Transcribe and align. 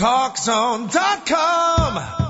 TalkZone.com. 0.00 2.29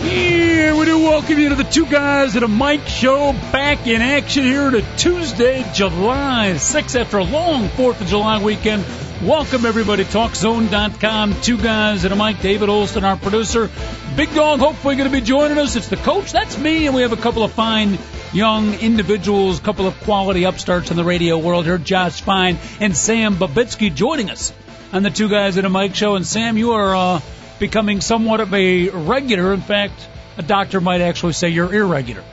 Here 0.00 0.76
we 0.76 0.84
do 0.84 0.98
welcome 0.98 1.40
you 1.40 1.48
to 1.48 1.56
the 1.56 1.64
two 1.64 1.84
guys 1.84 2.36
at 2.36 2.44
a 2.44 2.48
mic 2.48 2.86
show 2.86 3.32
back 3.50 3.88
in 3.88 4.00
action 4.00 4.44
here 4.44 4.70
to 4.70 4.80
Tuesday, 4.96 5.64
July 5.74 6.52
6th 6.54 7.00
after 7.00 7.18
a 7.18 7.24
long 7.24 7.68
4th 7.70 8.00
of 8.00 8.06
July 8.06 8.40
weekend. 8.40 8.84
Welcome 9.20 9.66
everybody, 9.66 10.04
TalkZone.com. 10.04 11.40
Two 11.40 11.58
guys 11.58 12.04
at 12.04 12.12
a 12.12 12.16
mic. 12.16 12.38
David 12.40 12.68
Olson, 12.68 13.02
our 13.02 13.16
producer. 13.16 13.68
Big 14.14 14.32
Dog, 14.34 14.60
hopefully 14.60 14.94
going 14.94 15.10
to 15.10 15.16
be 15.16 15.20
joining 15.20 15.58
us. 15.58 15.74
It's 15.74 15.88
the 15.88 15.96
coach. 15.96 16.30
That's 16.30 16.56
me. 16.56 16.86
And 16.86 16.94
we 16.94 17.02
have 17.02 17.12
a 17.12 17.16
couple 17.16 17.42
of 17.42 17.50
fine 17.50 17.98
young 18.32 18.74
individuals, 18.74 19.58
a 19.58 19.62
couple 19.62 19.88
of 19.88 19.98
quality 20.02 20.44
upstarts 20.44 20.92
in 20.92 20.96
the 20.96 21.02
radio 21.02 21.38
world 21.38 21.64
here. 21.64 21.78
Josh 21.78 22.20
Fine 22.20 22.58
and 22.78 22.96
Sam 22.96 23.34
Babitsky 23.34 23.92
joining 23.92 24.30
us 24.30 24.52
on 24.92 25.02
the 25.02 25.10
two 25.10 25.28
guys 25.28 25.58
at 25.58 25.64
a 25.64 25.68
mic 25.68 25.96
show. 25.96 26.14
And 26.14 26.24
Sam, 26.24 26.56
you 26.56 26.72
are, 26.72 26.94
uh, 26.94 27.20
becoming 27.58 28.00
somewhat 28.00 28.40
of 28.40 28.52
a 28.54 28.88
regular. 28.90 29.52
In 29.52 29.60
fact, 29.60 30.08
a 30.36 30.42
doctor 30.42 30.80
might 30.80 31.00
actually 31.00 31.32
say 31.32 31.48
you're 31.48 31.72
irregular. 31.72 32.24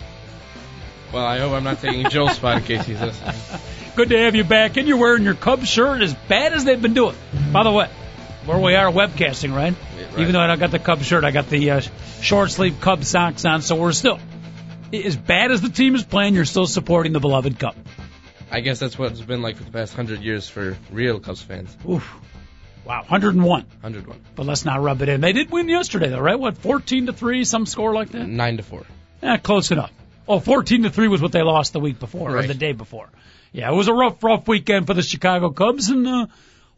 Well, 1.12 1.26
I 1.26 1.40
hope 1.40 1.54
I'm 1.54 1.64
not 1.64 1.80
taking 1.80 2.10
Joel's 2.10 2.36
spot 2.36 2.58
in 2.58 2.64
case 2.64 2.86
he's 2.86 3.00
listening. 3.00 3.36
Good 3.96 4.10
to 4.10 4.18
have 4.20 4.36
you 4.36 4.44
back, 4.44 4.78
and 4.78 4.88
you're 4.88 4.98
wearing 4.98 5.24
your 5.24 5.34
Cubs 5.34 5.70
shirt 5.70 6.02
as 6.02 6.14
bad 6.14 6.54
as 6.54 6.66
they've 6.66 6.82
been 6.82 6.94
doing. 6.94 7.16
By 7.54 7.64
the 7.64 7.72
way, 7.72 7.90
where 8.46 8.60
we 8.60 8.76
are 8.76 8.92
webcasting, 8.92 9.56
right? 9.56 9.74
Yeah, 9.98 10.06
right. 10.06 10.20
Even 10.20 10.34
though 10.34 10.42
I 10.42 10.48
don't 10.48 10.60
got 10.60 10.72
the 10.72 10.80
Cubs 10.80 11.06
shirt, 11.06 11.24
I 11.24 11.32
got 11.32 11.50
the 11.50 11.72
uh, 11.72 11.82
short 12.22 12.52
sleeve 12.52 12.82
Cubs 12.82 13.08
socks 13.08 13.46
on, 13.46 13.62
so 13.62 13.76
we're 13.76 13.94
still 13.94 14.20
as 14.94 15.16
bad 15.16 15.52
as 15.52 15.62
the 15.62 15.70
team 15.70 15.96
is 15.96 16.04
playing. 16.04 16.36
You're 16.36 16.46
still 16.46 16.68
supporting 16.68 17.14
the 17.14 17.20
beloved 17.20 17.58
Cub. 17.58 17.76
I 18.52 18.60
guess 18.60 18.80
that's 18.80 19.00
what 19.00 19.12
it's 19.12 19.22
been 19.22 19.42
like 19.42 19.56
for 19.56 19.64
the 19.64 19.72
past 19.72 19.94
hundred 19.94 20.22
years 20.22 20.48
for 20.48 20.78
real 20.92 21.20
Cubs 21.20 21.42
fans. 21.42 21.76
Oof. 21.90 22.14
Wow, 22.86 23.00
101. 23.00 23.62
101. 23.82 24.22
But 24.36 24.46
let's 24.46 24.64
not 24.64 24.82
rub 24.82 25.02
it 25.02 25.10
in. 25.10 25.22
They 25.22 25.34
did 25.34 25.50
win 25.50 25.68
yesterday, 25.68 26.10
though, 26.10 26.20
right? 26.20 26.40
What, 26.40 26.58
14 26.58 27.08
to 27.08 27.14
three, 27.14 27.44
some 27.44 27.66
score 27.66 27.94
like 27.94 28.10
that? 28.12 28.28
Nine 28.28 28.58
to 28.58 28.64
four. 28.64 28.86
Eh, 29.24 29.38
close 29.38 29.72
enough. 29.72 29.92
Oh, 30.28 30.40
14 30.40 30.84
to 30.84 30.90
3 30.90 31.08
was 31.08 31.22
what 31.22 31.32
they 31.32 31.42
lost 31.42 31.74
the 31.74 31.80
week 31.80 32.00
before, 32.00 32.38
or 32.38 32.44
the 32.44 32.54
day 32.54 32.72
before. 32.72 33.10
Yeah, 33.52 33.72
it 33.72 33.76
was 33.76 33.88
a 33.88 33.94
rough, 33.94 34.24
rough 34.24 34.48
weekend 34.48 34.88
for 34.88 34.94
the 34.94 35.04
Chicago 35.04 35.52
Cubs, 35.52 35.90
and 35.90 36.08
uh, 36.08 36.28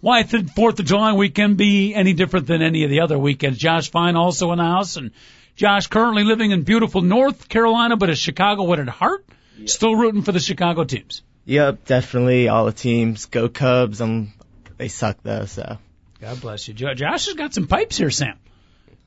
why 0.01 0.23
did 0.23 0.47
4th 0.47 0.79
of 0.79 0.85
July 0.85 1.13
weekend 1.13 1.57
be 1.57 1.93
any 1.95 2.13
different 2.13 2.47
than 2.47 2.61
any 2.61 2.83
of 2.83 2.89
the 2.89 2.99
other 2.99 3.17
weekends? 3.17 3.57
Josh 3.57 3.89
Fine 3.89 4.15
also 4.15 4.51
in 4.51 4.57
the 4.57 4.65
house, 4.65 4.97
and 4.97 5.11
Josh 5.55 5.87
currently 5.87 6.23
living 6.23 6.51
in 6.51 6.63
beautiful 6.63 7.01
North 7.01 7.47
Carolina, 7.47 7.95
but 7.95 8.09
a 8.09 8.15
Chicagoan 8.15 8.81
at 8.81 8.89
heart, 8.89 9.25
still 9.65 9.95
rooting 9.95 10.23
for 10.23 10.33
the 10.33 10.39
Chicago 10.39 10.83
teams. 10.83 11.23
Yep, 11.45 11.85
definitely 11.85 12.49
all 12.49 12.65
the 12.65 12.73
teams. 12.73 13.25
Go 13.27 13.47
Cubs. 13.47 14.01
Um, 14.01 14.33
they 14.77 14.89
suck 14.89 15.17
though, 15.23 15.45
so. 15.45 15.77
God 16.21 16.41
bless 16.41 16.67
you. 16.67 16.73
Jo- 16.73 16.93
Josh 16.93 17.25
has 17.27 17.35
got 17.35 17.53
some 17.53 17.67
pipes 17.67 17.97
here, 17.97 18.09
Sam. 18.09 18.37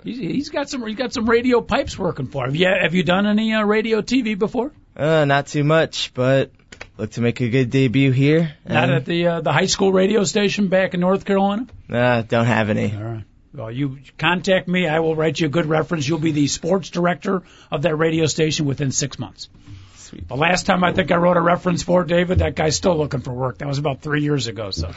He's, 0.05 0.19
he's 0.19 0.49
got 0.49 0.71
some. 0.71 0.87
He's 0.87 0.97
got 0.97 1.13
some 1.13 1.29
radio 1.29 1.61
pipes 1.61 1.99
working 1.99 2.27
for 2.27 2.47
him. 2.47 2.55
Yeah, 2.55 2.83
have 2.83 2.95
you 2.95 3.03
done 3.03 3.27
any 3.27 3.53
uh, 3.53 3.65
radio 3.65 4.01
TV 4.01 4.39
before? 4.39 4.73
Uh, 4.97 5.25
not 5.25 5.47
too 5.49 5.65
much, 5.65 6.15
but 6.15 6.53
look 6.97 7.11
to 7.13 7.21
make 7.21 7.41
a 7.41 7.49
good 7.49 7.71
debut 7.71 8.11
here. 8.11 8.55
Not 8.67 8.91
at 8.91 9.05
the 9.05 9.27
uh, 9.27 9.41
the 9.41 9.53
high 9.53 9.67
school 9.67 9.93
radio 9.93 10.25
station 10.25 10.69
back 10.69 10.95
in 10.95 11.01
North 11.01 11.25
Carolina. 11.25 11.67
uh, 11.91 12.23
don't 12.23 12.47
have 12.47 12.71
any. 12.71 12.95
All 12.95 13.03
right. 13.03 13.25
Well, 13.53 13.71
you 13.71 13.99
contact 14.17 14.69
me. 14.69 14.87
I 14.87 15.01
will 15.01 15.17
write 15.17 15.41
you 15.41 15.47
a 15.47 15.51
good 15.51 15.67
reference. 15.67 16.09
You'll 16.09 16.21
be 16.21 16.33
the 16.33 16.47
sports 16.47 16.89
director 16.91 17.43
of 17.71 17.83
that 17.83 17.97
radio 17.97 18.27
station 18.27 18.65
within 18.65 18.93
six 18.93 19.19
months. 19.19 19.49
Sweet. 19.97 20.29
The 20.29 20.37
last 20.37 20.67
time 20.67 20.85
I 20.85 20.93
think 20.93 21.11
I 21.11 21.17
wrote 21.17 21.37
a 21.37 21.41
reference 21.41 21.83
for 21.83 22.05
David, 22.05 22.39
that 22.39 22.55
guy's 22.55 22.77
still 22.77 22.97
looking 22.97 23.21
for 23.21 23.33
work. 23.33 23.59
That 23.59 23.69
was 23.69 23.79
about 23.79 24.03
three 24.03 24.23
years 24.23 24.47
ago. 24.47 24.71
So. 24.71 24.93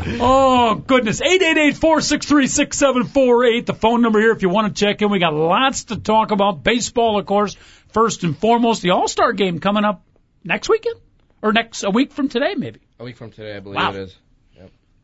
oh 0.00 0.74
goodness! 0.74 1.20
Eight 1.20 1.42
eight 1.42 1.58
eight 1.58 1.76
four 1.76 2.00
six 2.00 2.26
three 2.26 2.46
six 2.46 2.76
seven 2.78 3.04
four 3.04 3.44
eight. 3.44 3.66
The 3.66 3.74
phone 3.74 4.02
number 4.02 4.20
here 4.20 4.32
if 4.32 4.42
you 4.42 4.48
want 4.48 4.74
to 4.74 4.84
check 4.84 5.02
in. 5.02 5.10
We 5.10 5.18
got 5.18 5.34
lots 5.34 5.84
to 5.84 5.96
talk 5.96 6.30
about. 6.30 6.62
Baseball, 6.62 7.18
of 7.18 7.26
course, 7.26 7.54
first 7.92 8.24
and 8.24 8.36
foremost. 8.36 8.82
The 8.82 8.90
All 8.90 9.08
Star 9.08 9.32
game 9.32 9.60
coming 9.60 9.84
up 9.84 10.02
next 10.42 10.68
weekend 10.68 10.96
or 11.42 11.52
next 11.52 11.82
a 11.82 11.90
week 11.90 12.12
from 12.12 12.28
today, 12.28 12.54
maybe. 12.56 12.80
A 12.98 13.04
week 13.04 13.16
from 13.16 13.30
today, 13.30 13.56
I 13.56 13.60
believe 13.60 13.76
Wow. 13.76 13.90
it 13.90 13.96
is. 13.96 14.16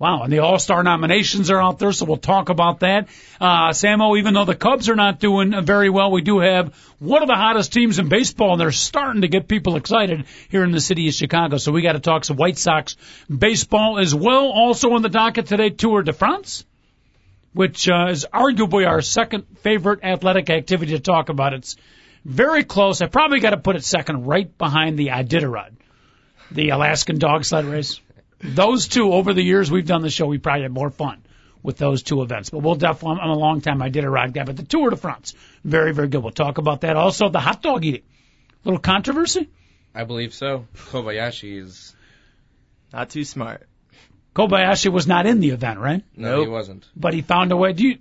Wow, 0.01 0.23
and 0.23 0.33
the 0.33 0.39
All 0.39 0.59
Star 0.59 0.83
nominations 0.83 1.51
are 1.51 1.61
out 1.61 1.79
there, 1.79 1.93
so 1.93 2.07
we'll 2.07 2.17
talk 2.17 2.49
about 2.49 2.81
that. 2.81 3.09
Uh, 3.39 3.69
Samo, 3.69 4.19
even 4.19 4.33
though 4.33 4.47
the 4.47 4.55
Cubs 4.55 4.89
are 4.89 4.97
not 4.97 5.21
doing 5.21 5.63
very 5.63 5.91
well, 5.91 6.11
we 6.11 6.23
do 6.23 6.39
have 6.39 6.75
one 7.01 7.21
of 7.21 7.29
the 7.29 7.35
hottest 7.35 7.71
teams 7.75 7.99
in 7.99 8.09
baseball, 8.09 8.53
and 8.53 8.61
they're 8.63 8.73
starting 8.73 9.21
to 9.21 9.29
get 9.29 9.47
people 9.47 9.77
excited 9.77 10.25
here 10.49 10.65
in 10.65 10.71
the 10.71 10.81
city 10.81 11.07
of 11.09 11.13
Chicago. 11.13 11.59
So 11.59 11.71
we 11.71 11.83
got 11.83 11.93
to 11.93 12.01
talk 12.01 12.25
some 12.25 12.39
White 12.39 12.57
Sox 12.57 12.97
baseball 13.29 13.99
as 13.99 14.15
well. 14.15 14.47
Also 14.47 14.91
on 14.95 15.03
the 15.03 15.11
docket 15.11 15.49
today, 15.49 15.69
Tour 15.69 16.03
de 16.03 16.15
France, 16.15 16.65
which 17.53 17.87
uh, 17.87 18.07
is 18.09 18.27
arguably 18.33 18.89
our 18.89 19.03
second 19.03 19.45
favorite 19.59 20.03
athletic 20.03 20.49
activity 20.49 20.93
to 20.93 21.01
talk 21.01 21.29
about. 21.29 21.53
It's 21.53 21.77
very 22.25 22.65
close. 22.65 23.03
I 23.03 23.07
probably 23.07 23.41
got 23.41 23.51
to 23.51 23.59
put 23.59 23.77
it 23.77 23.85
second, 23.85 24.27
right 24.27 24.57
behind 24.57 24.99
the 24.99 25.09
Iditarod, 25.09 25.73
the 26.51 26.71
Alaskan 26.71 27.19
dog 27.19 27.45
sled 27.45 27.67
race 27.67 28.01
those 28.43 28.89
two 28.89 29.13
over 29.13 29.33
the 29.35 29.43
years 29.43 29.71
we've 29.71 29.87
done 29.87 30.03
the 30.03 30.11
show, 30.11 30.27
we 30.27 30.39
probably 30.39 30.63
had 30.63 30.73
more 30.73 30.91
fun 30.91 31.23
with 31.63 31.77
those 31.77 32.03
two 32.03 32.23
events. 32.23 32.51
But 32.51 32.61
we'll 32.61 32.75
definitely, 32.75 33.21
I'm 33.23 33.31
a 33.31 33.35
long 33.39 33.61
time 33.61 33.79
Iditarod 33.81 34.33
guy, 34.33 34.45
but 34.45 34.57
the 34.57 34.63
Tour 34.65 34.91
de 34.91 34.97
France, 34.97 35.35
very, 35.65 35.93
very 35.93 36.09
good. 36.09 36.23
We'll 36.23 36.33
talk 36.33 36.59
about 36.59 36.83
that. 36.83 36.97
Also, 36.97 37.29
the 37.29 37.41
hot 37.41 37.63
dog 37.63 37.85
eating. 37.85 38.03
Little 38.65 38.81
controversy. 38.81 39.49
I 39.95 40.05
believe 40.05 40.35
so. 40.35 40.67
Kobayashi 40.77 41.63
is. 41.63 41.95
Not 42.93 43.11
too 43.11 43.25
smart. 43.25 43.67
Kobayashi 44.35 44.91
was 44.93 45.07
not 45.07 45.27
in 45.27 45.41
the 45.41 45.51
event, 45.51 45.79
right? 45.81 46.03
No, 46.17 46.37
Nope. 46.37 46.47
he 46.47 46.51
wasn't. 46.51 46.89
But 46.97 47.15
he 47.15 47.23
found 47.23 47.53
a 47.53 47.57
way. 47.57 47.73
Do 47.73 47.87
you, 47.87 47.99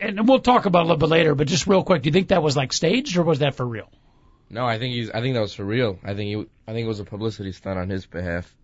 and 0.00 0.28
we'll 0.28 0.40
talk 0.40 0.66
about 0.66 0.80
it 0.80 0.82
a 0.82 0.84
little 0.84 0.96
bit 0.98 1.08
later, 1.08 1.34
but 1.34 1.48
just 1.48 1.66
real 1.66 1.82
quick, 1.82 2.02
do 2.02 2.08
you 2.08 2.12
think 2.12 2.28
that 2.28 2.42
was 2.42 2.56
like 2.56 2.72
staged 2.72 3.16
or 3.16 3.22
was 3.24 3.40
that 3.40 3.54
for 3.56 3.66
real? 3.66 3.90
No, 4.48 4.64
I 4.66 4.78
think 4.78 4.94
he's. 4.94 5.10
I 5.10 5.20
think 5.20 5.34
that 5.34 5.40
was 5.40 5.54
for 5.54 5.64
real. 5.64 5.98
I 6.04 6.14
think 6.14 6.28
he. 6.28 6.46
I 6.68 6.72
think 6.72 6.84
it 6.84 6.88
was 6.88 7.00
a 7.00 7.04
publicity 7.04 7.52
stunt 7.52 7.78
on 7.78 7.88
his 7.88 8.06
behalf. 8.06 8.54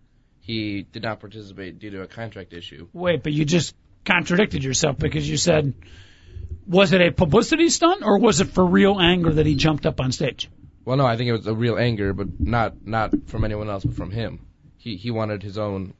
He 0.49 0.81
did 0.83 1.03
not 1.03 1.21
participate 1.21 1.79
due 1.79 1.91
to 1.91 2.01
a 2.01 2.07
contract 2.07 2.55
issue. 2.55 2.89
Wait, 2.95 3.23
but 3.23 3.35
you 3.35 3.45
just 3.45 3.75
contradicted 4.07 4.65
yourself 4.65 4.97
because 4.99 5.29
you 5.29 5.37
said, 5.37 5.75
was 6.67 6.95
it 6.95 7.03
a 7.03 7.13
publicity 7.13 7.69
stunt 7.69 8.03
or 8.03 8.19
was 8.19 8.41
it 8.41 8.47
for 8.49 8.65
real 8.65 8.99
anger 8.99 9.35
that 9.35 9.45
he 9.45 9.57
jumped 9.57 9.85
up 9.85 10.01
on 10.01 10.11
stage? 10.11 10.49
Well, 10.87 10.97
no, 10.97 11.05
I 11.05 11.19
think 11.19 11.29
it 11.29 11.33
was 11.33 11.47
a 11.47 11.55
real 11.55 11.77
anger, 11.77 12.15
but 12.15 12.41
not 12.41 12.87
not 12.87 13.13
from 13.27 13.45
anyone 13.45 13.69
else, 13.69 13.85
but 13.85 13.95
from 13.95 14.11
him. 14.11 14.47
He 14.79 14.97
he 14.97 15.11
wanted 15.11 15.43
his 15.43 15.59
own. 15.59 15.93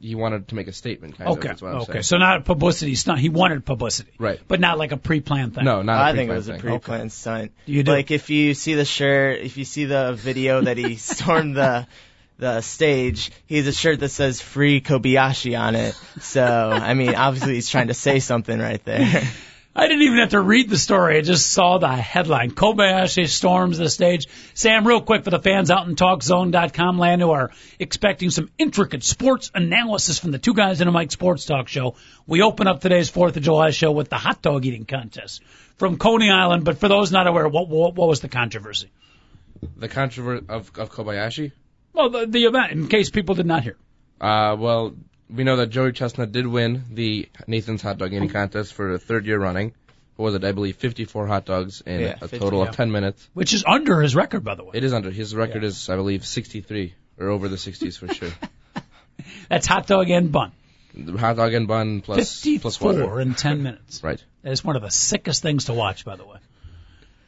He 0.00 0.14
wanted 0.14 0.48
to 0.48 0.54
make 0.54 0.68
a 0.68 0.72
statement, 0.72 1.18
kind 1.18 1.28
Okay. 1.28 1.40
of. 1.40 1.44
That's 1.44 1.60
what 1.60 1.74
I'm 1.74 1.80
okay. 1.82 1.92
saying. 1.92 2.02
So 2.04 2.16
not 2.16 2.38
a 2.38 2.40
publicity 2.40 2.94
stunt. 2.94 3.18
He 3.20 3.28
wanted 3.28 3.66
publicity. 3.66 4.12
Right. 4.18 4.40
But 4.48 4.58
not 4.58 4.78
like 4.78 4.92
a 4.92 4.96
pre-planned 4.96 5.54
thing. 5.54 5.64
No, 5.66 5.82
not. 5.82 6.00
a 6.00 6.04
I 6.04 6.12
think 6.14 6.30
it 6.30 6.32
pre-planned 6.32 6.36
was 6.36 6.48
a 6.48 6.58
pre-planned 6.58 7.12
stunt. 7.12 7.52
You 7.66 7.82
do. 7.82 7.92
Like 7.92 8.10
if 8.10 8.30
you 8.30 8.54
see 8.54 8.72
the 8.72 8.86
shirt, 8.86 9.40
if 9.40 9.58
you 9.58 9.66
see 9.66 9.84
the 9.84 10.14
video 10.14 10.62
that 10.62 10.78
he 10.78 10.96
stormed 10.96 11.56
the 11.56 11.86
the 12.40 12.62
stage, 12.62 13.30
he 13.46 13.58
has 13.58 13.66
a 13.66 13.72
shirt 13.72 14.00
that 14.00 14.08
says 14.08 14.40
"Free 14.40 14.80
Kobayashi" 14.80 15.58
on 15.58 15.76
it. 15.76 15.94
So 16.20 16.44
I 16.44 16.94
mean, 16.94 17.14
obviously 17.14 17.54
he's 17.54 17.68
trying 17.68 17.88
to 17.88 17.94
say 17.94 18.18
something 18.18 18.58
right 18.58 18.84
there. 18.84 19.22
I 19.74 19.86
didn't 19.86 20.02
even 20.02 20.18
have 20.18 20.30
to 20.30 20.40
read 20.40 20.68
the 20.68 20.76
story. 20.76 21.18
I 21.18 21.20
just 21.20 21.52
saw 21.52 21.78
the 21.78 21.88
headline. 21.88 22.50
Kobayashi 22.50 23.28
storms 23.28 23.78
the 23.78 23.88
stage. 23.88 24.26
Sam, 24.52 24.84
real 24.84 25.00
quick 25.00 25.22
for 25.22 25.30
the 25.30 25.38
fans 25.38 25.70
out 25.70 25.86
in 25.86 25.94
TalkZone.com 25.94 26.98
land 26.98 27.22
who 27.22 27.30
are 27.30 27.52
expecting 27.78 28.30
some 28.30 28.50
intricate 28.58 29.04
sports 29.04 29.52
analysis 29.54 30.18
from 30.18 30.32
the 30.32 30.38
two 30.38 30.54
guys 30.54 30.80
in 30.80 30.88
a 30.88 30.92
Mic 30.92 31.12
sports 31.12 31.44
talk 31.44 31.68
show. 31.68 31.94
We 32.26 32.42
open 32.42 32.66
up 32.66 32.80
today's 32.80 33.12
4th 33.12 33.36
of 33.36 33.44
July 33.44 33.70
show 33.70 33.92
with 33.92 34.08
the 34.08 34.16
hot 34.16 34.42
dog 34.42 34.64
eating 34.66 34.86
contest 34.86 35.42
from 35.76 35.98
Coney 35.98 36.30
Island. 36.30 36.64
But 36.64 36.78
for 36.78 36.88
those 36.88 37.12
not 37.12 37.28
aware, 37.28 37.46
what, 37.46 37.68
what, 37.68 37.94
what 37.94 38.08
was 38.08 38.20
the 38.20 38.28
controversy? 38.28 38.90
The 39.76 39.88
controversy 39.88 40.46
of 40.48 40.76
of 40.78 40.90
Kobayashi. 40.90 41.52
Well, 41.92 42.10
the, 42.10 42.26
the 42.26 42.44
event, 42.44 42.72
in 42.72 42.88
case 42.88 43.10
people 43.10 43.34
did 43.34 43.46
not 43.46 43.62
hear. 43.62 43.76
Uh, 44.20 44.56
well, 44.58 44.94
we 45.28 45.44
know 45.44 45.56
that 45.56 45.66
Joey 45.68 45.92
Chestnut 45.92 46.32
did 46.32 46.46
win 46.46 46.84
the 46.90 47.28
Nathan's 47.46 47.82
hot 47.82 47.98
dog 47.98 48.12
eating 48.12 48.28
contest 48.28 48.74
for 48.74 48.92
the 48.92 48.98
third 48.98 49.26
year 49.26 49.38
running. 49.38 49.72
What 50.16 50.26
was 50.26 50.34
it? 50.34 50.44
I 50.44 50.52
believe 50.52 50.76
54 50.76 51.26
hot 51.26 51.46
dogs 51.46 51.80
in 51.80 52.00
Yeah, 52.00 52.14
a 52.20 52.28
50, 52.28 52.38
total 52.38 52.62
yeah. 52.62 52.68
of 52.68 52.76
10 52.76 52.92
minutes. 52.92 53.26
Which 53.32 53.54
is 53.54 53.64
under 53.66 54.02
his 54.02 54.14
record, 54.14 54.44
by 54.44 54.54
the 54.54 54.64
way. 54.64 54.72
It 54.74 54.84
is 54.84 54.92
under 54.92 55.10
his 55.10 55.34
record 55.34 55.64
is 55.64 55.88
I 55.88 55.96
believe 55.96 56.26
63 56.26 56.94
or 57.18 57.28
over 57.28 57.48
the 57.48 57.56
60s 57.56 57.98
for 57.98 58.12
sure. 58.12 58.30
That's 59.48 59.66
hot 59.66 59.86
dog 59.86 60.10
and 60.10 60.30
bun. 60.30 60.52
The 60.94 61.16
hot 61.16 61.36
dog 61.36 61.54
and 61.54 61.68
bun 61.68 62.00
plus 62.00 62.42
plus 62.60 62.80
water. 62.80 62.98
54 62.98 63.20
in 63.20 63.34
10 63.34 63.62
minutes. 63.62 64.02
Right. 64.02 64.22
Is 64.42 64.64
one 64.64 64.76
of 64.76 64.82
the 64.82 64.90
sickest 64.90 65.42
things 65.42 65.66
to 65.66 65.74
watch, 65.74 66.04
by 66.04 66.16
the 66.16 66.24
way. 66.24 66.38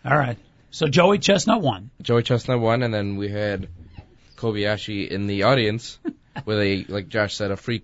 All 0.04 0.16
right. 0.16 0.38
So 0.70 0.86
Joey 0.88 1.18
Chestnut 1.18 1.60
won. 1.60 1.90
Joey 2.00 2.22
Chestnut 2.22 2.60
won, 2.60 2.82
and 2.82 2.92
then 2.92 3.16
we 3.16 3.28
had 3.28 3.68
Kobayashi 4.42 5.08
in 5.08 5.26
the 5.26 5.44
audience 5.44 5.98
with 6.44 6.58
a, 6.58 6.84
like 6.88 7.08
Josh 7.08 7.34
said, 7.36 7.50
a 7.50 7.56
free, 7.56 7.82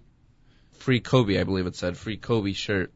free 0.79 1.01
Kobe, 1.01 1.39
I 1.41 1.45
believe 1.45 1.67
it 1.67 1.77
said, 1.77 1.97
free 1.97 2.17
Kobe 2.17 2.53
shirt. 2.53 2.93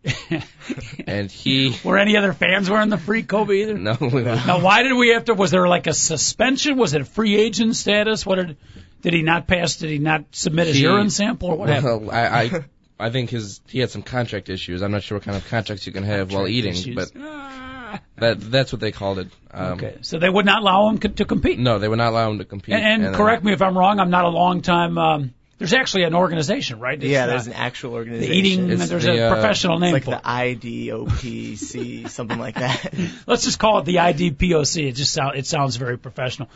and 1.06 1.30
he, 1.30 1.76
Were 1.84 1.98
any 1.98 2.16
other 2.16 2.32
fans 2.32 2.68
wearing 2.68 2.88
the 2.88 2.98
free 2.98 3.22
Kobe 3.22 3.62
either? 3.62 3.74
no, 3.78 3.96
Now, 4.00 4.60
why 4.60 4.82
did 4.82 4.92
we 4.94 5.10
have 5.10 5.26
to? 5.26 5.34
Was 5.34 5.50
there 5.50 5.68
like 5.68 5.86
a 5.86 5.92
suspension? 5.94 6.76
Was 6.76 6.94
it 6.94 7.02
a 7.02 7.04
free 7.04 7.36
agent 7.36 7.76
status? 7.76 8.26
What 8.26 8.36
did? 8.36 8.56
Did 9.02 9.14
he 9.14 9.22
not 9.22 9.46
pass? 9.48 9.76
Did 9.76 9.90
he 9.90 9.98
not 9.98 10.26
submit 10.32 10.68
his 10.68 10.76
He- 10.76 10.82
urine 10.82 11.10
sample, 11.10 11.48
or 11.50 11.56
what 11.56 11.68
happened? 11.68 12.06
well, 12.06 12.10
I, 12.14 12.42
I, 12.44 12.64
I 13.06 13.10
think 13.10 13.30
his, 13.30 13.60
he 13.68 13.80
had 13.80 13.90
some 13.90 14.02
contract 14.02 14.48
issues. 14.48 14.80
I'm 14.82 14.92
not 14.92 15.02
sure 15.02 15.18
what 15.18 15.24
kind 15.24 15.36
of 15.36 15.46
contracts 15.48 15.86
you 15.86 15.92
can 15.92 16.04
have 16.04 16.32
while 16.32 16.46
eating, 16.46 16.72
Issues. 16.72 16.94
but 16.94 17.10
Ah. 17.18 17.71
that, 18.16 18.40
that's 18.40 18.72
what 18.72 18.80
they 18.80 18.92
called 18.92 19.18
it. 19.18 19.28
Um, 19.50 19.72
okay, 19.72 19.98
so 20.02 20.18
they 20.18 20.28
would 20.28 20.46
not 20.46 20.62
allow 20.62 20.88
him 20.88 20.98
co- 20.98 21.08
to 21.08 21.24
compete. 21.24 21.58
No, 21.58 21.78
they 21.78 21.88
would 21.88 21.98
not 21.98 22.10
allow 22.10 22.30
him 22.30 22.38
to 22.38 22.44
compete. 22.44 22.74
And, 22.74 23.04
and 23.04 23.14
uh, 23.14 23.18
correct 23.18 23.44
me 23.44 23.52
if 23.52 23.62
I'm 23.62 23.76
wrong. 23.76 24.00
I'm 24.00 24.10
not 24.10 24.24
a 24.24 24.30
long 24.30 24.62
time. 24.62 24.98
Um, 24.98 25.34
there's 25.58 25.74
actually 25.74 26.02
an 26.04 26.14
organization, 26.14 26.80
right? 26.80 27.00
It's, 27.00 27.06
yeah, 27.06 27.24
uh, 27.24 27.26
there's 27.28 27.46
an 27.46 27.52
actual 27.52 27.94
organization. 27.94 28.30
the 28.30 28.36
organization. 28.36 28.64
eating. 28.64 28.80
It's 28.80 28.88
there's 28.88 29.04
the, 29.04 29.16
a 29.16 29.28
uh, 29.28 29.34
professional 29.34 29.78
name 29.78 29.94
it's 29.94 30.06
like 30.06 30.16
for 30.16 30.22
the 30.22 30.50
it. 30.50 30.60
IDOPC, 30.60 32.08
something 32.08 32.38
like 32.38 32.56
that. 32.56 32.92
Let's 33.26 33.44
just 33.44 33.58
call 33.58 33.78
it 33.78 33.84
the 33.84 33.96
IDPOC. 33.96 34.88
It 34.88 34.92
just 34.92 35.12
sound, 35.12 35.36
it 35.36 35.46
sounds 35.46 35.76
very 35.76 35.98
professional. 35.98 36.48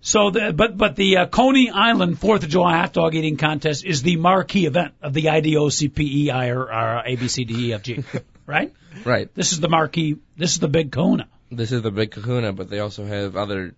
So, 0.00 0.30
the, 0.30 0.52
but 0.52 0.76
but 0.76 0.94
the 0.94 1.16
uh, 1.16 1.26
Coney 1.26 1.70
Island 1.70 2.20
Fourth 2.20 2.44
of 2.44 2.48
July 2.48 2.76
hot 2.76 2.92
dog 2.92 3.14
eating 3.16 3.36
contest 3.36 3.84
is 3.84 4.02
the 4.02 4.16
marquee 4.16 4.66
event 4.66 4.94
of 5.02 5.12
the 5.12 5.24
IDOCPEI 5.24 6.54
or, 6.54 6.62
or 6.62 7.02
ABCDEFG, 7.04 7.98
E 7.98 8.20
right? 8.48 8.72
Right. 9.04 9.32
This 9.34 9.52
is 9.52 9.60
the 9.60 9.68
marquee. 9.68 10.16
This 10.36 10.52
is 10.54 10.58
the 10.58 10.66
big 10.68 10.90
Kahuna. 10.90 11.28
This 11.52 11.70
is 11.72 11.82
the 11.82 11.90
big 11.92 12.10
kahuna, 12.10 12.52
but 12.52 12.68
they 12.68 12.80
also 12.80 13.04
have 13.06 13.36
other 13.36 13.74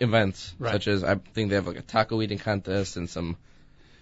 events, 0.00 0.54
Right. 0.58 0.72
such 0.72 0.88
as 0.88 1.02
I 1.04 1.14
think 1.34 1.48
they 1.50 1.56
have 1.56 1.66
like 1.66 1.78
a 1.78 1.82
taco 1.82 2.20
eating 2.22 2.38
contest 2.38 2.96
and 2.96 3.08
some 3.08 3.36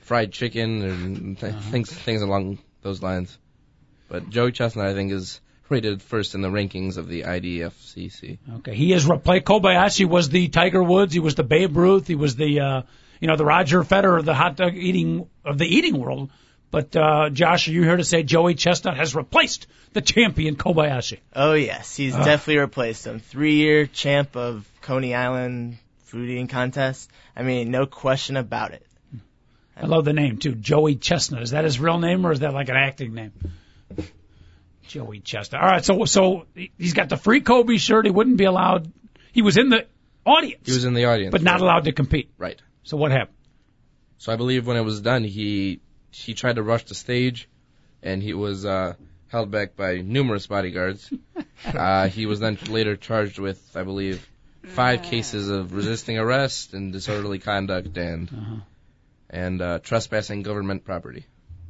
fried 0.03 0.33
chicken 0.33 0.83
and 0.83 1.39
th- 1.39 1.53
Uh-huh. 1.53 1.71
things 1.71 1.93
things 1.93 2.23
along 2.23 2.59
those 2.83 3.03
lines. 3.03 3.39
But 4.09 4.31
Joey 4.31 4.53
Chestnut, 4.53 4.87
I 4.87 4.95
think, 4.95 5.13
is 5.13 5.41
rated 5.69 6.03
first 6.03 6.35
in 6.35 6.43
the 6.43 6.49
rankings 6.51 6.97
of 6.97 7.09
the 7.09 7.23
IDFCC. 7.25 8.39
Okay, 8.59 8.75
he 8.75 8.93
is 8.93 9.07
replaced. 9.07 9.45
Kobayashi 9.47 10.05
was 10.07 10.29
the 10.29 10.49
Tiger 10.49 10.83
Woods. 10.83 11.13
He 11.15 11.21
was 11.21 11.37
the 11.37 11.45
Babe 11.45 11.77
Ruth. 11.77 12.07
He 12.07 12.15
was 12.17 12.37
the 12.37 12.61
uh, 12.61 12.83
you 13.21 13.29
know 13.29 13.37
the 13.37 13.45
Roger 13.47 13.83
Federer 13.85 14.19
of 14.19 14.25
the 14.25 14.35
hot 14.35 14.57
dog 14.57 14.75
eating 14.75 15.29
of 15.45 15.59
the 15.59 15.67
eating 15.67 15.99
world. 15.99 16.31
But 16.75 16.97
uh, 16.97 17.31
Josh, 17.31 17.69
are 17.69 17.71
you 17.71 17.85
here 17.85 17.97
to 17.97 18.03
say 18.03 18.25
Joey 18.25 18.57
Chestnut 18.57 18.97
has 18.97 19.15
replaced 19.15 19.69
the 19.93 20.01
champion 20.01 20.57
Kobayashi? 20.57 21.21
oh 21.37 21.53
yes, 21.53 21.95
he's 21.95 22.17
definitely 22.17 22.59
replaced 22.59 23.07
him. 23.07 23.21
Three-year 23.21 23.87
champ 23.87 24.35
of 24.35 24.69
Coney 24.81 25.15
Island 25.15 25.79
food 26.07 26.29
eating 26.29 26.49
contest. 26.49 27.09
I 27.37 27.45
mean, 27.45 27.71
no 27.71 27.87
question 27.87 28.37
about 28.37 28.73
it. 28.73 28.85
I 29.77 29.87
love 29.87 30.05
the 30.05 30.13
name 30.13 30.39
too, 30.39 30.57
Joey 30.57 30.97
Chestnut. 30.97 31.45
Is 31.45 31.51
that 31.51 31.63
his 31.63 31.79
real 31.79 32.01
name 32.01 32.27
or 32.27 32.33
is 32.33 32.41
that 32.41 32.53
like 32.53 32.69
an 32.71 32.77
acting 32.77 33.15
name? 33.15 33.31
Joey 34.89 35.21
Chestnut. 35.21 35.63
All 35.63 35.69
right, 35.69 35.85
so 35.85 36.07
so 36.07 36.47
he's 36.77 36.95
got 36.95 37.09
the 37.09 37.17
free 37.17 37.41
Kobe 37.41 37.77
shirt. 37.77 38.05
He 38.05 38.11
wouldn't 38.11 38.37
be 38.37 38.47
allowed. 38.47 38.93
He 39.31 39.43
was 39.43 39.59
in 39.59 39.69
the 39.69 39.87
audience, 40.27 40.67
He 40.67 40.73
was 40.73 40.85
in 40.85 40.95
the 40.95 41.05
audience, 41.05 41.31
but 41.31 41.43
not 41.43 41.53
right. 41.53 41.61
allowed 41.61 41.85
to 41.85 41.93
compete. 41.93 42.33
Right. 42.37 42.61
So 42.83 42.97
what 42.97 43.13
happened? 43.13 43.39
So 44.19 44.33
I 44.33 44.37
believe 44.37 44.67
when 44.67 44.77
it 44.77 44.85
was 44.85 45.01
done, 45.01 45.23
he 45.23 45.81
he 46.15 46.35
tried 46.35 46.57
to 46.57 46.63
rush 46.63 46.85
the 46.85 46.95
stage, 46.95 47.49
and 48.03 48.23
he 48.23 48.35
was 48.35 48.65
uh, 48.65 48.95
held 49.29 49.51
back 49.51 49.77
by 49.77 49.97
numerous 50.01 50.47
bodyguards. 50.47 51.13
uh, 51.67 52.09
he 52.09 52.27
was 52.27 52.41
then 52.41 52.59
later 52.69 52.97
charged 52.97 53.39
with, 53.39 53.61
I 53.77 53.83
believe, 53.83 54.27
five 54.63 55.03
cases 55.03 55.49
of 55.51 55.75
resisting 55.75 56.19
arrest 56.19 56.73
and 56.75 56.93
disorderly 56.93 57.39
conduct 57.39 57.97
and 57.99 58.29
Uh-huh. 58.29 58.57
and 59.31 59.61
uh, 59.61 59.79
trespassing 59.81 60.43
government 60.43 60.85
property. 60.85 61.27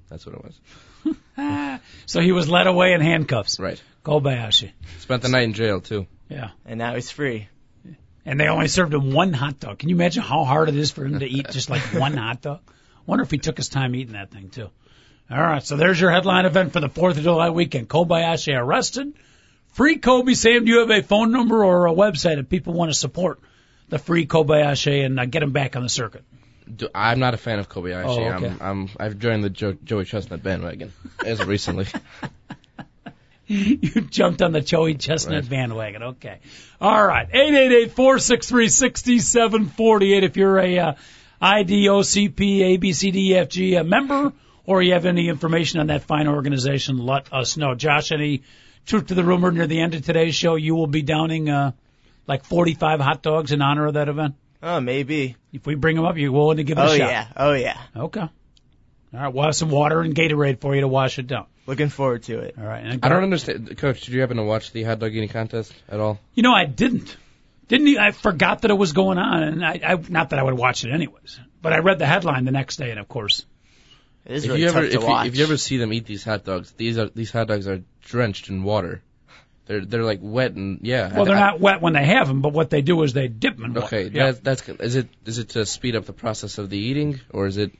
That's 0.08 0.26
what 0.26 0.34
it 0.36 0.44
was. 0.44 0.60
So 2.06 2.20
he 2.20 2.32
was 2.32 2.48
led 2.48 2.66
away 2.66 2.92
in 2.92 3.00
handcuffs. 3.00 3.58
Right. 3.58 3.82
Kobayashi. 4.04 4.70
Spent 5.00 5.22
the 5.22 5.28
night 5.28 5.42
in 5.42 5.52
jail 5.52 5.80
too. 5.80 6.06
Yeah. 6.28 6.50
And 6.64 6.78
now 6.78 6.94
he's 6.94 7.10
free. 7.10 7.48
And 8.24 8.40
they 8.40 8.46
only 8.48 8.68
served 8.68 8.94
him 8.94 9.12
one 9.12 9.32
hot 9.32 9.60
dog. 9.60 9.78
Can 9.80 9.88
you 9.90 9.96
imagine 9.96 10.22
how 10.22 10.44
hard 10.44 10.68
it 10.70 10.76
is 10.76 10.90
for 10.90 11.04
him 11.04 11.18
to 11.18 11.26
eat 11.26 11.50
just 11.50 11.68
like 11.68 11.82
one 11.92 12.16
hot 12.16 12.40
dog? 12.40 12.60
Wonder 13.06 13.22
if 13.22 13.30
he 13.30 13.38
took 13.38 13.56
his 13.56 13.68
time 13.68 13.94
eating 13.94 14.14
that 14.14 14.30
thing 14.30 14.50
too. 14.50 14.70
All 15.30 15.40
right, 15.40 15.62
so 15.62 15.76
there's 15.76 16.00
your 16.00 16.10
headline 16.10 16.44
event 16.44 16.72
for 16.72 16.80
the 16.80 16.88
Fourth 16.88 17.16
of 17.16 17.22
July 17.22 17.50
weekend. 17.50 17.88
Kobayashi 17.88 18.58
arrested. 18.58 19.14
Free 19.72 19.96
Kobe. 19.96 20.34
Sam, 20.34 20.64
do 20.64 20.70
you 20.70 20.80
have 20.80 20.90
a 20.90 21.02
phone 21.02 21.32
number 21.32 21.64
or 21.64 21.86
a 21.86 21.92
website 21.92 22.38
if 22.38 22.48
people 22.48 22.74
want 22.74 22.92
to 22.92 22.98
support 22.98 23.40
the 23.88 23.98
free 23.98 24.26
Kobayashi 24.26 25.04
and 25.04 25.18
uh, 25.18 25.24
get 25.24 25.42
him 25.42 25.52
back 25.52 25.76
on 25.76 25.82
the 25.82 25.88
circuit? 25.88 26.24
Do, 26.76 26.88
I'm 26.94 27.18
not 27.18 27.34
a 27.34 27.36
fan 27.36 27.58
of 27.58 27.68
Kobayashi. 27.68 28.04
Oh, 28.06 28.34
okay. 28.34 28.46
I'm, 28.46 28.58
I'm 28.60 28.88
I've 28.98 29.18
joined 29.18 29.44
the 29.44 29.50
jo- 29.50 29.76
Joey 29.84 30.04
Chestnut 30.04 30.42
bandwagon 30.42 30.92
as 31.24 31.40
of 31.40 31.48
recently. 31.48 31.86
you 33.46 34.00
jumped 34.02 34.40
on 34.40 34.52
the 34.52 34.60
Joey 34.62 34.94
Chestnut 34.94 35.42
Right. 35.42 35.50
bandwagon. 35.50 36.02
Okay. 36.02 36.38
All 36.80 37.06
right. 37.06 37.30
888-463-6748 37.32 40.22
if 40.22 40.36
you're 40.36 40.58
a 40.58 40.78
uh, 40.78 40.94
IDOCP, 41.40 42.78
ABCDFG 42.78 43.80
uh, 43.80 43.84
member 43.84 44.32
or 44.66 44.82
you 44.82 44.94
have 44.94 45.06
any 45.06 45.28
information 45.28 45.80
on 45.80 45.88
that 45.88 46.02
fine 46.02 46.26
organization, 46.28 46.98
let 46.98 47.32
us 47.32 47.56
know. 47.56 47.74
Josh, 47.74 48.12
any 48.12 48.42
truth 48.86 49.06
to 49.06 49.14
the 49.14 49.24
rumor 49.24 49.50
near 49.50 49.66
the 49.66 49.80
end 49.80 49.94
of 49.94 50.04
today's 50.04 50.34
show 50.34 50.56
you 50.56 50.74
will 50.74 50.86
be 50.86 51.02
downing 51.02 51.48
uh, 51.48 51.72
like 52.26 52.44
45 52.44 53.00
hot 53.00 53.22
dogs 53.22 53.52
in 53.52 53.60
honor 53.62 53.86
of 53.86 53.94
that 53.94 54.08
event? 54.08 54.34
Oh, 54.62 54.80
maybe. 54.80 55.36
If 55.52 55.66
we 55.66 55.74
bring 55.74 55.96
them 55.96 56.06
up, 56.06 56.16
you're 56.16 56.32
willing 56.32 56.56
to 56.56 56.64
give 56.64 56.78
it 56.78 56.80
Oh 56.80 56.92
a 56.92 56.96
shot? 56.96 57.08
Oh, 57.08 57.10
yeah. 57.10 57.26
Oh 57.36 57.52
yeah. 57.52 57.78
Okay. 57.96 58.20
All 58.20 58.30
right. 59.12 59.32
We'll 59.32 59.44
have 59.44 59.54
some 59.54 59.70
water 59.70 60.00
and 60.00 60.14
Gatorade 60.14 60.60
for 60.60 60.74
you 60.74 60.80
to 60.80 60.88
wash 60.88 61.18
it 61.18 61.26
down. 61.26 61.46
Looking 61.66 61.88
forward 61.88 62.24
to 62.24 62.40
it. 62.40 62.54
All 62.58 62.64
right. 62.64 62.98
I 63.02 63.08
don't 63.08 63.22
understand, 63.22 63.76
Coach. 63.78 64.02
Did 64.02 64.14
you 64.14 64.20
happen 64.20 64.38
to 64.38 64.42
watch 64.42 64.72
the 64.72 64.82
hot 64.82 64.98
dog 64.98 65.12
eating 65.12 65.28
contest 65.28 65.72
at 65.88 66.00
all? 66.00 66.18
You 66.34 66.42
know, 66.42 66.52
I 66.52 66.64
didn't. 66.64 67.16
Didn't 67.68 67.86
he, 67.86 67.98
I 67.98 68.10
forgot 68.10 68.62
that 68.62 68.70
it 68.70 68.74
was 68.74 68.92
going 68.92 69.18
on, 69.18 69.42
and 69.42 69.64
I, 69.64 69.80
I 69.82 69.94
not 70.08 70.30
that 70.30 70.38
I 70.38 70.42
would 70.42 70.54
watch 70.54 70.84
it 70.84 70.90
anyways. 70.92 71.40
But 71.62 71.72
I 71.72 71.78
read 71.78 71.98
the 71.98 72.06
headline 72.06 72.44
the 72.44 72.52
next 72.52 72.76
day, 72.76 72.90
and 72.90 73.00
of 73.00 73.08
course, 73.08 73.46
It 74.26 74.32
is 74.36 74.44
If 74.44 74.50
really 74.50 74.60
you 74.60 74.66
tough 74.68 74.76
ever 74.76 74.86
to 74.88 74.94
if 74.94 75.00
you, 75.00 75.08
watch. 75.08 75.26
if 75.28 75.36
you 75.36 75.44
ever 75.44 75.56
see 75.56 75.76
them 75.78 75.92
eat 75.92 76.04
these 76.04 76.24
hot 76.24 76.44
dogs, 76.44 76.72
these 76.72 76.98
are 76.98 77.08
these 77.08 77.30
hot 77.30 77.48
dogs 77.48 77.66
are 77.66 77.82
drenched 78.02 78.50
in 78.50 78.62
water. 78.64 79.02
They're 79.66 79.84
they're 79.84 80.04
like 80.04 80.18
wet 80.22 80.52
and 80.52 80.80
yeah. 80.82 81.14
well, 81.14 81.24
they're 81.24 81.36
I- 81.36 81.52
not 81.52 81.60
wet 81.60 81.80
when 81.80 81.94
they 81.94 82.04
have 82.04 82.28
them, 82.28 82.42
but 82.42 82.52
what 82.52 82.68
they 82.68 82.82
do 82.82 83.02
is 83.02 83.14
they 83.14 83.28
dip 83.28 83.56
them 83.56 83.64
in 83.64 83.74
water. 83.74 83.86
Okay, 83.86 84.08
Yeah. 84.08 84.32
that's 84.32 84.62
that's 84.64 84.80
is 84.80 84.96
it 84.96 85.08
is 85.24 85.38
it 85.38 85.50
to 85.50 85.64
speed 85.64 85.96
up 85.96 86.04
the 86.04 86.12
process 86.12 86.58
of 86.58 86.68
the 86.68 86.78
eating 86.78 87.20
or 87.30 87.46
is 87.46 87.56
it? 87.56 87.72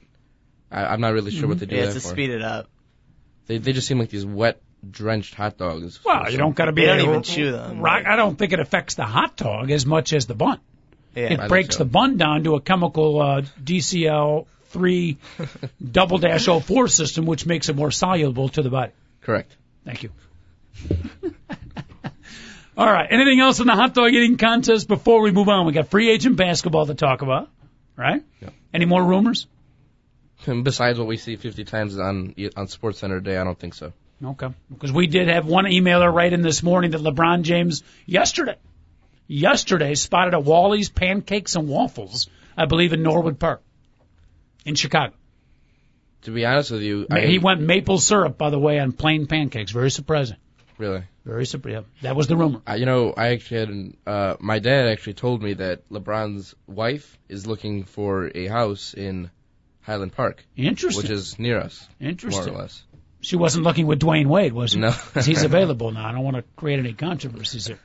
I, 0.71 0.87
I'm 0.87 1.03
not 1.03 1.13
really 1.13 1.31
sure 1.31 1.47
what 1.47 1.59
mm-hmm. 1.59 1.61
they 1.61 1.67
do 1.67 1.77
yeah, 1.77 1.83
that 1.83 1.97
it's 1.97 2.05
to 2.05 2.09
for. 2.09 2.15
speed 2.15 2.31
it 2.31 2.41
up. 2.43 2.69
They 3.47 3.59
they 3.59 3.75
just 3.75 3.87
seem 3.87 3.99
like 3.99 4.09
these 4.09 4.25
wet 4.25 4.63
drenched 4.91 5.35
hot 5.35 5.57
dogs. 5.59 6.01
Well, 6.05 6.31
you 6.31 6.39
don't 6.39 6.55
got 6.55 6.67
to 6.67 6.73
be. 6.73 6.83
They 6.83 6.89
don't 6.89 6.99
any- 7.01 7.09
even 7.09 7.23
chew 7.23 7.53
them. 7.53 7.81
Rock, 7.81 8.07
I 8.07 8.17
don't 8.17 8.37
think 8.39 8.53
it 8.53 8.61
affects 8.61 8.95
the 8.95 9.05
hot 9.05 9.37
dog 9.37 9.71
as 9.71 9.85
much 9.87 10.13
as 10.13 10.27
the 10.27 10.35
bun. 10.35 10.61
Yeah. 11.15 11.25
It 11.25 11.37
think 11.39 11.49
breaks 11.49 11.77
so. 11.77 11.85
the 11.85 11.91
bun 11.91 12.17
down 12.17 12.45
to 12.45 12.55
a 12.57 12.61
chemical 12.61 13.21
uh, 13.23 13.43
DCL 13.63 14.47
three 14.69 15.19
double 15.93 16.19
dash 16.19 16.49
O 16.49 16.61
four 16.61 16.89
system, 16.89 17.27
which 17.27 17.47
makes 17.47 17.69
it 17.69 17.77
more 17.77 17.91
soluble 17.91 18.49
to 18.51 18.63
the 18.63 18.71
body. 18.71 18.93
correct. 19.21 19.57
Thank 19.85 20.03
you. 20.03 20.11
All 22.77 22.87
right. 22.91 23.07
Anything 23.09 23.39
else 23.41 23.61
in 23.61 23.67
the 23.69 23.75
hot 23.75 23.95
dog 23.95 24.13
eating 24.13 24.37
contest 24.37 24.89
before 24.89 25.23
we 25.23 25.31
move 25.31 25.49
on? 25.49 25.67
We 25.67 25.73
got 25.73 25.89
free 25.89 26.11
agent 26.11 26.37
basketball 26.37 26.87
to 26.87 26.95
talk 26.95 27.23
about, 27.23 27.49
right? 27.97 28.23
Yeah. 28.43 28.49
Any 28.73 28.85
more 28.85 29.03
rumors? 29.05 29.47
And 30.47 30.65
besides 30.71 30.99
what 30.99 31.07
we 31.07 31.17
see 31.17 31.37
50 31.37 31.65
times 31.65 31.97
on 31.99 32.35
on 32.57 32.67
Sports 32.67 32.99
Center 32.99 33.21
Day, 33.21 33.37
I 33.37 33.45
don't 33.45 33.59
think 33.59 33.75
so. 33.75 33.93
Okay. 34.23 34.49
Because 34.71 34.93
we 34.93 35.07
did 35.07 35.29
have 35.29 35.47
one 35.47 35.65
emailer 35.65 36.13
write 36.13 36.33
in 36.33 36.43
this 36.43 36.63
morning 36.63 36.93
that 36.93 37.01
LeBron 37.01 37.43
James 37.43 37.83
yesterday, 38.07 38.57
yesterday 39.27 39.95
spotted 39.95 40.35
a 40.35 40.41
Wally's 40.41 40.89
Pancakes 40.89 41.57
and 41.57 41.69
Waffles, 41.69 42.29
I 42.57 42.67
believe 42.67 42.93
in 42.93 43.03
Norwood 43.03 43.39
Park, 43.39 43.63
in 44.65 44.75
Chicago. 44.75 45.15
To 46.23 46.31
be 46.31 46.47
honest 46.47 46.71
with 46.71 46.83
you, 46.83 47.07
I, 47.11 47.21
he 47.21 47.39
went 47.39 47.61
maple 47.61 47.99
syrup, 47.99 48.39
by 48.39 48.51
the 48.51 48.59
way, 48.59 48.79
on 48.79 48.93
plain 48.93 49.27
pancakes. 49.27 49.73
Very 49.73 49.91
surprising. 49.91 50.37
really. 50.79 51.03
Very 51.25 51.47
surprising. 51.47 51.87
That 52.03 52.17
was 52.17 52.27
the 52.27 52.37
rumor. 52.37 52.61
I, 52.67 52.77
you 52.77 52.87
know, 52.87 53.13
I 53.17 53.29
actually 53.29 53.61
had 53.61 53.69
an, 53.69 53.97
uh, 54.07 54.37
my 54.41 54.59
dad 54.59 54.89
actually 54.89 55.15
told 55.15 55.43
me 55.43 55.55
that 55.55 55.89
LeBron's 55.91 56.55
wife 56.67 57.19
is 57.29 57.47
looking 57.47 57.85
for 57.85 58.31
a 58.35 58.47
house 58.47 58.95
in 58.95 59.31
Highland 59.83 60.13
Park, 60.13 60.45
Interesting. 60.57 61.03
which 61.03 61.11
is 61.11 61.39
near 61.39 61.59
us, 61.59 61.87
Interesting. 62.01 62.47
more 62.47 62.55
or 62.55 62.63
less. 62.63 62.83
She 63.25 63.37
wasn't 63.37 63.65
looking 63.65 63.87
with 63.87 64.01
Dwyane 64.01 64.27
Wade, 64.27 64.53
was 64.53 64.73
she? 64.73 64.79
No. 64.79 64.93
'Cause 64.93 65.27
he's 65.27 65.43
available 65.43 65.91
now. 65.93 66.07
I 66.07 66.13
don't 66.13 66.23
want 66.25 66.37
to 66.37 66.45
create 66.57 66.79
any 66.79 66.93
controversies 66.93 67.67
here. 67.67 67.79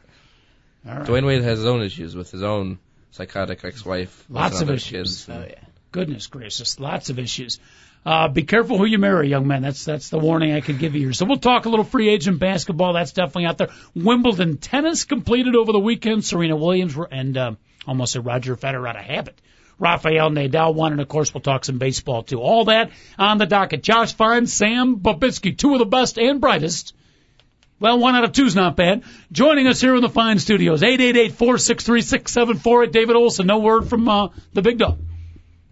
All 0.87 0.95
right. 0.95 1.07
Dwyane 1.07 1.25
Wade 1.25 1.41
has 1.43 1.59
his 1.59 1.65
own 1.67 1.81
issues 1.81 2.15
with 2.15 2.29
his 2.31 2.43
own 2.43 2.79
psychotic 3.11 3.63
ex-wife. 3.63 4.25
Lots 4.29 4.61
of 4.61 4.69
issues. 4.69 5.25
Kids. 5.25 5.29
Oh 5.29 5.45
yeah. 5.47 5.55
Goodness 5.91 6.27
gracious, 6.27 6.79
lots 6.79 7.09
of 7.09 7.17
issues. 7.19 7.59
Uh, 8.05 8.27
be 8.29 8.43
careful 8.43 8.77
who 8.77 8.85
you 8.85 8.97
marry, 8.97 9.27
young 9.27 9.47
man. 9.47 9.61
That's 9.61 9.83
that's 9.83 10.09
the 10.09 10.19
warning 10.19 10.53
I 10.53 10.61
could 10.61 10.79
give 10.79 10.93
you 10.95 11.01
here. 11.01 11.13
So 11.13 11.25
we'll 11.25 11.37
talk 11.37 11.65
a 11.65 11.69
little 11.69 11.83
free 11.85 12.09
agent 12.09 12.39
basketball. 12.39 12.93
That's 12.93 13.11
definitely 13.11 13.45
out 13.45 13.57
there. 13.57 13.69
Wimbledon 13.95 14.57
tennis 14.57 15.03
completed 15.03 15.55
over 15.55 15.71
the 15.71 15.79
weekend. 15.79 16.23
Serena 16.23 16.55
Williams 16.55 16.95
were, 16.95 17.07
and 17.11 17.37
uh, 17.37 17.51
almost 17.87 18.15
a 18.15 18.21
Roger 18.21 18.55
Federer 18.55 18.87
out 18.87 18.95
of 18.95 19.01
habit. 19.03 19.37
Rafael 19.79 20.29
Nadal 20.29 20.75
won, 20.75 20.91
and 20.91 21.01
of 21.01 21.07
course 21.07 21.33
we'll 21.33 21.41
talk 21.41 21.65
some 21.65 21.77
baseball 21.77 22.23
too. 22.23 22.41
All 22.41 22.65
that 22.65 22.91
on 23.17 23.37
the 23.37 23.45
docket. 23.45 23.81
Josh 23.81 24.13
Fine, 24.13 24.47
Sam 24.47 24.97
Babitsky, 24.97 25.57
two 25.57 25.71
of 25.73 25.79
the 25.79 25.85
best 25.85 26.19
and 26.19 26.41
brightest. 26.41 26.93
Well, 27.79 27.97
one 27.97 28.15
out 28.15 28.25
of 28.25 28.33
two's 28.33 28.55
not 28.55 28.75
bad. 28.75 29.03
Joining 29.31 29.67
us 29.67 29.79
here 29.79 29.95
in 29.95 30.01
the 30.01 30.09
fine 30.09 30.39
studios, 30.39 30.81
888-463-6748. 30.81 32.91
David 32.91 33.15
Olson, 33.15 33.47
no 33.47 33.59
word 33.59 33.87
from 33.87 34.09
uh, 34.09 34.27
the 34.53 34.61
big 34.61 34.79
dog. 34.79 34.99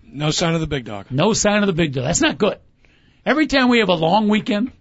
No 0.06 0.32
sign 0.32 0.54
of 0.54 0.62
the 0.62 0.68
big 0.68 0.86
dog. 0.86 1.08
No 1.12 1.34
sign 1.34 1.64
of 1.64 1.68
the 1.68 1.74
big 1.74 1.92
deal. 1.92 2.04
That's 2.04 2.22
not 2.22 2.38
good. 2.38 2.60
Every 3.26 3.48
time 3.48 3.68
we 3.68 3.80
have 3.80 3.90
a 3.90 3.94
long 3.94 4.30
weekend 4.30 4.72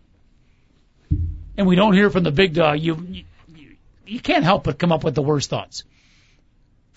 and 1.58 1.66
we 1.66 1.74
don't 1.74 1.94
hear 1.94 2.10
from 2.10 2.22
the 2.22 2.30
big 2.30 2.54
dog, 2.54 2.78
you 2.78 3.24
you, 3.48 3.76
you 4.06 4.20
can't 4.20 4.44
help 4.44 4.62
but 4.62 4.78
come 4.78 4.92
up 4.92 5.02
with 5.02 5.16
the 5.16 5.22
worst 5.22 5.50
thoughts. 5.50 5.82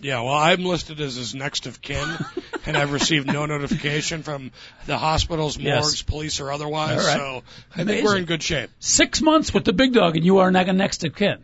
Yeah, 0.01 0.21
well, 0.21 0.33
I'm 0.33 0.63
listed 0.63 1.01
as 1.01 1.15
his 1.15 1.35
next 1.35 1.65
of 1.65 1.81
kin, 1.81 2.07
and 2.65 2.77
I've 2.77 2.93
received 2.93 3.27
no 3.27 3.45
notification 3.45 4.23
from 4.23 4.51
the 4.85 4.97
hospitals, 4.97 5.57
Yes. 5.57 5.81
morgues, 5.83 6.01
police, 6.03 6.39
or 6.39 6.51
otherwise. 6.51 6.99
All 6.99 7.07
right. 7.07 7.17
So 7.17 7.43
I 7.75 7.83
think 7.83 8.05
we're 8.05 8.17
in 8.17 8.25
good 8.25 8.41
shape. 8.41 8.69
Six 8.79 9.21
months 9.21 9.53
with 9.53 9.65
the 9.65 9.73
big 9.73 9.93
dog 9.93 10.15
and 10.15 10.25
you 10.25 10.37
are 10.39 10.51
not 10.51 10.67
next 10.73 11.03
of 11.03 11.15
kin. 11.15 11.39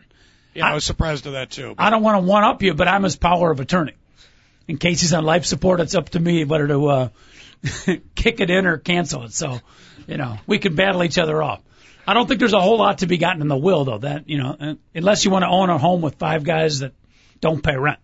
Yeah, 0.54 0.68
I 0.68 0.74
was 0.74 0.86
surprised 0.86 1.28
at 1.28 1.34
that 1.34 1.52
too. 1.52 1.76
I 1.78 1.90
don't 1.90 2.02
want 2.02 2.24
to 2.24 2.28
one 2.28 2.46
up 2.46 2.62
you, 2.64 2.74
but 2.74 2.88
I'm 2.88 3.04
his 3.04 3.18
power 3.18 3.52
of 3.52 3.60
attorney. 3.60 3.94
In 4.68 4.78
case 4.78 5.02
he's 5.02 5.14
on 5.14 5.26
life 5.26 5.46
support, 5.46 5.82
it's 5.82 5.94
up 5.94 6.10
to 6.10 6.20
me 6.20 6.46
whether 6.46 6.68
to 6.68 6.88
uh, 6.88 7.10
kick 8.16 8.40
it 8.40 8.50
in 8.50 8.66
or 8.66 8.78
cancel 8.78 9.24
it. 9.24 9.34
So, 9.34 9.60
you 10.08 10.18
know, 10.18 10.38
we 10.48 10.60
can 10.60 10.76
battle 10.76 11.04
each 11.04 11.18
other 11.18 11.44
off. 11.44 11.62
I 12.08 12.14
don't 12.14 12.28
think 12.28 12.40
there's 12.40 12.54
a 12.54 12.62
whole 12.62 12.78
lot 12.78 13.00
to 13.00 13.08
be 13.08 13.18
gotten 13.18 13.42
in 13.42 13.48
the 13.48 13.58
will, 13.58 13.84
though. 13.84 13.98
That 13.98 14.30
you 14.30 14.38
know, 14.38 14.56
uh, 14.60 14.74
unless 14.94 15.26
you 15.26 15.32
want 15.32 15.44
to 15.44 15.50
own 15.50 15.70
a 15.70 15.78
home 15.78 16.02
with 16.02 16.16
five 16.16 16.44
guys 16.44 16.80
that 16.80 16.94
don't 17.42 17.62
pay 17.62 17.76
rent. 17.76 18.00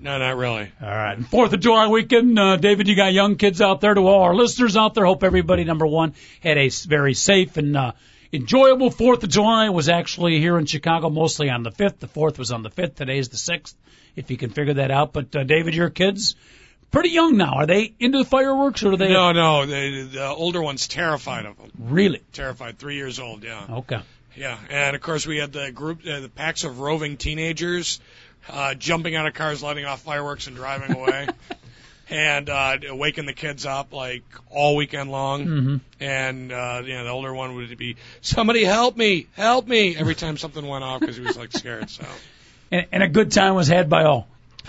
No, 0.00 0.16
not 0.18 0.36
really. 0.36 0.70
All 0.80 0.88
right. 0.88 1.18
Fourth 1.26 1.52
of 1.52 1.60
July 1.60 1.88
weekend, 1.88 2.38
uh, 2.38 2.56
David, 2.56 2.86
you 2.88 2.94
got 2.94 3.12
young 3.12 3.34
kids 3.36 3.60
out 3.60 3.80
there. 3.80 3.94
To 3.94 4.00
all 4.02 4.22
our 4.22 4.34
listeners 4.34 4.76
out 4.76 4.94
there, 4.94 5.04
hope 5.04 5.24
everybody, 5.24 5.64
number 5.64 5.86
one, 5.86 6.14
had 6.40 6.56
a 6.56 6.68
very 6.68 7.14
safe 7.14 7.56
and 7.56 7.76
uh, 7.76 7.92
enjoyable 8.32 8.90
Fourth 8.90 9.24
of 9.24 9.30
July. 9.30 9.66
It 9.66 9.72
was 9.72 9.88
actually 9.88 10.38
here 10.38 10.56
in 10.58 10.66
Chicago, 10.66 11.10
mostly 11.10 11.50
on 11.50 11.62
the 11.64 11.72
fifth. 11.72 11.98
The 11.98 12.06
fourth 12.08 12.38
was 12.38 12.52
on 12.52 12.62
the 12.62 12.70
fifth. 12.70 12.94
Today's 12.96 13.28
the 13.30 13.36
sixth, 13.36 13.76
if 14.14 14.30
you 14.30 14.36
can 14.36 14.50
figure 14.50 14.74
that 14.74 14.90
out. 14.92 15.12
But 15.12 15.34
uh, 15.34 15.42
David, 15.42 15.74
your 15.74 15.90
kids, 15.90 16.36
pretty 16.92 17.08
young 17.10 17.36
now. 17.36 17.54
Are 17.54 17.66
they 17.66 17.92
into 17.98 18.18
the 18.18 18.24
fireworks 18.24 18.84
or 18.84 18.92
are 18.92 18.96
they 18.96 19.12
No, 19.12 19.32
no, 19.32 19.66
the, 19.66 20.02
the 20.12 20.26
older 20.28 20.62
one's 20.62 20.86
terrified 20.86 21.44
of 21.46 21.56
them. 21.58 21.72
really? 21.76 22.22
Terrified, 22.32 22.78
three 22.78 22.94
years 22.94 23.18
old. 23.18 23.42
Yeah, 23.42 23.66
Okay. 23.68 23.98
yeah. 24.36 24.58
And 24.70 24.94
of 24.94 25.02
course, 25.02 25.26
we 25.26 25.38
had 25.38 25.52
the 25.52 25.72
group, 25.72 26.02
uh, 26.06 26.20
the 26.20 26.28
packs 26.28 26.62
of 26.62 26.78
roving 26.78 27.16
teenagers, 27.16 28.00
uh, 28.48 28.74
jumping 28.74 29.14
out 29.16 29.26
of 29.26 29.34
cars, 29.34 29.62
letting 29.62 29.84
off 29.84 30.02
fireworks, 30.02 30.46
and 30.46 30.56
driving 30.56 30.96
away. 30.96 31.28
And 32.10 32.48
uh, 32.48 32.78
waking 32.92 33.26
the 33.26 33.34
kids 33.34 33.66
up 33.66 33.92
like 33.92 34.22
all 34.48 34.76
weekend 34.76 35.10
long, 35.10 35.44
Mm-hmm. 35.44 35.76
and 36.00 36.50
uh, 36.50 36.80
you 36.82 36.94
know 36.94 37.04
the 37.04 37.10
older 37.10 37.34
one 37.34 37.54
would 37.54 37.76
be 37.76 37.96
somebody 38.22 38.64
help 38.64 38.96
me, 38.96 39.26
help 39.34 39.68
me 39.68 39.94
every 39.94 40.14
time 40.14 40.38
something 40.38 40.66
went 40.66 40.84
off 40.84 41.00
because 41.00 41.18
he 41.18 41.22
was 41.22 41.36
like 41.36 41.52
scared. 41.52 41.90
So 41.90 42.06
And, 42.72 42.86
and 42.92 43.02
a 43.02 43.08
good 43.08 43.30
time 43.30 43.56
was 43.56 43.68
had 43.68 43.90
by 43.90 44.04
all. 44.04 44.26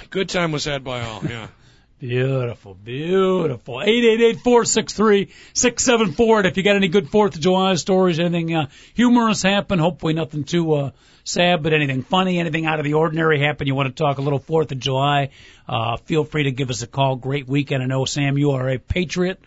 good 0.09 0.27
time 0.27 0.51
was 0.51 0.65
had 0.65 0.83
by 0.83 0.99
all. 0.99 1.23
Yeah. 1.23 1.47
Beautiful, 2.01 2.73
beautiful. 2.75 3.81
Eight 3.83 4.03
eight 4.03 4.19
eight 4.21 4.39
four 4.41 4.65
six 4.65 4.91
three 4.91 5.29
six 5.53 5.83
seven 5.83 6.11
four. 6.11 6.39
And 6.39 6.47
if 6.47 6.57
you 6.57 6.63
got 6.63 6.75
any 6.75 6.89
good 6.89 7.09
Fourth 7.09 7.35
of 7.35 7.41
July 7.41 7.75
stories, 7.75 8.19
anything 8.19 8.53
uh, 8.53 8.67
humorous 8.95 9.43
happen, 9.43 9.79
hopefully 9.79 10.11
nothing 10.13 10.43
too 10.43 10.73
uh, 10.73 10.91
sad, 11.23 11.63
but 11.63 11.73
anything 11.73 12.03
funny, 12.03 12.39
anything 12.39 12.65
out 12.65 12.79
of 12.79 12.85
the 12.85 12.93
ordinary 12.93 13.39
happen, 13.39 13.67
you 13.67 13.75
want 13.75 13.95
to 13.95 14.03
talk 14.03 14.17
a 14.17 14.21
little 14.21 14.39
Fourth 14.39 14.71
of 14.71 14.79
July, 14.79 15.29
uh, 15.67 15.97
feel 15.97 16.23
free 16.23 16.43
to 16.43 16.51
give 16.51 16.69
us 16.69 16.81
a 16.81 16.87
call. 16.87 17.15
Great 17.15 17.47
weekend. 17.47 17.83
I 17.83 17.85
know 17.85 18.05
Sam, 18.05 18.37
you 18.37 18.51
are 18.51 18.69
a 18.69 18.77
patriot. 18.79 19.39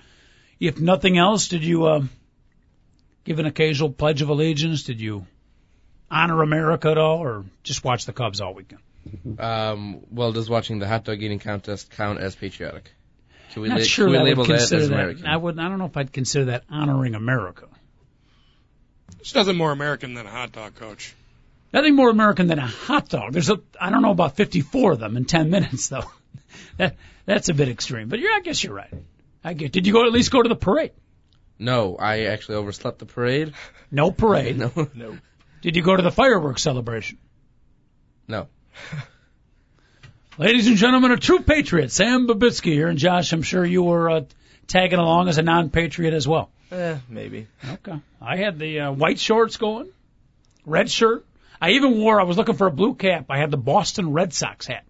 If 0.60 0.80
nothing 0.80 1.18
else, 1.18 1.48
did 1.48 1.64
you 1.64 1.86
uh, 1.86 2.02
give 3.24 3.38
an 3.38 3.46
occasional 3.46 3.90
pledge 3.90 4.22
of 4.22 4.28
allegiance? 4.28 4.84
Did 4.84 5.00
you 5.00 5.26
honor 6.10 6.42
America 6.42 6.88
at 6.90 6.98
all, 6.98 7.18
or 7.18 7.44
just 7.62 7.82
watch 7.84 8.06
the 8.06 8.12
Cubs 8.12 8.40
all 8.40 8.54
weekend? 8.54 8.80
Um, 9.38 10.02
well, 10.10 10.32
does 10.32 10.48
watching 10.48 10.78
the 10.78 10.86
hot 10.86 11.04
dog 11.04 11.20
eating 11.20 11.40
contest 11.40 11.90
count 11.90 12.20
as 12.20 12.36
patriotic? 12.36 12.92
Can 13.52 13.62
we, 13.62 13.68
Not 13.68 13.78
la- 13.80 13.84
sure 13.84 14.06
can 14.06 14.12
we 14.12 14.18
that 14.18 14.24
label 14.24 14.42
would 14.42 14.50
that 14.50 14.58
consider 14.58 14.82
as 14.82 14.88
that. 14.88 14.94
American? 14.94 15.26
I 15.26 15.36
would. 15.36 15.58
I 15.58 15.68
don't 15.68 15.78
know 15.78 15.86
if 15.86 15.96
I'd 15.96 16.12
consider 16.12 16.44
that 16.46 16.64
honoring 16.70 17.14
America. 17.14 17.66
There's 19.16 19.34
nothing 19.34 19.56
more 19.56 19.72
American 19.72 20.14
than 20.14 20.26
a 20.26 20.30
hot 20.30 20.52
dog, 20.52 20.74
Coach. 20.76 21.14
Nothing 21.72 21.96
more 21.96 22.10
American 22.10 22.48
than 22.48 22.58
a 22.58 22.66
hot 22.66 23.08
dog. 23.08 23.32
There's 23.32 23.48
a. 23.50 23.60
I 23.80 23.90
don't 23.90 24.02
know 24.02 24.10
about 24.10 24.36
54 24.36 24.92
of 24.92 24.98
them 25.00 25.16
in 25.16 25.24
10 25.24 25.50
minutes 25.56 25.88
though. 25.88 26.10
that 26.76 26.96
that's 27.24 27.48
a 27.48 27.54
bit 27.54 27.68
extreme. 27.68 28.08
But 28.08 28.18
you're, 28.18 28.32
I 28.32 28.40
guess 28.40 28.62
you're 28.62 28.74
right. 28.74 28.92
I 29.42 29.54
get. 29.54 29.72
Did 29.72 29.86
you 29.86 29.92
go 29.92 30.06
at 30.06 30.12
least 30.12 30.30
go 30.30 30.42
to 30.42 30.48
the 30.48 30.56
parade? 30.56 30.92
No, 31.58 31.96
I 31.96 32.24
actually 32.24 32.56
overslept 32.56 32.98
the 32.98 33.06
parade. 33.06 33.54
No 33.90 34.10
parade. 34.10 34.58
No, 34.76 34.88
No. 34.94 35.18
Did 35.60 35.76
you 35.76 35.82
go 35.82 35.94
to 35.94 36.02
the 36.02 36.10
fireworks 36.10 36.62
celebration? 36.62 37.18
no. 38.26 38.48
Ladies 40.38 40.66
and 40.66 40.76
gentlemen, 40.78 41.10
a 41.12 41.18
true 41.18 41.40
patriot, 41.40 41.92
Sam 41.92 42.26
Babitsky 42.26 42.72
here, 42.72 42.88
and 42.88 42.98
Josh. 42.98 43.32
I'm 43.32 43.42
sure 43.42 43.64
you 43.64 43.82
were 43.82 44.10
uh, 44.10 44.20
tagging 44.66 44.98
along 44.98 45.28
as 45.28 45.36
a 45.36 45.42
non-patriot 45.42 46.14
as 46.14 46.26
well. 46.26 46.50
Eh, 46.70 46.96
maybe. 47.08 47.46
Okay. 47.68 48.00
I 48.20 48.36
had 48.36 48.58
the 48.58 48.80
uh, 48.80 48.92
white 48.92 49.18
shorts 49.20 49.58
going, 49.58 49.90
red 50.64 50.90
shirt. 50.90 51.26
I 51.62 51.70
even 51.70 51.98
wore. 52.00 52.20
I 52.20 52.24
was 52.24 52.36
looking 52.36 52.56
for 52.56 52.66
a 52.66 52.72
blue 52.72 52.94
cap. 52.94 53.26
I 53.30 53.38
had 53.38 53.52
the 53.52 53.56
Boston 53.56 54.12
Red 54.12 54.34
Sox 54.34 54.66
hat. 54.66 54.84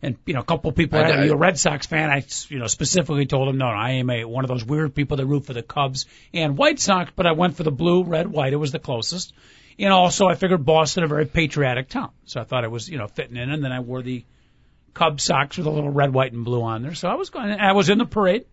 And 0.00 0.16
you 0.26 0.34
know, 0.34 0.40
a 0.40 0.44
couple 0.44 0.70
of 0.70 0.76
people 0.76 0.98
I- 0.98 1.02
had 1.02 1.12
I- 1.18 1.22
uh, 1.22 1.24
you 1.24 1.32
a 1.32 1.36
Red 1.36 1.58
Sox 1.58 1.86
fan. 1.86 2.08
I 2.08 2.24
you 2.48 2.58
know 2.60 2.68
specifically 2.68 3.26
told 3.26 3.48
them 3.48 3.58
no, 3.58 3.66
no, 3.66 3.72
I 3.76 3.90
am 3.92 4.08
a 4.08 4.24
one 4.24 4.44
of 4.44 4.48
those 4.48 4.64
weird 4.64 4.94
people 4.94 5.16
that 5.16 5.26
root 5.26 5.44
for 5.44 5.52
the 5.54 5.62
Cubs 5.62 6.06
and 6.32 6.56
White 6.56 6.78
Sox, 6.78 7.10
but 7.16 7.26
I 7.26 7.32
went 7.32 7.56
for 7.56 7.64
the 7.64 7.72
blue, 7.72 8.04
red, 8.04 8.28
white. 8.28 8.52
It 8.52 8.56
was 8.56 8.70
the 8.72 8.78
closest. 8.78 9.32
And 9.78 9.92
also, 9.92 10.26
I 10.26 10.34
figured 10.36 10.64
Boston 10.64 11.02
a 11.02 11.08
very 11.08 11.26
patriotic 11.26 11.88
town, 11.88 12.10
so 12.26 12.40
I 12.40 12.44
thought 12.44 12.62
it 12.62 12.70
was 12.70 12.88
you 12.88 12.98
know 12.98 13.08
fitting 13.08 13.36
in. 13.36 13.50
And 13.50 13.64
then 13.64 13.72
I 13.72 13.80
wore 13.80 14.02
the 14.02 14.24
Cub 14.94 15.20
socks 15.20 15.56
with 15.56 15.66
a 15.66 15.70
little 15.70 15.90
red, 15.90 16.12
white, 16.12 16.32
and 16.32 16.44
blue 16.44 16.62
on 16.62 16.82
there. 16.82 16.94
So 16.94 17.08
I 17.08 17.14
was 17.14 17.30
going. 17.30 17.50
I 17.50 17.72
was 17.72 17.88
in 17.88 17.98
the 17.98 18.04
parade 18.06 18.44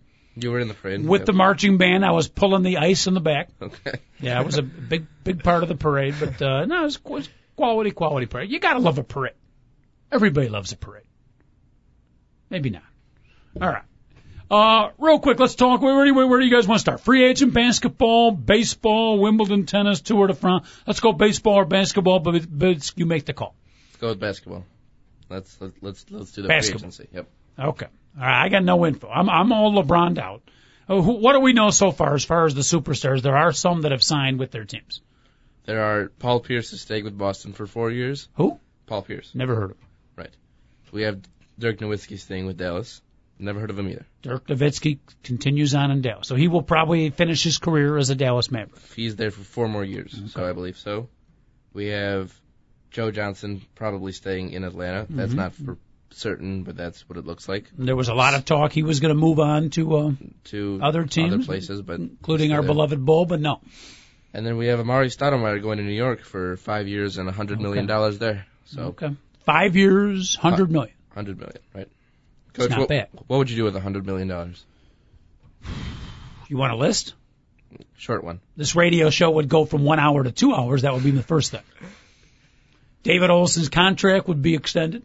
You 0.42 0.52
were 0.52 0.60
in 0.60 0.68
the 0.68 0.74
parade. 0.74 1.06
with 1.06 1.22
Yep. 1.22 1.26
the 1.28 1.34
marching 1.34 1.78
band. 1.78 2.06
I 2.06 2.12
was 2.12 2.28
pulling 2.28 2.64
the 2.64 2.78
ice 2.78 3.08
in 3.08 3.14
the 3.14 3.20
back. 3.22 3.50
Okay. 3.62 4.00
Yeah, 4.22 4.40
it 4.42 4.46
was 4.46 4.58
a 4.58 4.62
big, 4.62 5.06
big 5.24 5.44
part 5.44 5.64
of 5.64 5.70
the 5.70 5.76
parade, 5.76 6.16
but 6.20 6.42
uh, 6.42 6.66
no, 6.66 6.82
it 6.82 6.84
was, 6.86 6.96
it 6.98 7.06
was 7.10 7.30
quality, 7.56 7.92
quality 7.92 8.26
parade. 8.26 8.50
You 8.52 8.60
gotta 8.60 8.80
love 8.80 8.98
a 8.98 9.04
parade. 9.04 9.34
Everybody 10.12 10.50
loves 10.50 10.72
a 10.72 10.78
parade. 10.78 11.04
Maybe 12.50 12.70
not. 12.70 12.84
All 13.62 13.68
right. 13.70 13.84
Uh, 14.52 14.90
real 14.98 15.20
quick, 15.20 15.40
let's 15.40 15.54
talk. 15.54 15.82
Where, 15.82 15.94
where, 15.96 16.06
do 16.06 16.10
you- 16.12 16.28
where 16.28 16.40
do 16.40 16.46
you 16.46 16.52
guys 16.52 16.68
want 16.68 16.78
to 16.80 16.82
start? 16.82 17.02
Free 17.02 17.24
agent 17.26 17.54
basketball, 17.54 18.32
baseball, 18.32 19.20
Wimbledon 19.20 19.66
tennis, 19.68 20.02
Tour 20.02 20.26
de 20.28 20.34
France. 20.34 20.68
Let's 20.88 21.00
go 21.00 21.14
baseball 21.14 21.56
or 21.56 21.66
basketball, 21.66 22.20
but, 22.20 22.46
but 22.50 22.92
you 22.98 23.06
make 23.06 23.26
the 23.26 23.34
call. 23.34 23.54
Let's 23.90 23.98
go 23.98 24.08
with 24.10 24.20
basketball. 24.20 24.66
Let's 25.30 25.56
let's 25.62 25.76
let's, 25.82 26.06
let's 26.10 26.32
do 26.32 26.42
the 26.42 26.48
Basketball. 26.48 26.90
free 26.90 27.06
agency. 27.06 27.08
Yep. 27.14 27.28
Okay. 27.60 27.86
All 28.18 28.26
right. 28.26 28.46
I 28.46 28.50
got 28.50 28.64
no 28.64 28.86
info. 28.86 29.10
I'm 29.10 29.30
I'm 29.30 29.52
all 29.52 29.74
LeBron 29.74 30.18
out. 30.18 30.42
Oh, 30.88 31.02
who, 31.02 31.14
what 31.14 31.34
do 31.34 31.40
we 31.40 31.54
know 31.54 31.70
so 31.70 31.92
far 31.92 32.16
as 32.16 32.26
far 32.26 32.46
as 32.46 32.56
the 32.56 32.62
superstars? 32.62 33.22
There 33.22 33.38
are 33.38 33.52
some 33.52 33.82
that 33.82 33.92
have 33.92 34.02
signed 34.02 34.40
with 34.40 34.52
their 34.52 34.66
teams. 34.66 35.02
There 35.66 35.84
are 35.84 36.10
Paul 36.10 36.40
Pierce 36.40 36.74
is 36.74 36.82
staying 36.82 37.04
with 37.04 37.18
Boston 37.18 37.54
for 37.54 37.68
four 37.68 37.92
years. 37.92 38.28
Who? 38.34 38.60
Paul 38.88 39.04
Pierce. 39.04 39.32
Never 39.36 39.56
heard 39.56 39.72
of. 39.72 39.78
him. 39.78 39.88
Right. 40.16 40.36
We 40.92 41.04
have 41.04 41.22
Dirk 41.60 41.78
Nowitzki 41.78 42.18
staying 42.18 42.48
with 42.48 42.58
Dallas. 42.58 43.02
Never 43.38 43.60
heard 43.60 43.70
of 43.70 43.78
him 43.78 43.88
either. 43.88 44.06
Dirk 44.24 44.48
Nowitzki 44.48 45.00
continues 45.24 45.76
on 45.76 45.92
in 45.92 46.02
Dallas, 46.02 46.28
so 46.28 46.36
he 46.36 46.48
will 46.48 46.64
probably 46.64 47.10
finish 47.12 47.44
his 47.44 47.58
career 47.58 47.98
as 47.98 48.10
a 48.10 48.16
Dallas 48.16 48.52
Maverick. 48.52 48.82
He's 48.96 49.16
there 49.16 49.32
for 49.32 49.44
four 49.44 49.70
more 49.70 49.86
years, 49.86 50.20
so 50.34 50.44
I 50.44 50.54
believe 50.54 50.78
so. 50.78 51.08
We 51.72 51.88
have 51.88 52.34
Joe 52.90 53.12
Johnson 53.12 53.62
probably 53.76 54.12
staying 54.12 54.52
in 54.52 54.64
Atlanta. 54.64 55.06
That's 55.10 55.30
mm-hmm. 55.30 55.40
not 55.40 55.54
for 55.54 55.78
certain, 56.12 56.64
but 56.64 56.76
that's 56.76 57.08
what 57.08 57.18
it 57.18 57.26
looks 57.26 57.48
like. 57.48 57.66
There 57.78 57.96
was 57.96 58.10
a 58.10 58.14
lot 58.14 58.34
of 58.34 58.46
talk 58.46 58.72
he 58.72 58.84
was 58.84 59.00
going 59.00 59.14
to 59.14 59.20
move 59.20 59.40
on 59.40 59.70
to 59.72 59.96
uh, 59.96 60.12
To 60.46 60.80
other 60.82 61.06
teams, 61.06 61.34
other 61.34 61.44
places, 61.44 61.82
but 61.82 62.00
including 62.00 62.52
our 62.52 62.62
there. 62.62 62.68
beloved 62.68 63.04
Bull, 63.06 63.26
but 63.26 63.40
no. 63.40 63.62
And 64.34 64.46
then 64.46 64.58
we 64.58 64.68
have 64.68 64.80
Amar'e 64.80 65.06
Stoudemire 65.16 65.62
going 65.62 65.78
to 65.78 65.84
New 65.84 65.92
York 65.94 66.22
for 66.24 66.56
five 66.58 66.88
years 66.88 67.18
and 67.18 67.28
a 67.28 67.32
hundred 67.32 67.60
million 67.62 67.88
dollars 67.88 68.20
there. 68.20 68.46
So 68.66 68.82
Okay, 68.90 69.16
five 69.46 69.76
years, 69.76 70.36
hundred 70.36 70.72
million. 70.72 70.94
hundred 71.14 71.40
million, 71.40 71.58
right? 71.74 71.88
It's 72.56 72.70
not 72.70 72.80
what, 72.80 72.90
bad. 72.90 73.08
what 73.28 73.38
would 73.38 73.50
you 73.50 73.56
do 73.56 73.64
with 73.64 73.76
a 73.76 73.80
hundred 73.82 74.06
million 74.06 74.28
dollars? 74.28 74.64
You 76.48 76.58
want 76.58 76.74
a 76.74 76.76
list? 76.76 77.14
Short 77.98 78.24
one. 78.24 78.40
This 78.58 78.76
radio 78.76 79.10
show 79.12 79.30
would 79.32 79.50
go 79.50 79.66
from 79.66 79.84
one 79.84 80.00
hour 80.00 80.24
to 80.24 80.32
two 80.32 80.54
hours. 80.54 80.82
That 80.82 80.94
would 80.94 81.04
be 81.04 81.12
the 81.12 81.24
first 81.24 81.52
thing. 81.52 81.62
David 83.04 83.30
Olson's 83.30 83.70
contract 83.70 84.28
would 84.28 84.42
be 84.42 84.56
extended. 84.56 85.04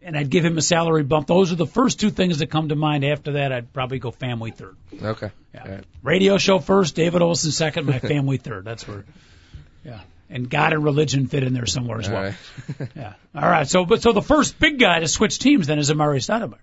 And 0.00 0.16
I'd 0.16 0.30
give 0.30 0.44
him 0.44 0.56
a 0.56 0.62
salary 0.62 1.02
bump. 1.02 1.26
Those 1.26 1.50
are 1.52 1.56
the 1.56 1.66
first 1.66 1.98
two 1.98 2.10
things 2.10 2.38
that 2.38 2.46
come 2.50 2.68
to 2.68 2.76
mind. 2.76 3.04
After 3.04 3.32
that, 3.32 3.52
I'd 3.52 3.72
probably 3.72 3.98
go 3.98 4.10
family 4.12 4.52
third. 4.52 4.76
Okay. 5.02 5.30
Yeah. 5.54 5.62
All 5.64 5.70
right. 5.72 5.84
Radio 6.02 6.38
show 6.38 6.60
first, 6.60 6.94
David 6.94 7.20
Olson 7.20 7.50
second, 7.50 7.86
my 7.86 7.98
family 8.12 8.36
third. 8.36 8.64
That's 8.64 8.86
where, 8.86 9.04
yeah. 9.84 10.00
And 10.30 10.48
God 10.48 10.72
and 10.72 10.84
religion 10.84 11.26
fit 11.26 11.42
in 11.42 11.52
there 11.52 11.66
somewhere 11.66 11.98
as 11.98 12.08
All 12.08 12.14
well. 12.14 12.22
right. 12.78 12.88
Yeah. 12.96 13.14
All 13.34 13.48
right. 13.48 13.66
So, 13.66 13.84
but 13.84 14.00
so 14.02 14.12
the 14.12 14.22
first 14.22 14.58
big 14.60 14.78
guy 14.78 15.00
to 15.00 15.08
switch 15.08 15.38
teams 15.40 15.66
then 15.66 15.78
is 15.78 15.90
Amar'e 15.90 16.18
Stoudemire. 16.18 16.58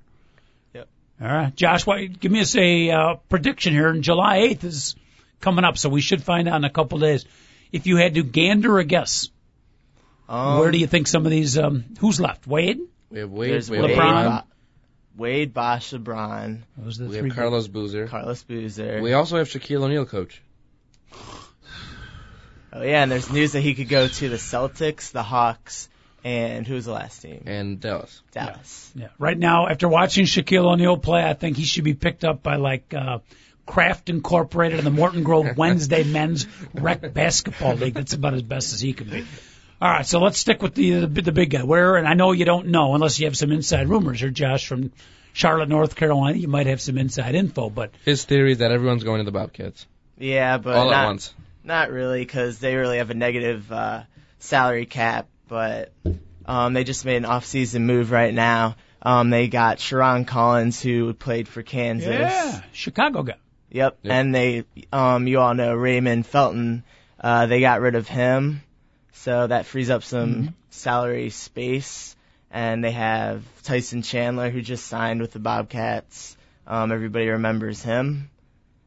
Yep. 0.74 0.88
All 1.22 1.28
right, 1.28 1.56
Josh. 1.56 1.86
Why, 1.86 2.06
give 2.06 2.32
me 2.32 2.40
us 2.42 2.56
a 2.56 2.90
uh, 2.92 3.16
prediction 3.28 3.74
here. 3.74 3.90
And 3.90 4.02
July 4.04 4.40
8th 4.54 4.64
is 4.64 4.96
coming 5.42 5.66
up, 5.66 5.78
so 5.78 5.90
we 5.90 6.02
should 6.02 6.24
find 6.24 6.48
out 6.48 6.56
in 6.56 6.64
a 6.64 6.70
couple 6.70 7.00
days. 7.00 7.26
If 7.72 7.86
you 7.86 7.98
had 7.98 8.14
to 8.16 8.24
gander 8.24 8.80
a 8.80 8.86
guess, 8.86 9.30
Um, 10.30 10.60
where 10.60 10.72
do 10.72 10.78
you 10.78 10.88
think 10.88 11.08
some 11.08 11.26
of 11.26 11.32
these? 11.32 11.58
Um, 11.58 11.84
who's 12.00 12.20
left? 12.22 12.48
Wade. 12.48 12.80
We 13.10 13.20
have 13.20 13.30
Wade. 13.32 13.52
There's 13.52 13.70
We 13.70 13.78
have 13.78 13.86
Wade, 13.86 13.98
LeBron. 13.98 14.42
Bo- 14.42 15.24
Wade, 15.24 15.54
Bosh, 15.54 15.92
LeBron, 15.92 16.62
Those 16.78 17.00
are 17.00 17.04
the 17.06 17.10
We 17.10 17.20
three. 17.20 17.30
have 17.30 17.38
Carlos 17.38 17.68
Boozer. 17.70 18.08
Carlos 18.08 18.44
Boozer. 18.44 19.02
We 19.02 19.14
also 19.14 19.38
have 19.38 19.48
Shaquille 19.48 19.84
O'Neal, 19.84 20.06
coach. 20.06 20.42
oh 22.74 22.82
yeah, 22.82 23.04
and 23.04 23.12
there's 23.12 23.32
news 23.32 23.54
that 23.54 23.62
he 23.62 23.74
could 23.76 23.90
go 23.90 24.08
to 24.08 24.30
the 24.30 24.36
Celtics, 24.36 25.12
the 25.12 25.24
Hawks, 25.24 25.90
and 26.24 26.68
who's 26.68 26.86
the 26.86 26.92
last 26.92 27.22
team? 27.22 27.44
And 27.46 27.80
Dallas. 27.80 28.22
Dallas. 28.32 28.92
Yeah. 28.96 29.08
Right 29.18 29.38
now, 29.38 29.68
after 29.68 29.88
watching 29.88 30.26
Shaquille 30.26 30.66
O'Neal 30.66 30.98
play, 30.98 31.24
I 31.24 31.34
think 31.34 31.56
he 31.58 31.64
should 31.64 31.84
be 31.84 31.94
picked 31.94 32.24
up 32.26 32.44
by 32.44 32.56
like 32.58 32.94
uh, 32.94 33.20
Kraft 33.66 34.10
Incorporated 34.10 34.80
and 34.80 34.86
the 34.88 34.92
Morton 34.92 35.24
Grove 35.24 35.48
Wednesday 35.58 36.04
Men's 36.04 36.48
Rec 36.74 37.14
Basketball 37.14 37.76
League. 37.76 37.94
That's 37.94 38.14
about 38.14 38.34
as 38.34 38.42
best 38.42 38.74
as 38.74 38.82
he 38.82 38.94
can 38.94 39.08
be. 39.10 39.26
All 39.86 39.92
right, 39.92 40.06
so 40.06 40.18
let's 40.18 40.40
stick 40.40 40.64
with 40.64 40.74
the 40.74 41.06
the, 41.06 41.22
the 41.22 41.32
big 41.32 41.52
guy. 41.52 41.62
Where 41.62 41.96
and 41.96 42.08
I 42.08 42.16
know 42.16 42.32
you 42.32 42.44
don't 42.44 42.70
know 42.70 42.96
unless 42.96 43.20
you 43.20 43.28
have 43.28 43.38
some 43.38 43.52
inside 43.52 43.88
rumors. 43.88 44.24
Or 44.24 44.32
Josh 44.32 44.66
from 44.66 44.92
Charlotte, 45.32 45.70
North 45.70 45.96
Carolina, 45.96 46.40
you 46.40 46.48
might 46.48 46.66
have 46.66 46.82
some 46.82 46.98
inside 46.98 47.36
info. 47.36 47.70
But 47.70 47.92
His 48.04 48.26
theory 48.26 48.54
is 48.54 48.58
that 48.58 48.72
everyone's 48.72 49.04
going 49.04 49.20
to 49.20 49.26
the 49.26 49.32
Bobcats 49.32 49.86
Yeah, 50.18 50.58
but 50.58 50.76
all 50.76 50.90
not, 50.90 51.04
at 51.04 51.06
once. 51.06 51.36
Not 51.64 51.92
really, 51.92 52.22
because 52.22 52.58
they 52.58 52.76
really 52.76 52.98
have 52.98 53.12
a 53.12 53.14
negative 53.14 53.72
uh, 53.72 54.02
salary 54.40 54.88
cap. 54.88 55.28
But 55.48 55.94
um, 56.48 56.74
they 56.74 56.84
just 56.84 57.06
made 57.06 57.18
an 57.18 57.26
off-season 57.26 57.86
move 57.86 58.10
right 58.10 58.34
now. 58.34 58.78
Um, 59.04 59.30
they 59.30 59.50
got 59.50 59.78
Sherron 59.78 60.26
Collins, 60.26 60.82
who 60.82 61.14
played 61.14 61.48
for 61.48 61.62
Kansas. 61.62 62.10
yeah, 62.10 62.64
Chicago 62.72 63.22
guy. 63.22 63.36
Yep. 63.70 64.00
Yep. 64.02 64.12
And 64.12 64.34
they, 64.34 64.64
um, 64.92 65.28
you 65.28 65.40
all 65.40 65.54
know 65.54 65.76
Raymond 65.76 66.26
Felton. 66.26 66.84
Uh, 67.20 67.46
they 67.46 67.60
got 67.60 67.82
rid 67.82 67.94
of 67.94 68.08
him, 68.08 68.62
so 69.16 69.48
that 69.48 69.66
frees 69.66 69.90
up 69.90 70.04
some 70.04 70.56
salary 70.70 71.30
space. 71.30 72.16
And 72.52 72.82
they 72.84 72.92
have 72.92 73.44
Tyson 73.64 74.02
Chandler, 74.02 74.50
who 74.50 74.62
just 74.62 74.86
signed 74.88 75.20
with 75.20 75.34
the 75.34 75.40
Bobcats. 75.40 76.38
Um, 76.66 76.92
everybody 76.94 77.28
remembers 77.28 77.84
him. 77.84 78.30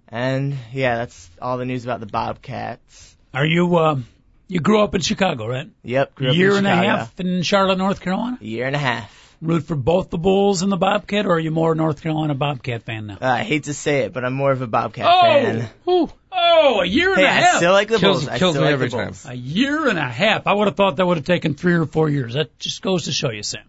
And 0.08 0.56
yeah, 0.72 0.96
that's 0.96 1.28
all 1.42 1.58
the 1.58 1.66
news 1.66 1.84
about 1.84 2.00
the 2.00 2.06
Bobcats. 2.06 3.14
Are 3.34 3.44
you? 3.44 3.76
Uh, 3.76 3.98
you 4.46 4.60
grew 4.60 4.82
up 4.82 4.94
in 4.94 5.02
Chicago, 5.02 5.46
right? 5.46 5.68
Yep. 5.82 6.14
Grew 6.14 6.30
up 6.30 6.34
Year 6.36 6.56
and 6.56 6.66
a 6.66 6.74
half 6.74 7.20
in 7.20 7.42
Charlotte, 7.42 7.76
North 7.76 8.00
Carolina. 8.00 8.38
A 8.40 8.44
year 8.44 8.66
and 8.66 8.74
a 8.74 8.78
half. 8.78 9.14
Root 9.42 9.64
for 9.64 9.76
both 9.76 10.08
the 10.08 10.18
Bulls 10.18 10.62
and 10.62 10.72
the 10.72 10.76
Bobcat, 10.78 11.26
or 11.26 11.32
are 11.32 11.38
you 11.38 11.50
more 11.50 11.74
North 11.74 12.02
Carolina 12.02 12.34
Bobcat 12.34 12.82
fan 12.84 13.06
now? 13.06 13.18
Uh, 13.20 13.26
I 13.26 13.42
hate 13.44 13.64
to 13.64 13.74
say 13.74 14.00
it, 14.00 14.12
but 14.14 14.24
I'm 14.24 14.32
more 14.32 14.50
of 14.50 14.62
a 14.62 14.66
Bobcat 14.66 15.06
Oh, 15.06 15.20
fan. 15.22 15.70
ooh, 15.88 16.10
oh, 16.40 16.80
a 16.82 16.86
year 16.86 17.10
and 17.10 17.18
Hey, 17.20 17.24
a 17.26 17.28
I 17.28 17.32
half. 17.32 17.56
still 17.56 17.72
like 17.72 17.88
the 17.88 17.98
Kills- 17.98 18.24
Bulls. 18.24 18.28
I 18.28 18.38
kills 18.38 18.54
still 18.54 18.62
me 18.62 18.66
like 18.68 18.74
every 18.74 18.88
the 18.88 18.96
time. 18.96 19.06
Bulls. 19.08 19.26
a 19.26 19.34
year 19.34 19.88
and 19.88 19.98
a 19.98 20.08
half. 20.08 20.46
I 20.46 20.52
would 20.54 20.66
have 20.68 20.76
thought 20.76 20.96
that 20.96 21.06
would 21.06 21.16
have 21.18 21.26
taken 21.26 21.54
three 21.54 21.74
or 21.74 21.86
four 21.86 22.08
years. 22.08 22.34
That 22.34 22.58
just 22.58 22.82
goes 22.82 23.04
to 23.04 23.12
show 23.12 23.30
you, 23.30 23.42
Sam. 23.42 23.62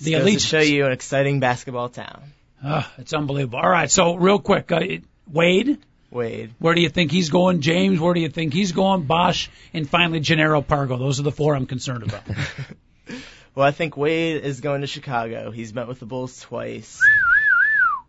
The 0.00 0.12
Goes 0.12 0.20
elite 0.22 0.38
to 0.40 0.46
show 0.46 0.60
you 0.60 0.86
an 0.86 0.92
exciting 0.92 1.40
basketball 1.40 1.88
town. 1.88 2.22
Ah, 2.62 2.90
it's 2.98 3.12
unbelievable. 3.12 3.58
All 3.58 3.68
right, 3.68 3.90
so 3.90 4.14
real 4.16 4.38
quick, 4.38 4.72
uh, 4.72 4.80
Wade, 5.30 5.78
Wade. 6.10 6.54
where 6.58 6.74
do 6.74 6.80
you 6.80 6.88
think 6.88 7.10
he's 7.12 7.28
going? 7.30 7.60
James, 7.60 8.00
where 8.00 8.14
do 8.14 8.20
you 8.20 8.28
think 8.28 8.52
he's 8.54 8.72
going? 8.72 9.02
Bosh, 9.02 9.50
and 9.72 9.88
finally 9.88 10.20
Jannero 10.20 10.64
Pargo. 10.64 10.98
Those 10.98 11.20
are 11.20 11.24
the 11.24 11.30
four 11.32 11.54
I'm 11.54 11.66
concerned 11.66 12.02
about. 12.04 12.22
Well, 13.56 13.64
I 13.64 13.70
think 13.70 13.96
Wade 13.96 14.42
is 14.42 14.60
going 14.60 14.80
to 14.80 14.88
Chicago. 14.88 15.52
He's 15.52 15.72
met 15.72 15.86
with 15.86 16.00
the 16.00 16.06
Bulls 16.06 16.40
twice. 16.40 17.00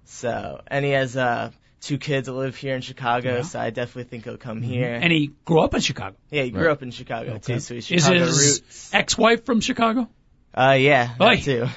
So, 0.06 0.62
and 0.66 0.84
he 0.84 0.90
has 0.92 1.16
uh 1.16 1.52
two 1.86 1.98
kids 1.98 2.26
that 2.28 2.34
live 2.34 2.56
here 2.56 2.76
in 2.76 2.82
Chicago, 2.82 3.38
Yeah. 3.38 3.42
so 3.44 3.60
I 3.60 3.70
definitely 3.70 4.10
think 4.10 4.24
he'll 4.26 4.38
come 4.38 4.62
here. 4.62 4.94
and 5.02 5.12
he 5.12 5.32
grew 5.46 5.62
up 5.62 5.74
in 5.74 5.82
Chicago. 5.82 6.16
yeah, 6.32 6.44
he 6.44 6.50
grew 6.52 6.64
Right. 6.66 6.72
up 6.72 6.84
in 6.84 6.92
Chicago 6.92 7.32
Okay. 7.36 7.54
too, 7.56 7.60
so 7.60 7.74
he's 7.76 7.86
Chicago 7.86 8.16
Is 8.16 8.38
his 8.38 8.62
roots. 8.62 8.90
ex-wife 8.94 9.46
from 9.46 9.62
Chicago? 9.62 10.10
Uh, 10.54 10.78
yeah, 10.80 11.10
Oi. 11.22 11.36
that 11.38 11.44
too. 11.44 11.68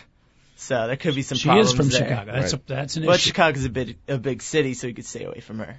So 0.56 0.86
there 0.88 0.96
could 0.96 1.14
be 1.14 1.22
some 1.22 1.38
She 1.38 1.44
problems 1.48 1.70
is 1.70 1.76
from 1.76 1.88
there. 1.88 2.08
Chicago. 2.08 2.32
That's 2.32 2.52
a, 2.52 2.60
that's 2.66 2.96
an 2.96 3.06
But 3.06 3.16
issue. 3.16 3.28
Chicago's 3.28 3.64
a 3.64 3.70
big 3.70 3.96
a 4.08 4.18
big 4.18 4.42
city, 4.42 4.74
so 4.74 4.86
he 4.88 4.92
could 4.92 5.06
stay 5.06 5.24
away 5.24 5.40
from 5.40 5.58
her. 5.60 5.76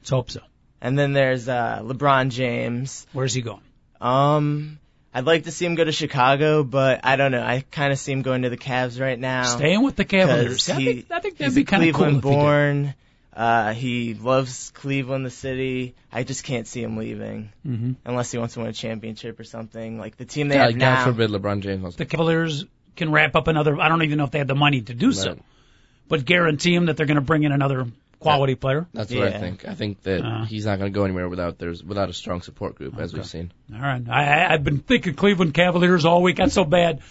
Let's 0.00 0.10
hope 0.10 0.30
so. 0.30 0.40
And 0.80 0.98
then 0.98 1.12
there's 1.12 1.48
uh 1.48 1.80
LeBron 1.82 2.30
James. 2.30 3.06
Where's 3.12 3.34
he 3.34 3.42
going? 3.42 3.60
Um, 4.00 4.78
I'd 5.12 5.24
like 5.26 5.44
to 5.44 5.50
see 5.50 5.66
him 5.66 5.74
go 5.74 5.84
to 5.84 5.92
Chicago, 5.92 6.62
but 6.64 7.00
I 7.04 7.16
don't 7.16 7.32
know. 7.32 7.42
I 7.42 7.64
kind 7.70 7.92
of 7.92 7.98
see 7.98 8.12
him 8.12 8.22
going 8.22 8.42
to 8.42 8.50
the 8.50 8.56
Cavs 8.56 9.00
right 9.00 9.18
now. 9.18 9.42
Staying 9.44 9.82
with 9.82 9.96
the 9.96 10.04
Cavaliers. 10.04 10.66
'Cause 10.66 10.70
I 10.70 10.76
think, 10.84 11.06
I 11.10 11.20
think 11.20 11.38
that'd 11.38 11.52
He's 11.52 11.54
be 11.54 11.64
kind 11.64 11.82
of 11.84 11.94
cool. 11.94 12.04
Cleveland 12.04 12.18
if 12.18 12.24
he 12.24 12.30
did. 12.30 12.36
born. 12.36 12.94
Uh, 13.38 13.72
he 13.72 14.14
loves 14.14 14.72
Cleveland, 14.74 15.24
the 15.24 15.30
city. 15.30 15.94
I 16.12 16.24
just 16.24 16.42
can't 16.42 16.66
see 16.66 16.82
him 16.82 16.96
leaving 16.96 17.52
Mhm. 17.64 17.94
unless 18.04 18.32
he 18.32 18.38
wants 18.38 18.54
to 18.54 18.60
win 18.60 18.68
a 18.68 18.72
championship 18.72 19.38
or 19.38 19.44
something. 19.44 19.96
Like 19.96 20.16
the 20.16 20.24
team 20.24 20.48
they 20.48 20.56
God, 20.56 20.70
have 20.72 20.78
God 20.80 20.94
now. 20.94 21.04
forbid 21.04 21.30
LeBron 21.30 21.60
James 21.60 21.80
wants 21.82 21.96
The 21.96 22.04
Cavaliers 22.04 22.64
can 22.96 23.12
wrap 23.12 23.36
up 23.36 23.46
another. 23.46 23.80
I 23.80 23.88
don't 23.88 24.02
even 24.02 24.18
know 24.18 24.24
if 24.24 24.32
they 24.32 24.38
have 24.38 24.48
the 24.48 24.56
money 24.56 24.80
to 24.82 24.92
do 24.92 25.12
so, 25.12 25.38
but 26.08 26.24
guarantee 26.24 26.74
him 26.74 26.86
that 26.86 26.96
they're 26.96 27.06
going 27.06 27.14
to 27.14 27.20
bring 27.20 27.44
in 27.44 27.52
another 27.52 27.86
quality 28.18 28.56
player. 28.56 28.88
That's 28.92 29.14
what 29.14 29.28
I 29.28 29.38
think. 29.38 29.68
I 29.68 29.74
think 29.74 30.02
that 30.02 30.24
Uh. 30.24 30.44
he's 30.44 30.66
not 30.66 30.80
going 30.80 30.92
to 30.92 30.98
go 30.98 31.04
anywhere 31.04 31.28
without 31.28 31.58
there's 31.60 31.84
without 31.84 32.08
a 32.10 32.12
strong 32.12 32.42
support 32.42 32.74
group, 32.74 32.98
as 32.98 33.14
we've 33.14 33.24
seen. 33.24 33.52
All 33.72 33.80
right. 33.80 34.02
I, 34.10 34.24
I, 34.24 34.52
I've 34.54 34.64
been 34.64 34.78
thinking 34.80 35.14
Cleveland 35.14 35.54
Cavaliers 35.54 36.04
all 36.04 36.22
week. 36.24 36.38
That's 36.38 36.54
so 36.54 36.64
bad. 36.64 37.02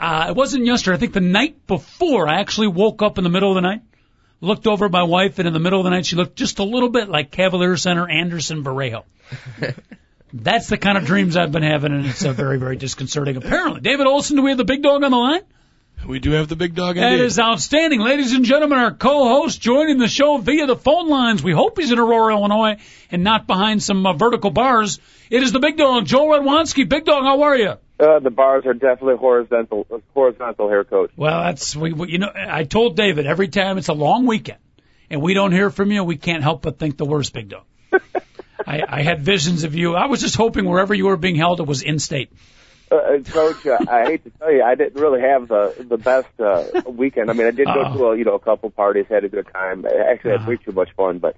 Uh, 0.00 0.28
it 0.30 0.34
wasn't 0.34 0.64
yesterday. 0.64 0.96
I 0.96 0.98
think 0.98 1.12
the 1.12 1.20
night 1.20 1.66
before, 1.66 2.26
I 2.26 2.40
actually 2.40 2.68
woke 2.68 3.02
up 3.02 3.18
in 3.18 3.24
the 3.24 3.30
middle 3.30 3.50
of 3.50 3.54
the 3.56 3.60
night, 3.60 3.82
looked 4.42 4.66
over 4.66 4.84
at 4.86 4.90
my 4.90 5.04
wife, 5.04 5.38
and 5.38 5.48
in 5.48 5.54
the 5.54 5.60
middle 5.60 5.78
of 5.80 5.84
the 5.84 5.90
night, 5.90 6.04
she 6.04 6.16
looked 6.16 6.36
just 6.36 6.58
a 6.58 6.64
little 6.64 6.90
bit 6.90 7.08
like 7.08 7.30
Cavalier 7.30 7.76
center 7.78 8.06
Anderson 8.08 8.62
Varejao. 8.62 9.04
That's 10.34 10.68
the 10.68 10.78
kind 10.78 10.96
of 10.98 11.04
dreams 11.04 11.36
I've 11.36 11.52
been 11.52 11.62
having, 11.62 11.92
and 11.92 12.06
it's 12.06 12.24
uh, 12.24 12.32
very, 12.32 12.58
very 12.58 12.76
disconcerting. 12.76 13.36
Apparently, 13.36 13.80
David 13.80 14.06
Olson, 14.06 14.36
do 14.36 14.42
we 14.42 14.50
have 14.50 14.58
the 14.58 14.64
big 14.64 14.82
dog 14.82 15.02
on 15.04 15.10
the 15.10 15.16
line? 15.16 15.42
We 16.06 16.18
do 16.18 16.32
have 16.32 16.48
the 16.48 16.56
big 16.56 16.74
dog 16.74 16.96
That 16.96 17.12
indeed. 17.12 17.24
is 17.24 17.38
outstanding. 17.38 18.00
Ladies 18.00 18.32
and 18.32 18.44
gentlemen, 18.44 18.78
our 18.78 18.92
co-host 18.92 19.60
joining 19.60 19.98
the 19.98 20.08
show 20.08 20.38
via 20.38 20.66
the 20.66 20.74
phone 20.74 21.08
lines. 21.08 21.42
We 21.44 21.52
hope 21.52 21.78
he's 21.78 21.92
in 21.92 21.98
Aurora, 21.98 22.34
Illinois, 22.34 22.78
and 23.10 23.22
not 23.22 23.46
behind 23.46 23.82
some 23.82 24.04
uh, 24.04 24.12
vertical 24.14 24.50
bars. 24.50 24.98
It 25.30 25.42
is 25.44 25.52
the 25.52 25.60
big 25.60 25.76
dog, 25.76 26.06
Joel 26.06 26.40
Redwanski. 26.40 26.88
Big 26.88 27.04
dog, 27.04 27.22
how 27.22 27.42
are 27.42 27.56
you? 27.56 27.74
Uh, 28.02 28.18
the 28.18 28.30
bars 28.30 28.66
are 28.66 28.74
definitely 28.74 29.16
horizontal, 29.16 29.86
horizontal 30.12 30.68
here, 30.68 30.82
coach. 30.82 31.12
Well, 31.16 31.42
that's 31.44 31.76
we, 31.76 31.92
we. 31.92 32.10
You 32.10 32.18
know, 32.18 32.32
I 32.34 32.64
told 32.64 32.96
David 32.96 33.26
every 33.26 33.46
time 33.48 33.78
it's 33.78 33.88
a 33.88 33.92
long 33.92 34.26
weekend, 34.26 34.58
and 35.08 35.22
we 35.22 35.34
don't 35.34 35.52
hear 35.52 35.70
from 35.70 35.92
you, 35.92 36.02
we 36.02 36.16
can't 36.16 36.42
help 36.42 36.62
but 36.62 36.78
think 36.80 36.96
the 36.96 37.04
worst, 37.04 37.32
big 37.32 37.50
dog. 37.50 37.64
I, 38.66 38.82
I 38.88 39.02
had 39.02 39.22
visions 39.22 39.62
of 39.64 39.74
you. 39.76 39.94
I 39.94 40.06
was 40.06 40.20
just 40.20 40.34
hoping 40.34 40.64
wherever 40.68 40.92
you 40.94 41.06
were 41.06 41.16
being 41.16 41.36
held, 41.36 41.60
it 41.60 41.66
was 41.66 41.82
in 41.82 41.98
state. 42.00 42.32
Uh, 42.90 42.96
uh, 42.96 43.18
coach, 43.24 43.64
uh, 43.66 43.78
I 43.88 44.04
hate 44.04 44.24
to 44.24 44.30
tell 44.30 44.52
you, 44.52 44.62
I 44.62 44.74
didn't 44.74 45.00
really 45.00 45.20
have 45.20 45.48
the 45.48 45.86
the 45.88 45.96
best 45.96 46.28
uh, 46.40 46.64
weekend. 46.90 47.30
I 47.30 47.34
mean, 47.34 47.46
I 47.46 47.52
did 47.52 47.66
go 47.66 47.82
Uh-oh. 47.82 47.96
to 47.98 48.04
a, 48.06 48.18
you 48.18 48.24
know 48.24 48.34
a 48.34 48.40
couple 48.40 48.68
parties, 48.70 49.06
had 49.08 49.24
a 49.24 49.28
good 49.28 49.46
time. 49.52 49.86
I 49.86 50.10
actually 50.10 50.32
Uh-huh. 50.32 50.40
had 50.40 50.48
way 50.48 50.56
too 50.56 50.72
much 50.72 50.90
fun, 50.96 51.18
but 51.18 51.36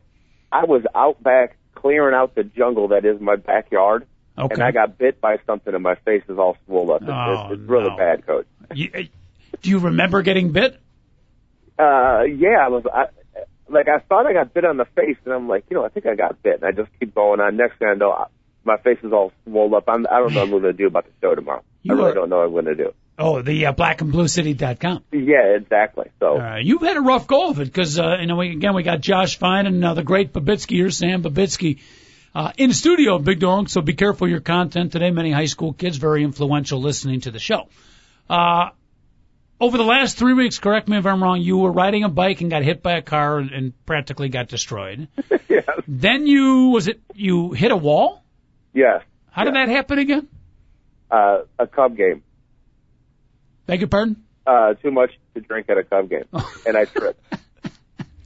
I 0.50 0.64
was 0.64 0.82
out 0.94 1.22
back 1.22 1.56
clearing 1.74 2.14
out 2.14 2.34
the 2.34 2.44
jungle 2.44 2.88
that 2.88 3.04
is 3.04 3.20
my 3.20 3.36
backyard, 3.36 4.06
Okay. 4.36 4.54
and 4.54 4.62
I 4.62 4.72
got 4.72 4.98
bit 4.98 5.20
by 5.20 5.38
something, 5.46 5.72
and 5.74 5.82
my 5.82 5.94
face 5.94 6.22
is 6.28 6.38
all 6.38 6.56
swollen 6.66 6.96
up. 6.96 7.02
It's, 7.02 7.10
Oh, 7.12 7.52
it's, 7.52 7.60
it's 7.60 7.68
really 7.70 7.88
no. 7.90 7.96
bad, 7.96 8.26
coach. 8.26 8.46
You, 8.74 8.90
uh, 8.94 8.98
do 9.62 9.70
you 9.70 9.78
remember 9.78 10.22
getting 10.22 10.50
bit? 10.52 10.80
Uh, 11.78 12.22
yeah, 12.22 12.58
I 12.64 12.68
was. 12.68 12.84
I, 12.92 13.06
like 13.68 13.88
I 13.88 13.98
thought 14.00 14.26
I 14.26 14.32
got 14.32 14.52
bit 14.54 14.64
on 14.64 14.76
the 14.76 14.84
face, 14.84 15.16
and 15.24 15.32
I'm 15.34 15.48
like, 15.48 15.64
you 15.70 15.76
know, 15.76 15.84
I 15.84 15.88
think 15.88 16.06
I 16.06 16.14
got 16.14 16.42
bit, 16.42 16.56
and 16.56 16.64
I 16.64 16.72
just 16.72 16.90
keep 17.00 17.14
going 17.14 17.40
on. 17.40 17.56
Next 17.56 17.78
thing 17.78 17.88
I 17.88 17.94
know, 17.94 18.10
I- 18.12 18.26
my 18.66 18.78
face 18.78 18.98
is 19.02 19.12
all 19.12 19.30
swollen 19.44 19.74
up. 19.74 19.84
I'm, 19.88 20.06
I 20.10 20.20
don't 20.20 20.32
know 20.32 20.40
what 20.40 20.44
I'm 20.44 20.50
going 20.50 20.62
to 20.62 20.72
do 20.72 20.86
about 20.86 21.04
the 21.04 21.10
show 21.20 21.34
tomorrow. 21.34 21.62
You 21.82 21.92
I 21.94 21.96
really 21.98 22.10
are- 22.12 22.14
don't 22.14 22.30
know 22.30 22.38
what 22.38 22.44
I'm 22.46 22.52
going 22.52 22.64
to 22.64 22.74
do. 22.74 22.94
Oh, 23.18 23.42
the 23.42 23.66
uh, 23.66 23.72
blackandbluecity.com. 23.74 25.04
Yeah, 25.12 25.54
exactly. 25.56 26.10
So 26.18 26.38
Uh, 26.40 26.56
you've 26.62 26.80
had 26.82 26.96
a 26.96 27.00
rough 27.00 27.26
go 27.26 27.50
of 27.50 27.60
it 27.60 27.66
because, 27.66 27.98
uh, 27.98 28.16
you 28.20 28.26
know, 28.26 28.36
we, 28.36 28.50
again, 28.52 28.74
we 28.74 28.82
got 28.82 29.00
Josh 29.02 29.38
Fine 29.38 29.66
and 29.66 29.84
uh, 29.84 29.94
the 29.94 30.02
great 30.02 30.32
Babitsky 30.32 30.76
here, 30.76 30.90
Sam 30.90 31.22
Babitsky, 31.22 31.80
uh, 32.34 32.52
in 32.56 32.72
studio, 32.72 33.18
Big 33.18 33.40
Dog. 33.40 33.68
So 33.68 33.80
be 33.80 33.94
careful 33.94 34.28
your 34.28 34.40
content 34.40 34.92
today. 34.92 35.10
Many 35.10 35.30
high 35.30 35.46
school 35.46 35.72
kids 35.72 35.96
very 35.96 36.24
influential 36.24 36.80
listening 36.80 37.20
to 37.22 37.30
the 37.30 37.38
show. 37.38 37.68
Uh, 38.28 38.70
over 39.60 39.78
the 39.78 39.84
last 39.84 40.18
three 40.18 40.34
weeks, 40.34 40.58
correct 40.58 40.88
me 40.88 40.98
if 40.98 41.06
I'm 41.06 41.22
wrong, 41.22 41.40
you 41.40 41.58
were 41.58 41.70
riding 41.70 42.02
a 42.04 42.08
bike 42.08 42.40
and 42.40 42.50
got 42.50 42.62
hit 42.62 42.82
by 42.82 42.94
a 42.94 43.02
car 43.02 43.38
and, 43.38 43.72
practically 43.86 44.28
got 44.28 44.48
destroyed. 44.48 45.08
yes, 45.48 45.64
Then 45.86 46.26
you, 46.26 46.70
was 46.70 46.88
it, 46.88 47.00
you 47.14 47.52
hit 47.52 47.70
a 47.70 47.76
wall? 47.76 48.24
yes. 48.72 49.02
How 49.30 49.42
did 49.44 49.54
that 49.54 49.68
happen 49.68 49.98
again? 49.98 50.28
Uh, 51.10 51.42
a 51.58 51.66
Cub 51.66 51.96
game. 51.96 52.22
Beg 53.66 53.80
your 53.80 53.88
pardon? 53.88 54.22
uh, 54.46 54.74
too 54.74 54.90
much 54.92 55.10
to 55.34 55.40
drink 55.40 55.68
at 55.70 55.78
a 55.78 55.82
Cub 55.84 56.08
game, 56.08 56.24
and 56.66 56.76
I 56.76 56.84
tripped. 56.84 57.20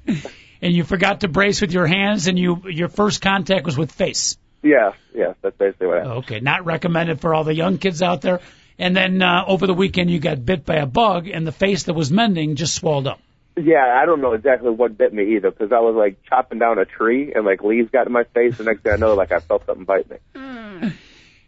And 0.61 0.73
you 0.73 0.85
forgot 0.85 1.21
to 1.21 1.29
brace 1.29 1.61
with 1.61 1.73
your 1.73 1.87
hands, 1.87 2.27
and 2.27 2.39
you 2.39 2.63
your 2.69 2.89
first 2.89 3.21
contact 3.21 3.65
was 3.65 3.79
with 3.79 3.93
face. 3.93 4.37
Yeah, 4.63 4.93
yeah, 5.15 5.35
that's 5.41 5.57
basically 5.57 5.87
what 5.87 5.99
happened. 5.99 6.13
Okay, 6.25 6.41
not 6.41 6.65
recommended 6.65 7.21
for 7.21 7.33
all 7.33 7.45
the 7.45 7.55
young 7.55 7.79
kids 7.79 8.03
out 8.03 8.23
there. 8.23 8.41
And 8.79 8.97
then 8.97 9.23
uh, 9.23 9.45
over 9.47 9.67
the 9.67 9.75
weekend, 9.75 10.11
you 10.11 10.19
got 10.21 10.45
bit 10.45 10.65
by 10.65 10.77
a 10.77 10.87
bug, 10.87 11.29
and 11.29 11.47
the 11.47 11.53
face 11.53 11.85
that 11.85 11.95
was 11.95 12.11
mending 12.11 12.57
just 12.57 12.75
swelled 12.75 13.07
up. 13.07 13.21
Yeah, 13.57 13.85
I 14.01 14.07
don't 14.07 14.21
know 14.21 14.35
exactly 14.35 14.71
what 14.71 14.97
bit 14.97 15.13
me 15.13 15.37
either 15.37 15.51
because 15.51 15.73
I 15.73 15.81
was 15.81 15.97
like 15.97 16.23
chopping 16.29 16.61
down 16.61 16.79
a 16.79 16.85
tree 16.85 17.33
and 17.35 17.45
like 17.45 17.63
leaves 17.63 17.91
got 17.91 18.07
in 18.07 18.13
my 18.13 18.23
face. 18.23 18.57
The 18.57 18.65
next 18.65 18.83
thing 18.83 18.93
I 18.93 18.97
know, 18.97 19.15
like 19.15 19.33
I 19.33 19.41
felt 19.41 19.67
something 19.67 19.85
bite 19.85 20.09
me. 20.09 20.93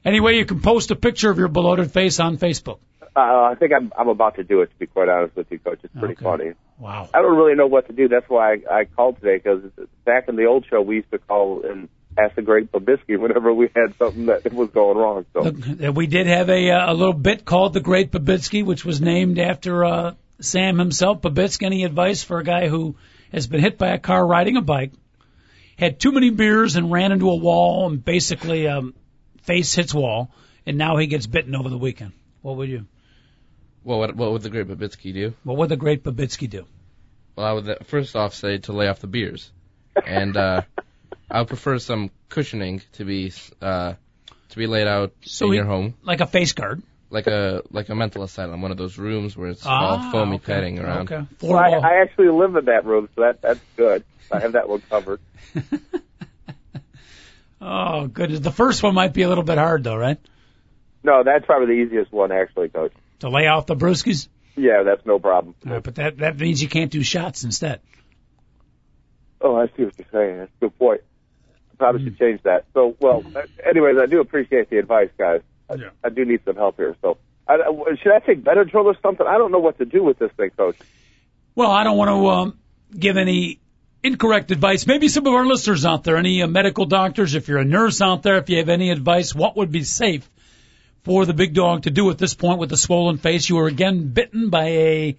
Anyway, 0.04 0.36
you 0.36 0.44
can 0.44 0.60
post 0.60 0.90
a 0.90 0.96
picture 0.96 1.30
of 1.30 1.38
your 1.38 1.48
bloated 1.48 1.92
face 1.92 2.18
on 2.20 2.38
Facebook. 2.38 2.78
Uh, 3.14 3.20
I 3.20 3.54
think 3.58 3.72
I'm 3.72 3.92
I'm 3.98 4.08
about 4.08 4.36
to 4.36 4.44
do 4.44 4.62
it 4.62 4.70
to 4.70 4.76
be 4.76 4.86
quite 4.86 5.08
honest 5.08 5.36
with 5.36 5.50
you, 5.50 5.58
Coach. 5.58 5.80
It's 5.82 5.92
pretty 5.98 6.14
Okay. 6.14 6.24
funny. 6.24 6.52
Wow. 6.80 7.10
I 7.12 7.20
don't 7.20 7.36
really 7.36 7.54
know 7.54 7.66
what 7.66 7.88
to 7.88 7.92
do. 7.92 8.08
That's 8.08 8.28
why 8.28 8.54
I, 8.54 8.78
I 8.80 8.84
called 8.86 9.20
today 9.20 9.36
because 9.36 9.62
back 10.06 10.28
in 10.28 10.36
the 10.36 10.46
old 10.46 10.64
show 10.68 10.80
we 10.80 10.96
used 10.96 11.10
to 11.10 11.18
call 11.18 11.62
and 11.62 11.90
ask 12.18 12.34
the 12.34 12.42
great 12.42 12.72
Babitsky 12.72 13.18
whenever 13.18 13.52
we 13.52 13.68
had 13.74 13.94
something 13.98 14.26
that 14.26 14.50
was 14.52 14.70
going 14.70 14.96
wrong. 14.96 15.26
So 15.34 15.86
uh, 15.88 15.92
we 15.92 16.06
did 16.06 16.26
have 16.26 16.48
a 16.48 16.70
uh, 16.70 16.92
a 16.92 16.94
little 16.94 17.12
bit 17.12 17.44
called 17.44 17.74
the 17.74 17.80
Great 17.80 18.10
Babitsky, 18.10 18.64
which 18.64 18.84
was 18.84 19.00
named 19.00 19.38
after 19.38 19.84
uh, 19.84 20.14
Sam 20.40 20.78
himself. 20.78 21.20
Babitsky, 21.20 21.66
any 21.66 21.84
advice 21.84 22.22
for 22.24 22.38
a 22.38 22.44
guy 22.44 22.68
who 22.68 22.96
has 23.30 23.46
been 23.46 23.60
hit 23.60 23.76
by 23.76 23.88
a 23.88 23.98
car 23.98 24.26
riding 24.26 24.56
a 24.56 24.62
bike, 24.62 24.92
had 25.76 26.00
too 26.00 26.12
many 26.12 26.30
beers 26.30 26.76
and 26.76 26.90
ran 26.90 27.12
into 27.12 27.28
a 27.30 27.36
wall 27.36 27.88
and 27.88 28.02
basically 28.02 28.66
um, 28.66 28.94
face 29.42 29.74
hits 29.74 29.92
wall, 29.92 30.30
and 30.64 30.78
now 30.78 30.96
he 30.96 31.06
gets 31.06 31.26
bitten 31.26 31.54
over 31.54 31.68
the 31.68 31.78
weekend. 31.78 32.12
What 32.40 32.56
would 32.56 32.70
you? 32.70 32.86
Well, 33.84 33.98
what, 33.98 34.14
what 34.14 34.32
would 34.32 34.42
the 34.42 34.50
Great 34.50 34.68
Babitsky 34.68 35.12
do? 35.14 35.34
What 35.44 35.56
would 35.58 35.68
the 35.70 35.76
Great 35.76 36.02
Babitsky 36.04 36.48
do? 36.50 36.66
Well, 37.36 37.46
I 37.46 37.52
would 37.52 37.68
uh, 37.68 37.74
first 37.84 38.14
off 38.16 38.34
say 38.34 38.58
to 38.58 38.72
lay 38.72 38.88
off 38.88 39.00
the 39.00 39.06
beers, 39.06 39.50
and 40.06 40.36
uh, 40.36 40.62
I 41.30 41.38
would 41.38 41.48
prefer 41.48 41.78
some 41.78 42.10
cushioning 42.28 42.82
to 42.94 43.04
be 43.04 43.32
uh, 43.62 43.94
to 44.50 44.56
be 44.56 44.66
laid 44.66 44.86
out 44.86 45.12
So 45.22 45.46
in 45.46 45.52
he- 45.52 45.56
your 45.56 45.64
home, 45.66 45.94
Like 46.02 46.20
a 46.20 46.26
face 46.26 46.52
guard. 46.52 46.82
like 47.08 47.26
a 47.26 47.62
like 47.70 47.88
a 47.88 47.94
mental 47.94 48.22
asylum, 48.22 48.60
one 48.60 48.70
of 48.70 48.76
those 48.76 48.98
rooms 48.98 49.36
where 49.36 49.48
it's 49.50 49.64
Ah, 49.64 50.04
all 50.06 50.10
foamy 50.12 50.36
okay. 50.36 50.44
padding 50.52 50.78
around. 50.78 51.10
Okay. 51.12 51.26
well, 51.42 51.56
I. 51.58 51.70
I 51.70 52.02
actually 52.02 52.28
live 52.28 52.54
in 52.56 52.66
that 52.66 52.84
room, 52.84 53.08
so 53.14 53.22
that 53.22 53.40
that's 53.40 53.60
good. 53.76 54.04
I 54.30 54.40
have 54.40 54.52
that 54.52 54.68
one 54.68 54.82
covered. 54.90 55.20
Oh 57.62 58.06
goodness, 58.06 58.40
the 58.40 58.50
first 58.52 58.82
one 58.82 58.94
might 58.94 59.12
be 59.12 59.20
a 59.22 59.28
little 59.28 59.44
bit 59.44 59.58
hard 59.58 59.84
though, 59.84 59.96
right? 59.96 60.18
No, 61.02 61.22
that's 61.24 61.44
probably 61.44 61.66
the 61.76 61.82
easiest 61.82 62.10
one 62.12 62.32
actually, 62.32 62.68
Coach. 62.70 62.92
To 63.20 63.28
lay 63.28 63.46
off 63.46 63.66
the 63.66 63.76
brewskis. 63.76 64.28
Yeah, 64.56 64.82
that's 64.82 65.04
no 65.06 65.18
problem. 65.18 65.54
Right, 65.64 65.82
but 65.82 65.94
that 65.96 66.18
that 66.18 66.38
means 66.38 66.60
you 66.62 66.68
can't 66.68 66.90
do 66.90 67.02
shots 67.02 67.44
instead. 67.44 67.80
Oh, 69.40 69.56
I 69.56 69.66
see 69.68 69.84
what 69.84 69.94
you're 69.98 70.06
saying. 70.12 70.38
That's 70.38 70.50
a 70.60 70.64
good 70.64 70.78
point. 70.78 71.00
I 71.72 71.76
probably 71.76 72.04
should 72.04 72.18
change 72.18 72.42
that. 72.42 72.66
So, 72.74 72.94
well, 73.00 73.22
uh, 73.34 73.42
anyways, 73.66 73.96
I 73.98 74.06
do 74.06 74.20
appreciate 74.20 74.68
the 74.68 74.78
advice, 74.78 75.08
guys. 75.16 75.40
I, 75.70 75.74
Yeah. 75.74 75.88
I 76.04 76.10
do 76.10 76.24
need 76.26 76.40
some 76.44 76.56
help 76.56 76.76
here. 76.76 76.94
So, 77.00 77.16
I, 77.48 77.54
I- 77.54 77.94
should 78.02 78.12
I 78.12 78.18
take 78.20 78.42
Benadryl 78.44 78.84
or 78.84 78.96
something? 79.02 79.26
I 79.26 79.38
don't 79.38 79.50
know 79.52 79.60
what 79.60 79.78
to 79.78 79.84
do 79.86 80.02
with 80.04 80.18
this 80.18 80.30
thing, 80.32 80.50
Coach. 80.50 80.76
Well, 81.54 81.70
I 81.70 81.84
don't 81.84 81.96
want 81.96 82.08
to 82.10 82.28
um, 82.28 82.58
give 82.98 83.16
any 83.16 83.60
incorrect 84.02 84.50
advice. 84.50 84.86
Maybe 84.86 85.08
some 85.08 85.26
of 85.26 85.32
our 85.32 85.46
listeners 85.46 85.84
out 85.86 86.04
there, 86.04 86.16
any 86.16 86.42
uh, 86.42 86.46
medical 86.46 86.84
doctors, 86.86 87.34
if 87.34 87.48
you're 87.48 87.58
a 87.58 87.64
nurse 87.64 88.00
out 88.02 88.22
there, 88.22 88.36
if 88.36 88.48
you 88.50 88.58
have 88.58 88.68
any 88.68 88.90
advice, 88.90 89.34
what 89.34 89.56
would 89.56 89.70
be 89.72 89.84
safe 89.84 90.28
for 91.02 91.24
the 91.26 91.34
big 91.34 91.54
dog 91.54 91.82
to 91.84 91.90
do 91.90 92.10
at 92.10 92.18
this 92.18 92.34
point 92.34 92.58
with 92.58 92.70
the 92.70 92.76
swollen 92.76 93.18
face? 93.18 93.48
You 93.48 93.56
were 93.56 93.66
again 93.68 94.08
bitten 94.08 94.50
by 94.50 94.64
a. 94.66 95.16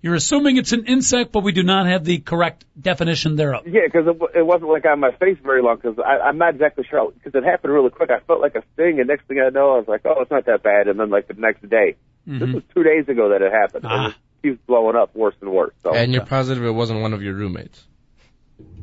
You're 0.00 0.14
assuming 0.14 0.58
it's 0.58 0.72
an 0.72 0.84
insect, 0.86 1.32
but 1.32 1.42
we 1.42 1.50
do 1.50 1.64
not 1.64 1.86
have 1.86 2.04
the 2.04 2.18
correct 2.18 2.64
definition 2.80 3.34
thereof. 3.34 3.64
Yeah, 3.66 3.80
because 3.84 4.06
it, 4.06 4.38
it 4.38 4.46
wasn't 4.46 4.70
like 4.70 4.84
on 4.86 5.00
my 5.00 5.10
face 5.10 5.38
very 5.42 5.60
long. 5.60 5.76
Because 5.76 5.98
I'm 5.98 6.38
not 6.38 6.54
exactly 6.54 6.84
sure 6.88 7.10
because 7.10 7.34
it 7.34 7.44
happened 7.44 7.72
really 7.72 7.90
quick. 7.90 8.08
I 8.10 8.20
felt 8.20 8.40
like 8.40 8.54
a 8.54 8.62
sting, 8.74 9.00
and 9.00 9.08
next 9.08 9.26
thing 9.26 9.40
I 9.40 9.48
know, 9.48 9.74
I 9.74 9.78
was 9.78 9.88
like, 9.88 10.02
"Oh, 10.04 10.20
it's 10.22 10.30
not 10.30 10.46
that 10.46 10.62
bad." 10.62 10.86
And 10.86 11.00
then 11.00 11.10
like 11.10 11.26
the 11.26 11.34
next 11.34 11.68
day, 11.68 11.96
this 12.26 12.48
was 12.54 12.62
two 12.74 12.84
days 12.84 13.08
ago 13.08 13.30
that 13.30 13.42
it 13.42 13.50
happened, 13.52 13.86
Ah. 13.88 14.04
and 14.04 14.12
it 14.12 14.18
keeps 14.42 14.60
blowing 14.68 14.94
up 14.94 15.16
worse 15.16 15.34
and 15.40 15.50
worse. 15.50 15.74
So, 15.82 15.92
And 15.92 16.12
you're 16.14 16.24
positive 16.24 16.62
it 16.64 16.70
wasn't 16.70 17.00
one 17.00 17.12
of 17.12 17.22
your 17.22 17.34
roommates. 17.34 17.84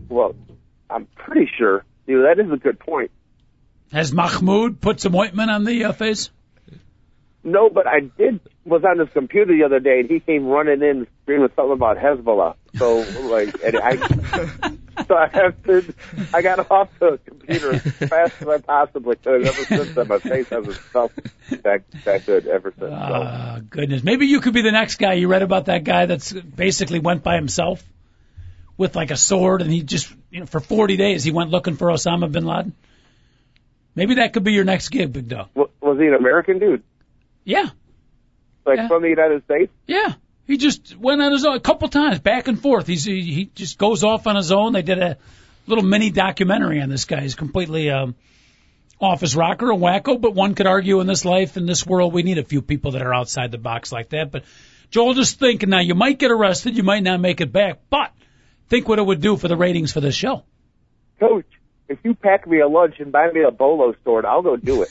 well, 0.09 0.35
I'm 0.89 1.05
pretty 1.15 1.49
sure. 1.57 1.85
You 2.07 2.17
know, 2.19 2.23
that 2.23 2.43
is 2.43 2.51
a 2.51 2.57
good 2.57 2.77
point. 2.79 3.11
Has 3.93 4.11
Mahmoud 4.13 4.81
put 4.81 4.99
some 4.99 5.15
ointment 5.15 5.49
on 5.49 5.63
the 5.63 5.85
uh, 5.85 5.91
face? 5.93 6.29
No, 7.45 7.69
but 7.69 7.85
I 7.85 7.99
did 7.99 8.39
was 8.65 8.83
on 8.83 8.97
his 8.97 9.09
computer 9.13 9.55
the 9.55 9.63
other 9.63 9.79
day, 9.79 9.99
and 9.99 10.09
he 10.09 10.19
came 10.19 10.47
running 10.47 10.81
in 10.81 11.05
screaming 11.21 11.49
something 11.55 11.73
about 11.73 11.97
Hezbollah. 11.97 12.55
So 12.75 13.05
like, 13.29 13.55
and 13.63 13.77
I, 13.77 13.97
so 15.07 15.15
I 15.15 15.27
have 15.31 15.63
to, 15.65 15.93
I 16.33 16.41
got 16.41 16.71
off 16.71 16.89
the 16.99 17.19
computer 17.23 17.75
as 17.75 17.81
fast 17.83 18.41
as 18.41 18.47
I 18.47 18.57
possibly 18.57 19.15
could. 19.17 19.45
Ever 19.45 19.63
since 19.63 19.93
then, 19.93 20.07
my 20.07 20.17
face 20.17 20.49
hasn't 20.49 20.75
felt 20.75 21.11
that 21.61 21.83
that 22.03 22.25
good 22.25 22.47
ever 22.47 22.71
since. 22.79 22.89
So. 22.89 22.97
Ah, 22.99 23.59
goodness. 23.69 24.01
Maybe 24.03 24.25
you 24.25 24.41
could 24.41 24.55
be 24.55 24.63
the 24.63 24.71
next 24.71 24.95
guy. 24.95 25.13
You 25.13 25.27
read 25.27 25.43
about 25.43 25.65
that 25.65 25.83
guy 25.83 26.07
that's 26.07 26.33
basically 26.33 26.97
went 26.97 27.21
by 27.21 27.35
himself 27.35 27.83
with 28.75 28.95
like 28.95 29.11
a 29.11 29.17
sword 29.17 29.61
and 29.61 29.71
he 29.71 29.83
just, 29.83 30.11
you 30.31 30.39
know, 30.39 30.45
for 30.47 30.59
40 30.59 30.97
days 30.97 31.23
he 31.23 31.31
went 31.31 31.51
looking 31.51 31.75
for 31.75 31.89
Osama 31.89 32.31
bin 32.31 32.43
Laden. 32.45 32.73
Maybe 33.93 34.15
that 34.15 34.33
could 34.33 34.43
be 34.43 34.51
your 34.53 34.65
next 34.65 34.89
gig, 34.89 35.13
Big 35.13 35.29
Dog. 35.29 35.49
Wa- 35.53 35.67
Was 35.81 35.99
he 35.99 36.07
an 36.07 36.15
American 36.15 36.57
dude? 36.57 36.83
Yeah, 37.45 37.69
Like 38.65 38.77
Yeah. 38.77 38.87
from 38.87 39.03
the 39.03 39.09
United 39.09 39.43
States? 39.45 39.71
yeah. 39.87 40.13
He 40.47 40.57
just 40.57 40.95
went 40.95 41.21
on 41.23 41.31
his 41.31 41.43
own 41.43 41.55
a 41.55 41.59
couple 41.59 41.87
times, 41.87 42.19
back 42.19 42.47
and 42.47 42.61
forth. 42.61 42.85
He's 42.85 43.03
he, 43.03 43.21
he 43.21 43.45
just 43.55 43.79
goes 43.79 44.03
off 44.03 44.27
on 44.27 44.35
his 44.35 44.51
own. 44.51 44.73
They 44.73 44.83
did 44.83 44.99
a 44.99 45.17
little 45.65 45.83
mini 45.83 46.11
documentary 46.11 46.81
on 46.81 46.89
this 46.89 47.05
guy. 47.05 47.21
He's 47.21 47.33
completely 47.33 47.89
um, 47.89 48.13
off 49.01 49.21
his 49.21 49.35
rocker, 49.35 49.71
a 49.71 49.75
wacko. 49.75 50.21
But 50.21 50.35
one 50.35 50.53
could 50.53 50.67
argue 50.67 50.99
in 50.99 51.07
this 51.07 51.25
life, 51.25 51.57
in 51.57 51.65
this 51.65 51.83
world, 51.83 52.13
we 52.13 52.21
need 52.21 52.37
a 52.37 52.43
few 52.43 52.61
people 52.61 52.91
that 52.91 53.01
are 53.01 53.11
outside 53.11 53.49
the 53.51 53.57
box 53.57 53.91
like 53.91 54.09
that. 54.09 54.31
But 54.31 54.43
Joel, 54.91 55.15
just 55.15 55.39
think 55.39 55.65
now, 55.67 55.79
you 55.79 55.95
might 55.95 56.19
get 56.19 56.29
arrested, 56.29 56.77
you 56.77 56.83
might 56.83 57.01
not 57.01 57.19
make 57.19 57.41
it 57.41 57.51
back, 57.51 57.79
but 57.89 58.11
think 58.69 58.87
what 58.87 58.99
it 58.99 59.05
would 59.05 59.21
do 59.21 59.37
for 59.37 59.47
the 59.47 59.57
ratings 59.57 59.91
for 59.93 59.99
this 59.99 60.13
show. 60.13 60.43
Coach, 61.19 61.47
if 61.89 61.97
you 62.03 62.13
pack 62.13 62.45
me 62.47 62.59
a 62.59 62.67
lunch 62.67 62.99
and 62.99 63.11
buy 63.11 63.31
me 63.31 63.41
a 63.41 63.49
bolo 63.51 63.95
sword, 64.03 64.25
I'll 64.25 64.43
go 64.43 64.57
do 64.57 64.83
it. 64.83 64.89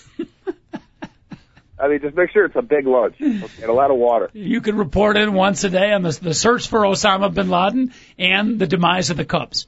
I 1.85 1.89
mean, 1.89 2.01
just 2.01 2.17
make 2.17 2.31
sure 2.33 2.45
it's 2.47 2.57
a 2.57 2.63
big 2.63 2.87
lunch 2.87 3.17
and 3.21 3.45
a 3.65 3.73
lot 3.73 3.91
of 3.91 3.97
water. 3.99 4.31
You 4.33 4.61
could 4.61 4.75
report 4.75 5.17
in 5.17 5.35
once 5.35 5.63
a 5.65 5.71
day 5.71 5.93
on 5.93 6.03
the, 6.03 6.11
the 6.11 6.35
search 6.35 6.69
for 6.69 6.81
Osama 6.81 7.33
bin 7.33 7.51
Laden 7.51 7.93
and 8.19 8.59
the 8.59 8.67
demise 8.67 9.11
of 9.11 9.17
the 9.19 9.25
Cubs. 9.25 9.67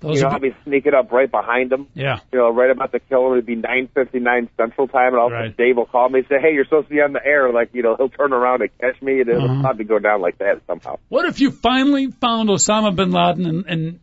Those 0.00 0.16
You 0.16 0.22
know, 0.22 0.28
I'll 0.30 0.40
be, 0.40 0.54
sneaking 0.64 0.94
up 0.94 1.12
right 1.12 1.30
behind 1.30 1.68
them. 1.70 1.86
yeah. 1.94 2.20
you 2.32 2.38
know, 2.38 2.50
right 2.50 2.70
about 2.70 2.90
the 2.90 3.00
kill. 3.00 3.32
It'd 3.32 3.44
be 3.44 3.56
9:59 3.56 4.48
Central 4.56 4.88
Time, 4.88 5.08
and 5.12 5.16
all 5.16 5.26
of 5.26 5.32
a 5.34 5.36
sudden 5.36 5.54
Dave 5.58 5.76
will 5.76 5.84
call 5.84 6.08
me 6.08 6.20
and 6.20 6.28
say, 6.28 6.36
"Hey, 6.40 6.54
you're 6.54 6.64
supposed 6.64 6.88
to 6.88 6.94
be 6.94 7.02
on 7.02 7.12
the 7.12 7.20
air." 7.24 7.52
Like, 7.52 7.70
you 7.74 7.82
know, 7.82 7.96
he'll 7.96 8.08
turn 8.08 8.32
around 8.32 8.62
and 8.62 8.70
catch 8.80 9.00
me, 9.02 9.20
and 9.20 9.28
it'll 9.28 9.44
Uh-huh. 9.50 9.60
probably 9.60 9.84
go 9.84 9.98
down 9.98 10.22
like 10.22 10.38
that 10.38 10.62
somehow. 10.66 10.96
What 11.10 11.26
if 11.26 11.40
you 11.40 11.50
finally 11.50 12.06
found 12.10 12.48
Osama 12.48 12.96
bin 12.96 13.10
Laden 13.12 13.44
and, 13.44 13.66
and 13.66 14.00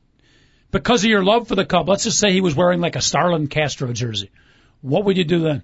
because 0.70 1.04
of 1.04 1.10
your 1.10 1.24
love 1.24 1.48
for 1.48 1.56
the 1.56 1.66
Cub, 1.66 1.90
let's 1.90 2.04
just 2.04 2.20
say 2.20 2.32
he 2.32 2.42
was 2.42 2.56
wearing 2.56 2.80
like 2.80 2.96
a 2.96 3.02
Starlin 3.02 3.48
Castro 3.48 3.92
jersey. 3.92 4.30
What 4.82 5.06
would 5.06 5.18
you 5.18 5.24
do 5.24 5.40
then? 5.40 5.64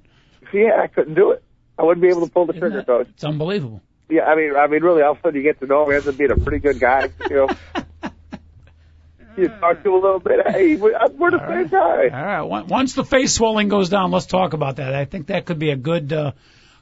Yeah, 0.52 0.80
I 0.82 0.88
couldn't 0.88 1.14
do 1.14 1.32
it. 1.32 1.44
I 1.78 1.84
wouldn't 1.84 2.02
be 2.02 2.10
able 2.10 2.26
to 2.26 2.32
pull 2.32 2.46
the 2.46 2.54
Isn't 2.54 2.62
trigger, 2.62 2.78
that- 2.78 2.88
coach. 2.88 3.08
It's 3.10 3.24
unbelievable. 3.24 3.82
Yeah, 4.10 4.26
I 4.26 4.36
mean, 4.36 4.56
I 4.56 4.68
mean, 4.68 4.84
really, 4.84 5.02
all 5.02 5.14
of 5.14 5.18
a 5.20 5.22
sudden 5.22 5.38
you 5.38 5.44
get 5.44 5.60
to 5.62 5.66
know 5.66 5.84
him. 5.84 5.90
He 5.90 5.96
ends 5.96 6.08
up 6.08 6.18
being 6.18 6.32
a 6.32 6.36
pretty 6.36 6.60
good 6.60 6.80
guy. 6.80 7.10
You 7.30 7.36
know, 7.36 7.48
you 9.38 9.48
talk 9.48 9.82
to 9.82 9.90
him 9.90 9.94
a 9.94 9.98
little 9.98 10.20
bit. 10.20 10.46
Hey, 10.46 10.76
uh, 10.76 11.10
we're 11.18 11.32
the 11.32 11.40
same 11.48 11.68
guy. 11.70 12.10
All 12.10 12.50
right. 12.50 12.68
Once 12.68 12.94
the 12.94 13.04
face 13.06 13.34
swelling 13.34 13.70
goes 13.70 13.90
down, 13.90 14.12
let's 14.12 14.26
talk 14.28 14.54
about 14.54 14.76
that. 14.76 14.94
I 14.94 15.06
think 15.06 15.28
that 15.28 15.46
could 15.46 15.58
be 15.58 15.72
a 15.72 15.76
good, 15.76 16.14
uh, 16.14 16.34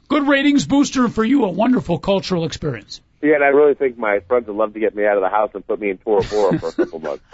good 0.08 0.26
ratings 0.28 0.66
booster 0.66 1.08
for 1.08 1.24
you 1.24 1.44
a 1.44 1.50
wonderful 1.50 1.98
cultural 1.98 2.44
experience. 2.44 3.00
Yeah, 3.22 3.36
and 3.36 3.44
I 3.44 3.48
really 3.48 3.74
think 3.74 3.96
my 3.96 4.18
friends 4.20 4.48
would 4.48 4.56
love 4.56 4.74
to 4.74 4.80
get 4.80 4.94
me 4.94 5.06
out 5.06 5.16
of 5.16 5.22
the 5.22 5.30
house 5.30 5.52
and 5.54 5.66
put 5.66 5.80
me 5.80 5.90
in 5.90 5.98
Tora 5.98 6.22
Bora 6.28 6.58
for 6.58 6.68
a 6.68 6.72
couple 6.72 6.98
months. 7.08 7.24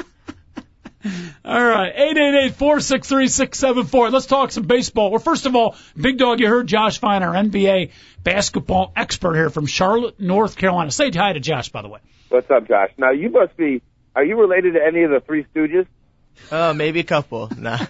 All 1.45 1.65
right, 1.65 1.93
eight 1.95 2.17
eight 2.17 2.45
eight 2.45 2.55
four 2.55 2.81
six 2.81 3.09
three 3.09 3.29
six 3.29 3.59
seven 3.59 3.85
four. 3.87 4.11
Let's 4.11 4.27
talk 4.27 4.51
some 4.51 4.65
baseball. 4.65 5.11
Well, 5.11 5.21
first 5.21 5.47
of 5.47 5.55
all, 5.55 5.77
Big 5.97 6.19
Dog, 6.19 6.41
you 6.41 6.49
heard 6.49 6.67
Josh 6.67 6.99
Fine, 6.99 7.23
our 7.23 7.35
NBA 7.35 7.91
basketball 8.25 8.93
expert 8.97 9.35
here 9.35 9.51
from 9.51 9.67
Charlotte, 9.67 10.19
North 10.19 10.57
Carolina. 10.57 10.91
Say 10.91 11.11
hi 11.11 11.33
to 11.33 11.41
Josh, 11.41 11.69
by 11.69 11.83
the 11.83 11.89
way. 11.89 12.01
What's 12.31 12.51
up, 12.51 12.67
Josh? 12.67 12.91
Now 12.99 13.13
you 13.13 13.31
must 13.31 13.57
be. 13.57 13.81
Are 14.17 14.25
you 14.25 14.41
related 14.41 14.75
to 14.75 14.85
any 14.85 15.05
of 15.05 15.11
the 15.11 15.21
Three 15.21 15.47
Stooges? 15.55 15.87
Oh, 16.51 16.73
maybe 16.75 17.01
a 17.01 17.05
couple. 17.05 17.51
Nah. 17.59 17.87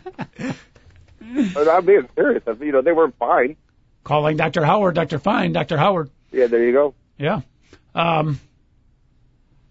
Or 1.56 1.70
I'm 1.70 1.84
being 1.84 2.08
serious. 2.14 2.42
You 2.60 2.72
know, 2.72 2.80
they 2.80 2.92
weren't 2.92 3.16
fine. 3.18 3.56
Calling 4.04 4.36
Dr. 4.38 4.64
Howard, 4.64 4.94
Dr. 4.94 5.18
Fine, 5.18 5.52
Dr. 5.52 5.76
Howard. 5.76 6.10
Yeah, 6.32 6.46
there 6.46 6.64
you 6.64 6.72
go. 6.72 6.94
Yeah. 7.18 7.40
Um, 7.94 8.40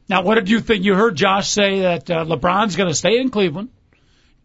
now, 0.10 0.22
what 0.24 0.36
did 0.36 0.50
you 0.50 0.60
think? 0.60 0.84
You 0.84 0.96
heard 0.96 1.16
Josh 1.16 1.50
say 1.50 1.82
that 1.82 2.10
uh, 2.10 2.26
LeBron's 2.26 2.76
going 2.76 2.90
to 2.90 2.96
stay 2.96 3.20
in 3.20 3.30
Cleveland. 3.30 3.70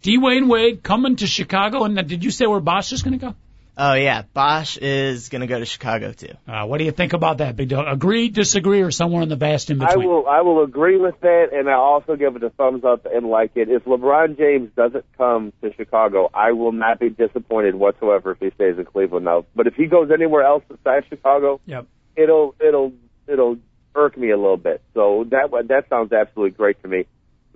Dwyane 0.02 0.22
Wayne 0.22 0.48
Wade 0.48 0.82
coming 0.82 1.16
to 1.16 1.26
Chicago, 1.26 1.84
and 1.84 1.94
did 2.08 2.24
you 2.24 2.30
say 2.32 2.46
where 2.46 2.60
Bosh 2.60 2.92
is 2.92 3.02
going 3.02 3.18
to 3.18 3.24
go? 3.26 3.34
Oh 3.76 3.94
yeah, 3.94 4.22
Bosh 4.34 4.76
is 4.76 5.30
gonna 5.30 5.46
go 5.46 5.58
to 5.58 5.64
Chicago 5.64 6.12
too. 6.12 6.34
Uh, 6.46 6.66
what 6.66 6.76
do 6.76 6.84
you 6.84 6.90
think 6.90 7.14
about 7.14 7.38
that, 7.38 7.56
Big 7.56 7.70
Dog? 7.70 7.86
Agree, 7.88 8.28
disagree, 8.28 8.82
or 8.82 8.90
somewhere 8.90 9.22
in 9.22 9.30
the 9.30 9.36
vast 9.36 9.70
in 9.70 9.78
between? 9.78 10.04
I 10.04 10.06
will 10.06 10.26
I 10.26 10.42
will 10.42 10.62
agree 10.62 10.98
with 10.98 11.18
that, 11.20 11.48
and 11.54 11.70
I 11.70 11.72
also 11.72 12.16
give 12.16 12.36
it 12.36 12.42
a 12.42 12.50
thumbs 12.50 12.84
up 12.84 13.06
and 13.06 13.26
like 13.28 13.52
it. 13.54 13.70
If 13.70 13.84
LeBron 13.84 14.36
James 14.36 14.70
doesn't 14.76 15.06
come 15.16 15.54
to 15.62 15.72
Chicago, 15.72 16.30
I 16.34 16.52
will 16.52 16.72
not 16.72 17.00
be 17.00 17.08
disappointed 17.08 17.74
whatsoever 17.74 18.32
if 18.32 18.40
he 18.40 18.50
stays 18.50 18.76
in 18.76 18.84
Cleveland 18.84 19.24
now. 19.24 19.46
But 19.56 19.66
if 19.66 19.74
he 19.74 19.86
goes 19.86 20.10
anywhere 20.12 20.42
else 20.42 20.64
besides 20.68 21.06
Chicago, 21.08 21.58
Yep. 21.64 21.86
it'll 22.14 22.54
it'll 22.60 22.92
it'll 23.26 23.56
irk 23.94 24.16
me 24.16 24.30
a 24.30 24.36
little 24.36 24.56
bit. 24.56 24.82
So 24.94 25.24
that 25.30 25.50
that 25.68 25.88
sounds 25.88 26.12
absolutely 26.12 26.56
great 26.56 26.80
to 26.82 26.88
me. 26.88 27.06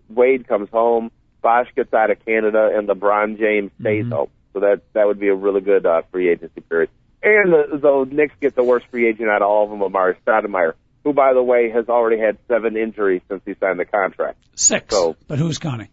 Wade 0.08 0.46
comes 0.46 0.68
home, 0.70 1.10
Bosh 1.42 1.68
gets 1.74 1.92
out 1.94 2.10
of 2.10 2.24
Canada, 2.24 2.70
and 2.76 2.88
LeBron 2.88 3.38
James 3.38 3.70
stays 3.80 4.04
Mhm. 4.06 4.12
home. 4.12 4.30
So 4.52 4.60
that 4.60 4.82
that 4.94 5.06
would 5.06 5.18
be 5.20 5.28
a 5.28 5.34
really 5.34 5.60
good 5.60 5.84
uh, 5.86 6.02
free 6.12 6.28
agency 6.30 6.60
period. 6.60 6.90
And 7.22 7.52
the, 7.52 7.78
the 7.78 8.14
Knicks 8.14 8.34
get 8.40 8.54
the 8.54 8.62
worst 8.62 8.86
free 8.90 9.08
agent 9.08 9.28
out 9.28 9.42
of 9.42 9.48
all 9.48 9.64
of 9.64 9.70
them, 9.70 9.80
Amar'e 9.80 10.16
Stoudemire, 10.26 10.74
who, 11.02 11.12
by 11.12 11.32
the 11.32 11.42
way, 11.42 11.70
has 11.70 11.88
already 11.88 12.18
had 12.20 12.38
seven 12.46 12.76
injuries 12.76 13.22
since 13.28 13.42
he 13.44 13.54
signed 13.58 13.80
the 13.80 13.84
contract. 13.84 14.38
Six. 14.54 14.94
So- 14.94 15.16
but 15.26 15.38
who's 15.38 15.58
counting? 15.58 15.88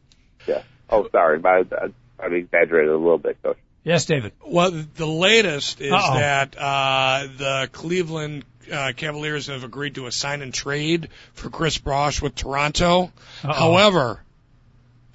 Yeah. 0.47 0.61
Oh, 0.89 1.07
sorry, 1.11 1.39
but 1.39 1.73
I, 1.73 1.87
I 2.19 2.27
exaggerated 2.27 2.91
a 2.91 2.97
little 2.97 3.17
bit, 3.17 3.41
Coach. 3.41 3.57
Yes, 3.83 4.05
David. 4.05 4.31
Well, 4.45 4.71
the 4.71 5.05
latest 5.07 5.81
is 5.81 5.91
Uh-oh. 5.91 6.13
that 6.17 6.55
uh, 6.57 7.27
the 7.37 7.69
Cleveland 7.71 8.45
uh, 8.71 8.93
Cavaliers 8.95 9.47
have 9.47 9.63
agreed 9.65 9.95
to 9.95 10.05
a 10.07 10.11
sign 10.11 10.41
and 10.41 10.53
trade 10.53 11.09
for 11.33 11.49
Chris 11.49 11.77
Bosh 11.77 12.21
with 12.21 12.33
Toronto. 12.35 13.11
Uh-oh. 13.43 13.51
However, 13.53 14.21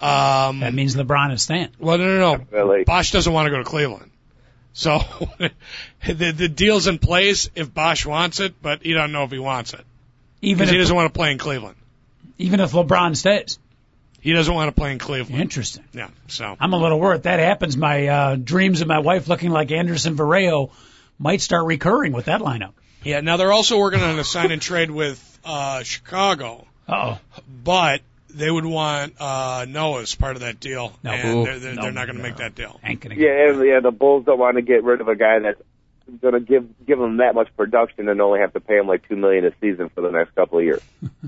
um, 0.00 0.60
That 0.60 0.74
means 0.74 0.94
LeBron 0.96 1.32
is 1.32 1.42
staying. 1.42 1.70
well, 1.78 1.96
no, 1.98 2.04
no, 2.18 2.36
no. 2.36 2.44
Really. 2.50 2.84
Bosh 2.84 3.10
doesn't 3.10 3.32
want 3.32 3.46
to 3.46 3.50
go 3.50 3.58
to 3.58 3.64
Cleveland. 3.64 4.10
So 4.74 4.98
the 6.06 6.30
the 6.32 6.48
deal's 6.48 6.86
in 6.86 6.98
place 6.98 7.50
if 7.56 7.72
Bosh 7.72 8.04
wants 8.06 8.38
it, 8.38 8.54
but 8.62 8.82
he 8.82 8.92
doesn't 8.92 9.12
know 9.12 9.24
if 9.24 9.32
he 9.32 9.38
wants 9.40 9.72
it 9.74 9.84
Even 10.42 10.58
because 10.58 10.70
he 10.70 10.78
doesn't 10.78 10.94
want 10.94 11.12
to 11.12 11.18
play 11.18 11.32
in 11.32 11.38
Cleveland. 11.38 11.76
even 12.36 12.60
if 12.60 12.72
LeBron 12.72 13.16
stays. 13.16 13.58
He 14.20 14.32
doesn't 14.32 14.52
want 14.52 14.68
to 14.68 14.78
play 14.78 14.92
in 14.92 14.98
Cleveland. 14.98 15.40
Interesting. 15.40 15.84
Yeah. 15.92 16.08
So 16.26 16.56
I'm 16.58 16.72
a 16.72 16.76
little 16.78 16.98
worried. 16.98 17.22
That 17.22 17.38
happens, 17.38 17.76
my 17.76 18.06
uh, 18.08 18.36
dreams 18.36 18.80
of 18.80 18.88
my 18.88 18.98
wife 18.98 19.28
looking 19.28 19.50
like 19.50 19.70
Anderson 19.70 20.16
Varejao 20.16 20.70
might 21.18 21.40
start 21.40 21.66
recurring 21.66 22.12
with 22.12 22.26
that 22.26 22.40
lineup. 22.40 22.72
yeah. 23.04 23.20
Now 23.20 23.36
they're 23.36 23.52
also 23.52 23.78
working 23.78 24.00
on 24.00 24.18
a 24.18 24.24
sign 24.24 24.50
and 24.50 24.60
trade 24.62 24.90
with 24.90 25.38
uh, 25.44 25.82
Chicago. 25.82 26.66
Uh-oh. 26.88 27.18
but 27.64 28.00
they 28.30 28.50
would 28.50 28.64
want 28.64 29.14
uh, 29.20 29.66
Noah 29.68 30.02
as 30.02 30.14
part 30.14 30.36
of 30.36 30.40
that 30.40 30.58
deal, 30.58 30.92
No. 31.02 31.10
and 31.12 31.46
they're, 31.46 31.58
they're, 31.58 31.74
No, 31.74 31.82
they're 31.82 31.92
not 31.92 32.06
going 32.06 32.16
to 32.16 32.22
no. 32.22 32.28
make 32.28 32.38
that 32.38 32.54
deal. 32.54 32.80
Ain't 32.82 33.00
gonna 33.00 33.14
Yeah, 33.14 33.50
and 33.50 33.66
yeah, 33.66 33.80
the 33.80 33.90
Bulls 33.90 34.24
don't 34.24 34.38
want 34.38 34.56
to 34.56 34.62
get 34.62 34.84
rid 34.84 35.00
of 35.00 35.08
a 35.08 35.14
guy 35.16 35.38
that's 35.38 35.60
going 36.22 36.32
to 36.34 36.40
give 36.40 36.66
give 36.86 36.98
them 36.98 37.18
that 37.18 37.34
much 37.34 37.48
production 37.56 38.08
and 38.08 38.20
only 38.22 38.40
have 38.40 38.54
to 38.54 38.60
pay 38.60 38.78
him 38.78 38.86
like 38.86 39.06
two 39.06 39.16
million 39.16 39.44
a 39.44 39.52
season 39.60 39.90
for 39.90 40.00
the 40.00 40.10
next 40.10 40.34
couple 40.34 40.58
of 40.58 40.64
years. 40.64 40.80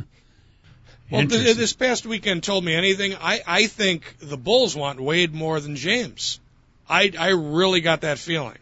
Well, 1.11 1.27
th- 1.27 1.57
this 1.57 1.73
past 1.73 2.07
weekend 2.07 2.43
told 2.43 2.65
me 2.65 2.75
anything. 2.75 3.15
I, 3.15 3.41
I 3.47 3.67
think 3.67 4.17
the 4.21 4.37
Bulls 4.37 4.77
want 4.77 5.01
Wade 5.01 5.35
more 5.35 5.59
than 5.61 5.77
James. 5.77 6.41
I 6.89 7.13
I 7.19 7.31
really 7.31 7.81
got 7.81 8.03
that 8.03 8.19
feeling. 8.19 8.59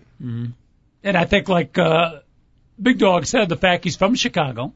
And 1.05 1.17
I 1.17 1.25
think, 1.25 1.49
like 1.49 1.79
uh, 1.79 2.21
Big 2.81 2.99
Dog 2.99 3.27
said, 3.27 3.49
the 3.49 3.57
fact 3.57 3.85
he's 3.85 3.97
from 3.97 4.15
Chicago, 4.15 4.73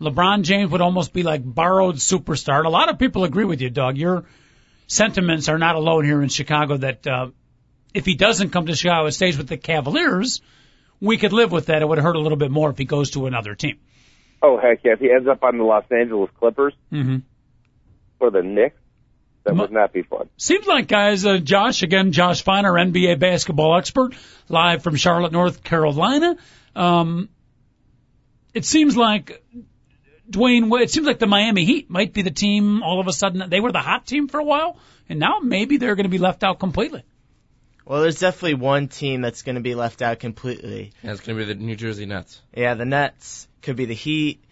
LeBron 0.00 0.42
James 0.42 0.70
would 0.70 0.80
almost 0.80 1.12
be 1.12 1.22
like 1.22 1.42
borrowed 1.44 1.96
superstar. 1.96 2.58
And 2.58 2.66
a 2.66 2.70
lot 2.70 2.88
of 2.88 2.98
people 2.98 3.24
agree 3.24 3.44
with 3.44 3.60
you, 3.60 3.70
Dog. 3.70 3.96
Your 3.96 4.24
sentiments 4.86 5.48
are 5.48 5.58
not 5.58 5.76
alone 5.76 6.04
here 6.04 6.22
in 6.22 6.28
Chicago. 6.28 6.76
That 6.76 7.06
uh, 7.06 7.30
if 7.94 8.06
he 8.06 8.14
doesn't 8.14 8.50
come 8.50 8.66
to 8.66 8.76
Chicago 8.76 9.10
stays 9.10 9.36
with 9.36 9.48
the 9.48 9.56
Cavaliers, 9.56 10.40
we 11.00 11.16
could 11.16 11.32
live 11.32 11.52
with 11.52 11.66
that. 11.66 11.82
It 11.82 11.88
would 11.88 11.98
hurt 11.98 12.16
a 12.16 12.20
little 12.20 12.38
bit 12.38 12.50
more 12.50 12.70
if 12.70 12.78
he 12.78 12.84
goes 12.84 13.10
to 13.10 13.26
another 13.26 13.54
team. 13.54 13.78
Oh 14.42 14.58
heck 14.58 14.84
yeah! 14.84 14.92
If 14.92 15.00
he 15.00 15.10
ends 15.10 15.28
up 15.28 15.42
on 15.42 15.58
the 15.58 15.64
Los 15.64 15.84
Angeles 15.90 16.30
Clippers 16.38 16.74
Mm-hmm. 16.92 17.18
or 18.20 18.30
the 18.30 18.42
Knicks, 18.42 18.78
that 19.44 19.56
would 19.56 19.72
not 19.72 19.92
be 19.92 20.02
fun. 20.02 20.28
Seems 20.36 20.66
like, 20.66 20.88
guys, 20.88 21.24
uh, 21.24 21.38
Josh, 21.38 21.82
again, 21.82 22.12
Josh 22.12 22.42
Finer, 22.42 22.72
NBA 22.72 23.18
basketball 23.18 23.76
expert, 23.78 24.14
live 24.48 24.82
from 24.82 24.96
Charlotte, 24.96 25.32
North 25.32 25.64
Carolina. 25.64 26.36
Um, 26.76 27.28
it 28.54 28.64
seems 28.64 28.96
like 28.96 29.42
Dwyane, 30.30 30.82
it 30.82 30.90
seems 30.90 31.06
like 31.06 31.18
the 31.18 31.26
Miami 31.26 31.64
Heat 31.64 31.90
might 31.90 32.12
be 32.12 32.22
the 32.22 32.30
team 32.30 32.82
all 32.82 33.00
of 33.00 33.08
a 33.08 33.12
sudden. 33.12 33.48
They 33.48 33.60
were 33.60 33.72
the 33.72 33.80
hot 33.80 34.06
team 34.06 34.28
for 34.28 34.38
a 34.38 34.44
while, 34.44 34.78
and 35.08 35.18
now 35.18 35.38
maybe 35.42 35.78
they're 35.78 35.94
going 35.94 36.04
to 36.04 36.10
be 36.10 36.18
left 36.18 36.44
out 36.44 36.58
completely. 36.58 37.02
Well, 37.88 38.02
there's 38.02 38.20
definitely 38.20 38.54
one 38.54 38.88
team 38.88 39.22
that's 39.22 39.40
going 39.40 39.54
to 39.54 39.62
be 39.62 39.74
left 39.74 40.02
out 40.02 40.18
completely. 40.18 40.92
Yeah, 41.02 41.12
it's 41.12 41.22
gonna 41.22 41.38
be 41.38 41.46
the 41.46 41.54
New 41.54 41.74
Jersey 41.74 42.04
Nets. 42.04 42.38
Yeah, 42.54 42.74
the 42.74 42.84
Nets 42.84 43.48
could 43.62 43.76
be 43.76 43.86
the 43.86 43.94
Heat. 43.94 44.44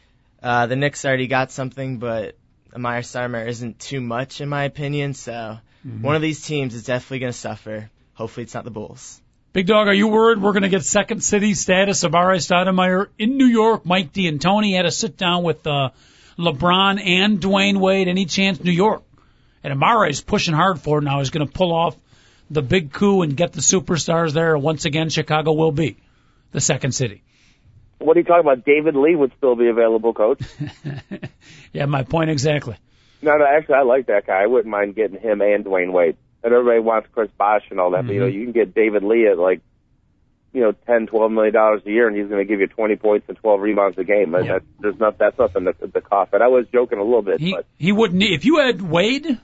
Uh, 0.42 0.66
the 0.66 0.76
Knicks 0.76 1.04
already 1.04 1.26
got 1.26 1.50
something, 1.50 1.98
but 1.98 2.38
Amar'e 2.72 3.00
Stoudemire 3.00 3.46
isn't 3.46 3.78
too 3.78 4.00
much 4.00 4.40
in 4.40 4.48
my 4.48 4.64
opinion. 4.64 5.12
So 5.12 5.58
one 6.00 6.16
of 6.16 6.22
these 6.22 6.46
teams 6.46 6.74
is 6.74 6.84
definitely 6.84 7.18
going 7.18 7.32
to 7.32 7.38
suffer. 7.38 7.90
Hopefully, 8.14 8.44
it's 8.44 8.54
not 8.54 8.64
the 8.64 8.70
Bulls. 8.70 9.20
Big 9.52 9.66
Dog, 9.66 9.86
are 9.86 9.94
you 9.94 10.08
worried 10.08 10.40
we're 10.40 10.52
going 10.52 10.62
to 10.62 10.70
get 10.70 10.84
second 10.84 11.22
city 11.22 11.52
status 11.52 12.04
of 12.04 12.14
R.I. 12.14 12.38
Stoudemire 12.38 13.08
in 13.18 13.36
New 13.36 13.46
York? 13.46 13.84
Mike 13.84 14.14
D'Antoni 14.14 14.74
had 14.74 14.86
a 14.86 14.90
sit 14.90 15.18
down 15.18 15.42
with 15.42 15.66
uh, 15.66 15.90
LeBron 16.38 17.06
and 17.06 17.38
Dwyane 17.38 17.76
Wade. 17.76 18.08
Any 18.08 18.24
chance 18.24 18.64
New 18.64 18.72
York? 18.72 19.02
And 19.62 19.78
Amar'e 19.78 20.08
is 20.08 20.22
pushing 20.22 20.54
hard 20.54 20.80
for 20.80 20.98
it 20.98 21.02
now. 21.02 21.18
He's 21.18 21.30
going 21.30 21.46
to 21.46 21.52
pull 21.52 21.72
off 21.72 21.96
the 22.50 22.62
big 22.62 22.92
coup 22.92 23.22
and 23.22 23.36
get 23.36 23.52
the 23.52 23.60
superstars 23.60 24.32
there. 24.32 24.56
Once 24.56 24.84
again, 24.84 25.08
Chicago 25.08 25.52
will 25.52 25.72
be 25.72 25.96
the 26.52 26.60
second 26.60 26.92
city. 26.92 27.22
What 27.98 28.16
are 28.16 28.20
you 28.20 28.26
talking 28.26 28.40
about? 28.40 28.64
David 28.64 28.94
Lee 28.94 29.16
would 29.16 29.32
still 29.38 29.56
be 29.56 29.68
available, 29.68 30.12
Coach. 30.12 30.42
yeah, 31.72 31.86
my 31.86 32.02
point 32.02 32.30
exactly. 32.30 32.76
no, 33.22 33.36
no, 33.36 33.44
actually, 33.46 33.76
I 33.76 33.82
like 33.82 34.06
that 34.06 34.26
guy. 34.26 34.42
I 34.42 34.46
wouldn't 34.46 34.70
mind 34.70 34.94
getting 34.94 35.18
him 35.18 35.40
and 35.40 35.64
Dwyane 35.64 35.92
Wade. 35.92 36.16
And 36.44 36.52
everybody 36.52 36.80
wants 36.80 37.08
Chris 37.12 37.30
Bosh 37.36 37.64
and 37.70 37.80
all 37.80 37.90
that, 37.92 38.06
but 38.06 38.12
you 38.12 38.20
know, 38.20 38.26
mm-hmm. 38.26 38.38
you 38.38 38.44
can 38.44 38.52
get 38.52 38.74
David 38.74 39.02
Lee 39.02 39.26
at 39.26 39.38
like, 39.38 39.62
you 40.52 40.60
know, 40.60 40.72
ten, 40.86 41.06
twelve 41.06 41.32
million 41.32 41.52
dollars 41.52 41.82
a 41.84 41.90
year, 41.90 42.06
and 42.06 42.16
he's 42.16 42.28
going 42.28 42.38
to 42.38 42.48
give 42.48 42.60
you 42.60 42.68
twenty 42.68 42.94
points 42.94 43.26
and 43.28 43.36
twelve 43.38 43.60
rebounds 43.60 43.98
a 43.98 44.04
game. 44.04 44.32
Yeah. 44.32 44.52
That's, 44.52 44.64
there's 44.78 45.00
not 45.00 45.18
that's 45.18 45.36
nothing 45.38 45.64
to, 45.64 45.72
to 45.72 46.00
cough 46.00 46.28
at. 46.34 46.42
I 46.42 46.48
was 46.48 46.66
joking 46.72 46.98
a 46.98 47.02
little 47.02 47.22
bit, 47.22 47.40
He 47.40 47.52
but 47.52 47.66
he 47.78 47.90
wouldn't. 47.90 48.22
If 48.22 48.44
you 48.44 48.58
had 48.58 48.80
Wade, 48.80 49.40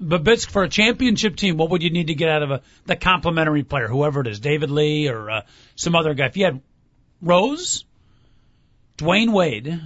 Babitsk 0.00 0.50
for 0.50 0.62
a 0.62 0.68
championship 0.68 1.36
team, 1.36 1.56
what 1.56 1.70
would 1.70 1.82
you 1.82 1.90
need 1.90 2.06
to 2.06 2.14
get 2.14 2.28
out 2.28 2.42
of 2.42 2.50
a 2.50 2.62
the 2.86 2.96
complementary 2.96 3.64
player, 3.64 3.86
whoever 3.86 4.20
it 4.20 4.26
is, 4.26 4.40
David 4.40 4.70
Lee 4.70 5.08
or 5.08 5.30
uh, 5.30 5.40
some 5.76 5.94
other 5.94 6.14
guy? 6.14 6.26
If 6.26 6.36
you 6.36 6.46
had 6.46 6.62
Rose, 7.20 7.84
Dwyane 8.96 9.32
Wade, 9.32 9.80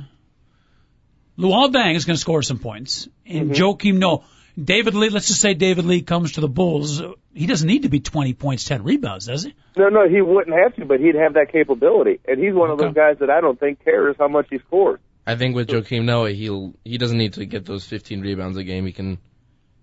Luol 1.36 1.72
Deng 1.72 1.96
is 1.96 2.04
going 2.04 2.14
to 2.14 2.20
score 2.20 2.42
some 2.42 2.58
points, 2.58 3.08
and 3.26 3.50
Joakim 3.50 3.98
No. 3.98 4.24
David 4.62 4.94
Lee, 4.94 5.08
let's 5.08 5.26
just 5.26 5.40
say 5.40 5.54
David 5.54 5.84
Lee 5.84 6.02
comes 6.02 6.32
to 6.32 6.40
the 6.40 6.48
Bulls. 6.48 7.02
He 7.32 7.46
doesn't 7.46 7.66
need 7.66 7.82
to 7.82 7.88
be 7.88 7.98
20 7.98 8.34
points, 8.34 8.64
10 8.64 8.84
rebounds, 8.84 9.26
does 9.26 9.42
he? 9.42 9.54
no, 9.76 9.88
no, 9.88 10.08
he 10.08 10.20
wouldn't 10.20 10.56
have 10.56 10.76
to, 10.76 10.84
but 10.84 11.00
he'd 11.00 11.16
have 11.16 11.34
that 11.34 11.50
capability. 11.50 12.20
And 12.28 12.40
he's 12.40 12.54
one 12.54 12.70
of 12.70 12.78
those 12.78 12.94
guys 12.94 13.16
that 13.18 13.30
I 13.30 13.40
don't 13.40 13.58
think 13.58 13.82
cares 13.82 14.14
how 14.16 14.28
much 14.28 14.46
he 14.50 14.58
scores. 14.58 15.00
I 15.26 15.34
think 15.34 15.56
with 15.56 15.68
Joakim 15.68 16.04
Noah, 16.04 16.30
he'll 16.30 16.74
he 16.84 16.98
doesn't 16.98 17.18
need 17.18 17.32
to 17.34 17.46
get 17.46 17.64
those 17.64 17.84
15 17.84 18.20
rebounds 18.20 18.56
a 18.56 18.62
game. 18.62 18.86
He 18.86 18.92
can 18.92 19.18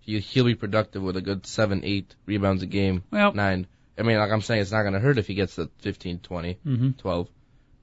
he 0.02 0.20
he'll 0.20 0.46
be 0.46 0.56
productive 0.56 1.02
with 1.02 1.16
a 1.18 1.22
good 1.22 1.46
seven, 1.46 1.82
eight 1.84 2.16
rebounds 2.26 2.62
a 2.64 2.66
game. 2.68 3.04
Well- 3.12 3.34
nine. 3.34 3.68
I 3.98 4.04
mean, 4.04 4.18
like 4.18 4.32
I'm 4.32 4.42
saying, 4.42 4.62
it's 4.62 4.72
not 4.72 4.82
going 4.82 4.94
to 4.94 5.00
hurt 5.00 5.18
if 5.20 5.28
he 5.28 5.34
gets 5.36 5.56
the 5.56 5.70
15, 5.80 6.20
20, 6.20 6.58
Mhm. 6.66 6.98
12. 6.98 7.28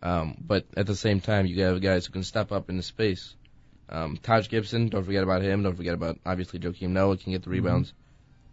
Um, 0.02 0.37
but 0.44 0.64
at 0.76 0.87
the 0.87 0.96
same 0.96 1.20
time, 1.20 1.46
you 1.46 1.62
have 1.62 1.81
guys 1.81 2.07
who 2.07 2.12
can 2.12 2.22
step 2.24 2.50
up 2.50 2.70
in 2.70 2.76
the 2.76 2.83
space. 2.83 3.35
Um, 3.88 4.18
Taj 4.22 4.48
Gibson, 4.48 4.88
don't 4.88 5.04
forget 5.04 5.22
about 5.22 5.42
him. 5.42 5.62
Don't 5.62 5.76
forget 5.76 5.94
about 5.94 6.18
obviously 6.26 6.59
Joakim 6.61 6.90
Noah 6.90 7.16
can 7.18 7.33
get 7.33 7.42
the 7.44 7.50
rebounds. 7.50 7.92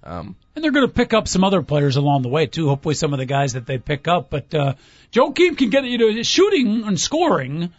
Um, 0.03 0.35
And 0.55 0.63
they're 0.63 0.71
going 0.71 0.87
to 0.87 0.93
pick 0.93 1.13
up 1.13 1.27
some 1.27 1.43
other 1.43 1.61
players 1.63 1.95
along 1.95 2.21
the 2.21 2.29
way 2.29 2.45
too. 2.45 2.67
Hopefully, 2.67 2.93
some 2.95 3.13
of 3.13 3.19
the 3.19 3.25
guys 3.25 3.53
that 3.53 3.65
they 3.65 3.77
pick 3.79 4.07
up. 4.07 4.29
But 4.29 4.53
uh, 4.53 4.73
Joakim 5.11 5.57
can 5.57 5.69
get 5.71 5.85
you 5.85 5.97
know 5.97 6.21
shooting 6.23 6.83
and 6.83 6.99
scoring. 6.99 7.71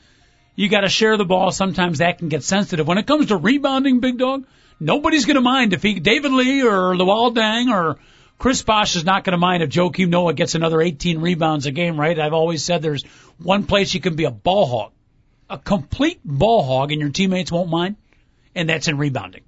You 0.57 0.69
got 0.69 0.81
to 0.81 0.89
share 0.89 1.17
the 1.17 1.25
ball. 1.25 1.53
Sometimes 1.53 1.99
that 1.99 2.19
can 2.19 2.29
get 2.29 2.43
sensitive. 2.43 2.87
When 2.89 2.99
it 2.99 3.07
comes 3.07 3.27
to 3.27 3.37
rebounding, 3.37 4.01
big 4.01 4.19
dog, 4.19 4.45
nobody's 4.81 5.25
going 5.25 5.37
to 5.37 5.41
mind 5.41 5.73
if 5.73 5.83
he 5.83 6.01
David 6.01 6.33
Lee 6.33 6.63
or 6.63 6.95
Luol 6.95 7.35
Deng 7.35 7.73
or 7.73 7.99
Chris 8.39 8.63
Bosh 8.63 8.97
is 8.97 9.05
not 9.05 9.25
going 9.25 9.33
to 9.33 9.39
mind 9.39 9.63
if 9.63 9.71
Joakim 9.71 10.09
Noah 10.09 10.35
gets 10.35 10.55
another 10.55 10.81
18 10.81 11.21
rebounds 11.21 11.67
a 11.67 11.71
game, 11.71 11.99
right? 11.99 12.19
I've 12.19 12.35
always 12.35 12.63
said 12.63 12.83
there's 12.83 13.03
one 13.39 13.65
place 13.65 13.95
you 13.95 14.01
can 14.01 14.15
be 14.15 14.25
a 14.25 14.31
ball 14.31 14.67
hog, 14.67 14.93
a 15.49 15.59
complete 15.59 16.21
ball 16.25 16.63
hog, 16.63 16.93
and 16.93 17.01
your 17.01 17.11
teammates 17.11 17.51
won't 17.51 17.71
mind, 17.71 17.97
and 18.55 18.69
that's 18.69 18.89
in 18.89 18.99
rebounding. 18.99 19.43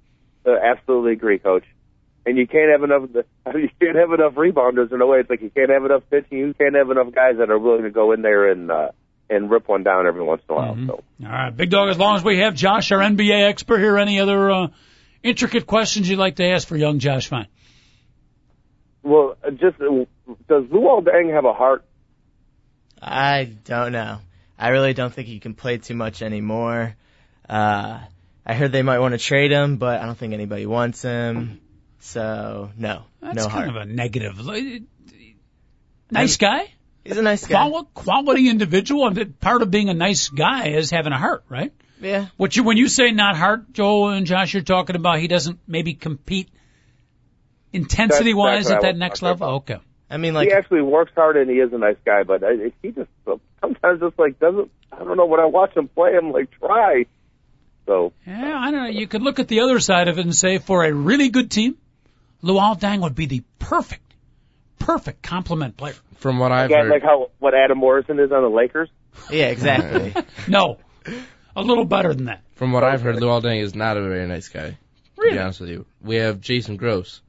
Uh, 0.45 0.55
absolutely 0.55 1.13
agree, 1.13 1.37
Coach. 1.37 1.65
And 2.25 2.37
you 2.37 2.47
can't 2.47 2.71
have 2.71 2.83
enough. 2.83 3.09
You 3.51 3.69
can't 3.81 3.95
have 3.95 4.11
enough 4.11 4.33
rebounders 4.33 4.91
in 4.91 5.01
a 5.01 5.07
way. 5.07 5.21
It's 5.21 5.29
like 5.29 5.41
you 5.41 5.49
can't 5.49 5.71
have 5.71 5.83
enough 5.83 6.03
pitching. 6.11 6.37
You 6.37 6.53
can't 6.53 6.75
have 6.75 6.91
enough 6.91 7.11
guys 7.11 7.37
that 7.37 7.49
are 7.49 7.57
willing 7.57 7.81
to 7.81 7.89
go 7.89 8.11
in 8.11 8.21
there 8.21 8.51
and 8.51 8.69
uh, 8.69 8.91
and 9.27 9.49
rip 9.49 9.67
one 9.67 9.81
down 9.81 10.05
every 10.05 10.21
once 10.21 10.43
in 10.47 10.53
a 10.53 10.57
while. 10.57 10.75
So 10.85 11.03
All 11.25 11.31
right, 11.31 11.49
big 11.49 11.71
dog. 11.71 11.89
As 11.89 11.97
long 11.97 12.15
as 12.15 12.23
we 12.23 12.37
have 12.39 12.53
Josh, 12.53 12.91
our 12.91 12.99
NBA 12.99 13.49
expert 13.49 13.79
here, 13.79 13.97
any 13.97 14.19
other 14.19 14.51
uh, 14.51 14.67
intricate 15.23 15.65
questions 15.65 16.09
you'd 16.09 16.19
like 16.19 16.37
to 16.37 16.45
ask 16.45 16.67
for 16.67 16.75
young 16.77 16.99
Josh 16.99 17.27
Fine? 17.27 17.47
Well, 19.03 19.37
uh, 19.43 19.51
just 19.51 19.77
does 19.79 20.63
Luol 20.65 21.03
Deng 21.03 21.33
have 21.33 21.45
a 21.45 21.53
heart? 21.53 21.85
I 23.01 23.45
don't 23.65 23.91
know. 23.91 24.19
I 24.57 24.69
really 24.69 24.93
don't 24.93 25.13
think 25.13 25.27
he 25.27 25.39
can 25.39 25.53
play 25.53 25.77
too 25.77 25.95
much 25.95 26.21
anymore. 26.21 26.95
Uh, 27.47 27.99
I 28.45 28.53
heard 28.53 28.71
they 28.71 28.83
might 28.83 28.99
want 28.99 29.13
to 29.13 29.17
trade 29.17 29.51
him, 29.51 29.77
but 29.77 30.01
I 30.01 30.05
don't 30.05 30.17
think 30.17 30.33
anybody 30.33 30.65
wants 30.65 31.01
him. 31.01 31.61
So 31.99 32.71
no, 32.77 33.03
That's 33.21 33.35
no 33.37 33.47
kind 33.47 33.69
of 33.69 33.75
a 33.75 33.85
negative. 33.85 34.37
Nice 36.11 36.37
guy, 36.37 36.71
He's 37.03 37.17
a 37.17 37.21
nice 37.21 37.45
guy. 37.45 37.69
Quali- 37.69 37.87
quality 37.93 38.49
individual. 38.49 39.07
and 39.07 39.39
Part 39.39 39.61
of 39.61 39.71
being 39.71 39.89
a 39.89 39.93
nice 39.93 40.29
guy 40.29 40.69
is 40.69 40.89
having 40.89 41.13
a 41.13 41.17
heart, 41.17 41.43
right? 41.49 41.71
Yeah. 41.99 42.27
What 42.37 42.55
you 42.55 42.63
when 42.63 42.77
you 42.77 42.87
say 42.87 43.11
not 43.11 43.35
heart, 43.35 43.73
Joel 43.73 44.09
and 44.09 44.25
Josh, 44.25 44.53
you're 44.53 44.63
talking 44.63 44.95
about 44.95 45.19
he 45.19 45.27
doesn't 45.27 45.59
maybe 45.67 45.93
compete 45.93 46.49
intensity 47.73 48.33
wise 48.33 48.67
That's 48.67 48.75
at 48.75 48.81
that 48.81 48.97
next 48.97 49.19
talking 49.19 49.41
level. 49.41 49.55
Okay. 49.57 49.77
I 50.09 50.17
mean, 50.17 50.33
like 50.33 50.47
he 50.47 50.53
actually 50.53 50.81
works 50.81 51.11
hard 51.15 51.37
and 51.37 51.49
he 51.49 51.57
is 51.57 51.71
a 51.71 51.77
nice 51.77 51.97
guy, 52.03 52.23
but 52.23 52.43
I, 52.43 52.71
he 52.81 52.91
just 52.91 53.09
sometimes 53.61 53.99
just 53.99 54.17
like 54.17 54.39
doesn't. 54.39 54.71
I 54.91 55.03
don't 55.03 55.17
know 55.17 55.25
when 55.25 55.39
I 55.39 55.45
watch 55.45 55.75
him 55.75 55.87
play, 55.87 56.15
I'm 56.17 56.31
like 56.31 56.49
try. 56.51 57.05
So 57.85 58.13
Yeah, 58.25 58.57
I 58.57 58.71
don't 58.71 58.83
know. 58.83 58.89
You 58.89 59.07
could 59.07 59.21
look 59.21 59.39
at 59.39 59.47
the 59.47 59.61
other 59.61 59.79
side 59.79 60.07
of 60.07 60.17
it 60.17 60.25
and 60.25 60.35
say 60.35 60.57
for 60.57 60.83
a 60.83 60.93
really 60.93 61.29
good 61.29 61.51
team, 61.51 61.77
Luol 62.43 62.79
Deng 62.79 63.01
would 63.01 63.15
be 63.15 63.25
the 63.25 63.43
perfect, 63.59 64.13
perfect 64.79 65.21
complement 65.21 65.77
player. 65.77 65.95
From 66.17 66.37
what 66.37 66.51
I've 66.51 66.69
again, 66.69 66.85
heard, 66.85 66.91
like 66.91 67.03
how 67.03 67.31
what 67.39 67.53
Adam 67.53 67.77
Morrison 67.77 68.19
is 68.19 68.31
on 68.31 68.41
the 68.41 68.49
Lakers. 68.49 68.89
yeah, 69.31 69.47
exactly. 69.47 70.13
No, 70.47 70.79
a 71.55 71.61
little 71.61 71.85
better 71.85 72.13
than 72.13 72.25
that. 72.25 72.41
from 72.55 72.71
what 72.71 72.83
I've 72.83 73.01
heard, 73.01 73.15
Luol 73.17 73.41
Deng 73.41 73.61
is 73.61 73.75
not 73.75 73.97
a 73.97 74.01
very 74.01 74.27
nice 74.27 74.47
guy. 74.49 74.69
To 74.71 74.77
Really? 75.17 75.33
be 75.33 75.39
honest 75.39 75.59
with 75.61 75.69
you, 75.69 75.85
we 76.01 76.15
have 76.17 76.39
Jason 76.39 76.77
Gross, 76.77 77.21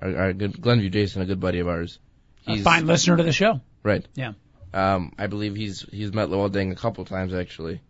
our, 0.00 0.16
our 0.16 0.32
good 0.32 0.60
Glenview 0.60 0.88
Jason, 0.90 1.20
a 1.22 1.26
good 1.26 1.40
buddy 1.40 1.58
of 1.60 1.68
ours. 1.68 1.98
He's 2.46 2.60
A 2.60 2.64
fine 2.64 2.86
listener 2.86 3.16
to 3.16 3.22
the 3.22 3.32
show. 3.32 3.60
Right. 3.82 4.06
Yeah. 4.14 4.32
Um, 4.72 5.12
I 5.18 5.26
believe 5.28 5.54
he's 5.54 5.82
he's 5.92 6.12
met 6.12 6.28
Luol 6.30 6.50
Deng 6.50 6.72
a 6.72 6.74
couple 6.74 7.04
times 7.04 7.32
actually, 7.34 7.80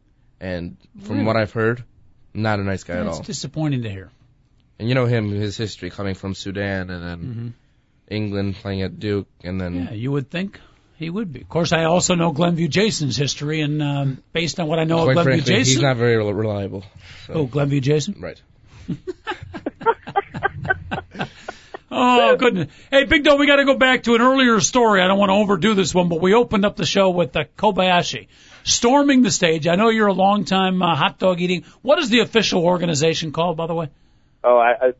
and 0.40 0.76
from 1.02 1.14
Really? 1.16 1.26
what 1.26 1.36
I've 1.36 1.52
heard, 1.52 1.82
not 2.34 2.58
a 2.60 2.62
nice 2.64 2.84
guy 2.84 2.94
at 2.96 3.04
That's 3.04 3.16
all. 3.18 3.22
disappointing 3.22 3.82
to 3.82 3.90
hear. 3.90 4.10
And 4.78 4.88
you 4.88 4.94
know 4.96 5.06
him, 5.06 5.30
his 5.30 5.56
history 5.56 5.90
coming 5.90 6.14
from 6.14 6.34
Sudan 6.34 6.90
and 6.90 7.02
then 7.02 7.18
Mm-hmm. 7.20 7.48
England 8.08 8.56
playing 8.56 8.82
at 8.82 8.98
Duke, 8.98 9.28
and 9.42 9.58
then 9.60 9.74
Yeah, 9.86 9.92
you 9.92 10.12
would 10.12 10.30
think 10.30 10.60
he 10.96 11.10
would 11.10 11.32
be. 11.32 11.40
Of 11.40 11.48
course, 11.48 11.72
I 11.72 11.84
also 11.84 12.14
know 12.14 12.32
Glenview 12.32 12.68
Jason's 12.68 13.16
history, 13.16 13.60
and 13.60 13.82
um, 13.82 14.22
based 14.32 14.60
on 14.60 14.66
what 14.66 14.78
I 14.78 14.84
know 14.84 15.04
quite 15.04 15.16
of 15.16 15.24
Glenview 15.24 15.42
frankly, 15.42 15.54
Jason, 15.56 15.74
he's 15.74 15.82
not 15.82 15.96
very 15.96 16.16
rel- 16.16 16.32
reliable. 16.32 16.84
So, 17.26 17.34
oh, 17.34 17.46
Glenview 17.46 17.80
Jason. 17.80 18.20
right. 18.20 18.40
Oh 21.96 22.36
goodness! 22.36 22.72
Hey, 22.90 23.04
Big 23.04 23.22
Dog, 23.22 23.38
we 23.38 23.46
got 23.46 23.56
to 23.56 23.64
go 23.64 23.76
back 23.76 24.02
to 24.02 24.16
an 24.16 24.20
earlier 24.20 24.58
story. 24.58 25.00
I 25.00 25.06
don't 25.06 25.18
want 25.18 25.30
to 25.30 25.34
overdo 25.34 25.74
this 25.74 25.94
one, 25.94 26.08
but 26.08 26.20
we 26.20 26.34
opened 26.34 26.66
up 26.66 26.74
the 26.74 26.84
show 26.84 27.10
with 27.10 27.36
uh, 27.36 27.44
Kobayashi 27.56 28.26
storming 28.64 29.22
the 29.22 29.30
stage. 29.30 29.68
I 29.68 29.76
know 29.76 29.90
you're 29.90 30.08
a 30.08 30.12
longtime 30.12 30.82
uh, 30.82 30.96
hot 30.96 31.18
dog 31.18 31.40
eating. 31.40 31.64
What 31.82 32.00
is 32.00 32.08
the 32.08 32.20
official 32.20 32.64
organization 32.64 33.30
called, 33.30 33.56
by 33.56 33.68
the 33.68 33.74
way? 33.74 33.90
Oh, 34.42 34.58
I, 34.58 34.88
I 34.88 34.92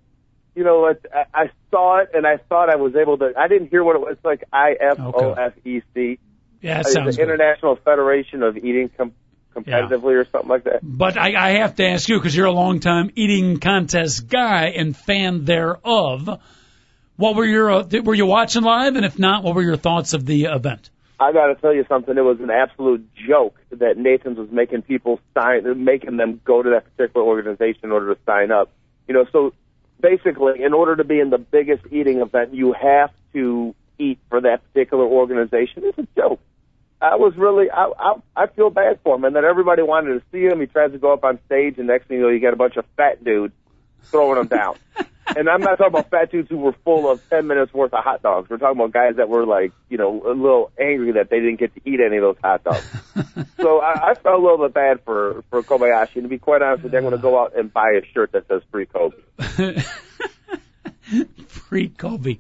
you 0.55 0.64
know 0.64 0.81
what? 0.81 1.05
I, 1.12 1.43
I 1.43 1.51
saw 1.71 1.99
it 1.99 2.11
and 2.14 2.27
I 2.27 2.37
thought 2.37 2.71
I 2.71 2.77
was 2.77 2.95
able 2.95 3.19
to. 3.19 3.33
I 3.37 3.49
didn't 3.49 3.69
hear 3.69 3.83
what 3.83 3.97
it 3.97 4.01
was. 4.01 4.12
It's 4.12 4.25
like 4.25 4.45
I 4.53 4.75
F 4.81 4.99
O 5.01 5.33
F 5.33 5.53
E 5.64 5.83
C. 5.95 6.19
Yeah, 6.61 6.81
It's 6.81 6.93
sounds 6.93 7.17
the 7.17 7.23
good. 7.23 7.31
International 7.31 7.77
Federation 7.77 8.43
of 8.43 8.57
Eating 8.57 8.90
com- 8.97 9.12
Competitively 9.55 10.21
or 10.21 10.27
something 10.33 10.49
like 10.49 10.64
that. 10.64 10.81
But 10.83 11.17
I, 11.17 11.35
I 11.37 11.51
have 11.59 11.77
to 11.77 11.87
ask 11.87 12.09
you 12.09 12.19
because 12.19 12.35
you're 12.35 12.47
a 12.47 12.53
long 12.53 12.81
time 12.81 13.11
eating 13.14 13.61
contest 13.61 14.29
guy 14.29 14.71
and 14.71 14.97
fan 14.97 15.45
thereof. 15.45 16.40
What 17.17 17.37
were 17.37 17.45
your 17.45 17.71
uh, 17.71 17.85
were 18.03 18.14
you 18.14 18.27
watching 18.27 18.64
live? 18.64 18.97
And 18.97 19.05
if 19.05 19.17
not, 19.19 19.45
what 19.45 19.55
were 19.55 19.62
your 19.62 19.77
thoughts 19.77 20.12
of 20.12 20.27
the 20.27 20.47
event? 20.47 20.90
I 21.21 21.33
got 21.33 21.47
to 21.47 21.55
tell 21.55 21.73
you 21.73 21.85
something. 21.88 22.19
It 22.19 22.23
was 22.23 22.40
an 22.40 22.51
absolute 22.51 23.09
joke 23.14 23.57
that 23.71 23.97
Nathan's 23.97 24.38
was 24.38 24.51
making 24.51 24.83
people 24.83 25.21
sign, 25.33 25.85
making 25.85 26.17
them 26.17 26.40
go 26.45 26.61
to 26.61 26.71
that 26.71 26.85
particular 26.97 27.25
organization 27.25 27.81
in 27.85 27.93
order 27.93 28.12
to 28.12 28.21
sign 28.27 28.51
up. 28.51 28.73
You 29.07 29.14
know, 29.14 29.25
so 29.31 29.55
basically, 30.05 30.62
in 30.62 30.75
order 30.75 30.97
to 30.97 31.05
be 31.05 31.19
in 31.19 31.31
the 31.31 31.38
biggest 31.38 31.83
eating 31.90 32.21
event, 32.21 32.53
you 32.53 32.75
have 32.75 33.11
to 33.33 33.75
eat 33.99 34.19
for 34.29 34.40
that 34.43 34.61
particular 34.69 35.05
organization. 35.05 35.83
It's 35.85 35.99
a 35.99 36.07
joke. 36.14 36.40
I 37.01 37.17
was 37.17 37.35
really, 37.37 37.71
I, 37.71 37.90
I, 37.99 38.14
I 38.37 38.47
feel 38.49 38.69
bad 38.69 39.01
for 39.03 39.17
him. 39.17 39.25
And 39.25 39.35
then 39.35 39.45
everybody 39.45 39.83
wanted 39.83 40.21
to 40.21 40.23
see 40.31 40.45
him. 40.45 40.61
He 40.61 40.67
tries 40.67 40.93
to 40.93 40.99
go 40.99 41.12
up 41.14 41.25
on 41.25 41.38
stage, 41.47 41.79
and 41.79 41.87
next 41.87 42.09
thing 42.09 42.19
you 42.19 42.23
know, 42.25 42.29
you 42.29 42.38
get 42.38 42.53
a 42.53 42.57
bunch 42.57 42.77
of 42.77 42.85
fat 42.99 43.25
dudes 43.25 43.55
throwing 44.05 44.38
him 44.38 44.47
down. 44.47 44.77
and 45.37 45.48
I'm 45.48 45.60
not 45.60 45.78
talking 45.78 45.87
about 45.88 46.10
fat 46.10 46.30
dudes 46.30 46.48
who 46.48 46.58
were 46.58 46.72
full 46.84 47.10
of 47.10 47.20
10 47.30 47.46
minutes 47.46 47.72
worth 47.72 47.92
of 47.94 48.02
hot 48.04 48.22
dogs. 48.22 48.48
We're 48.50 48.58
talking 48.58 48.78
about 48.78 48.92
guys 48.92 49.16
that 49.16 49.28
were 49.28 49.46
like, 49.46 49.72
you 49.88 49.96
know, 49.98 50.22
a 50.26 50.34
little 50.34 50.70
angry 50.80 51.12
that 51.12 51.30
they 51.30 51.40
didn't 51.40 51.60
get 51.60 51.74
to 51.74 51.80
eat 51.84 52.00
any 52.04 52.16
of 52.18 52.22
those 52.22 52.37
hot 52.42 52.64
dogs. 52.64 52.87
so 53.60 53.80
I, 53.80 54.10
I 54.10 54.14
felt 54.14 54.38
a 54.40 54.42
little 54.42 54.58
bit 54.58 54.74
bad 54.74 55.00
for, 55.04 55.42
for 55.50 55.62
Kobayashi. 55.62 56.16
And 56.16 56.24
to 56.24 56.28
be 56.28 56.38
quite 56.38 56.62
honest 56.62 56.82
with 56.84 56.92
you, 56.92 56.98
I'm 56.98 57.04
going 57.04 57.16
to 57.16 57.22
go 57.22 57.40
out 57.40 57.56
and 57.56 57.72
buy 57.72 57.92
a 57.92 58.04
shirt 58.12 58.32
that 58.32 58.46
says 58.48 58.62
free 58.70 58.87
Kobe. 58.87 59.16
Free 61.48 61.88
Kobe. 61.88 62.38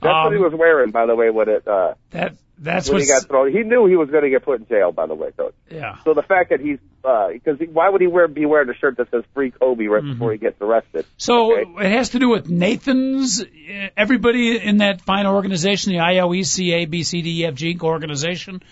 That's 0.00 0.24
what 0.24 0.32
he 0.32 0.36
Um, 0.38 0.42
was 0.42 0.52
wearing, 0.54 0.90
by 0.90 1.06
the 1.06 1.14
way, 1.14 1.30
when 1.30 1.48
it, 1.48 1.66
uh, 1.66 1.94
That 2.10 2.34
that's 2.62 2.88
when 2.88 2.94
what. 2.94 3.02
he 3.02 3.08
got 3.08 3.26
thrown. 3.28 3.52
He 3.52 3.62
knew 3.62 3.86
he 3.86 3.96
was 3.96 4.08
going 4.10 4.22
to 4.24 4.30
get 4.30 4.44
put 4.44 4.60
in 4.60 4.66
jail, 4.66 4.92
by 4.92 5.06
the 5.06 5.14
way, 5.14 5.30
coach. 5.32 5.54
Yeah. 5.70 5.98
So 6.04 6.14
the 6.14 6.22
fact 6.22 6.50
that 6.50 6.60
he's, 6.60 6.78
uh, 7.04 7.28
because 7.32 7.58
he, 7.58 7.66
why 7.66 7.88
would 7.88 8.00
he 8.00 8.06
wear, 8.06 8.28
be 8.28 8.46
wearing 8.46 8.70
a 8.70 8.74
shirt 8.74 8.96
that 8.98 9.10
says 9.10 9.24
free 9.34 9.50
Kobe 9.50 9.86
right 9.86 10.02
Mm-hmm. 10.02 10.12
before 10.14 10.32
he 10.32 10.38
gets 10.38 10.60
arrested? 10.60 11.04
So 11.16 11.52
Okay. 11.60 11.86
it 11.86 11.92
has 11.92 12.10
to 12.10 12.18
do 12.18 12.28
with 12.28 12.48
Nathan's. 12.48 13.42
uh, 13.42 13.88
Everybody 13.96 14.56
in 14.58 14.78
that 14.78 15.00
fine 15.02 15.26
organization, 15.26 15.92
the 15.92 15.98
IOEC 15.98 16.72
A 16.72 16.84
B 16.86 17.02
C 17.02 17.20
D 17.22 17.42
E 17.42 17.46
F 17.46 17.54
G 17.54 17.76
organization, 17.82 18.62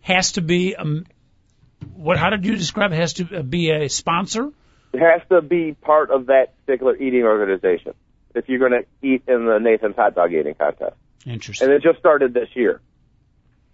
has 0.00 0.32
to 0.32 0.40
be. 0.40 0.74
Um, 0.74 1.04
what? 1.94 2.16
How 2.18 2.30
did 2.30 2.44
you 2.44 2.56
describe? 2.56 2.92
it? 2.92 2.96
Has 2.96 3.14
to 3.14 3.42
be 3.42 3.70
a 3.70 3.88
sponsor. 3.88 4.50
It 4.92 5.00
has 5.00 5.20
to 5.28 5.42
be 5.42 5.72
part 5.74 6.10
of 6.10 6.26
that 6.26 6.54
particular 6.64 6.96
eating 6.96 7.24
organization 7.24 7.94
if 8.34 8.48
you're 8.48 8.58
going 8.60 8.72
to 8.82 9.06
eat 9.06 9.22
in 9.28 9.44
the 9.46 9.58
Nathan's 9.58 9.96
hot 9.96 10.14
dog 10.14 10.32
eating 10.32 10.54
contest. 10.54 10.94
Interesting. 11.26 11.68
And 11.68 11.76
it 11.76 11.82
just 11.82 11.98
started 11.98 12.32
this 12.34 12.48
year. 12.54 12.80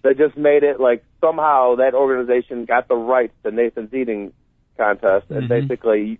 They 0.03 0.15
just 0.15 0.37
made 0.37 0.63
it 0.63 0.81
like 0.81 1.05
somehow 1.21 1.77
that 1.77 1.95
organization 1.95 2.65
got 2.65 2.89
the 2.89 2.95
rights 2.97 3.35
to 3.45 3.51
Nathan's 3.51 3.93
eating 3.93 4.33
contest 4.79 5.27
and 5.31 5.45
Mhm. 5.45 5.49
basically, 5.49 6.19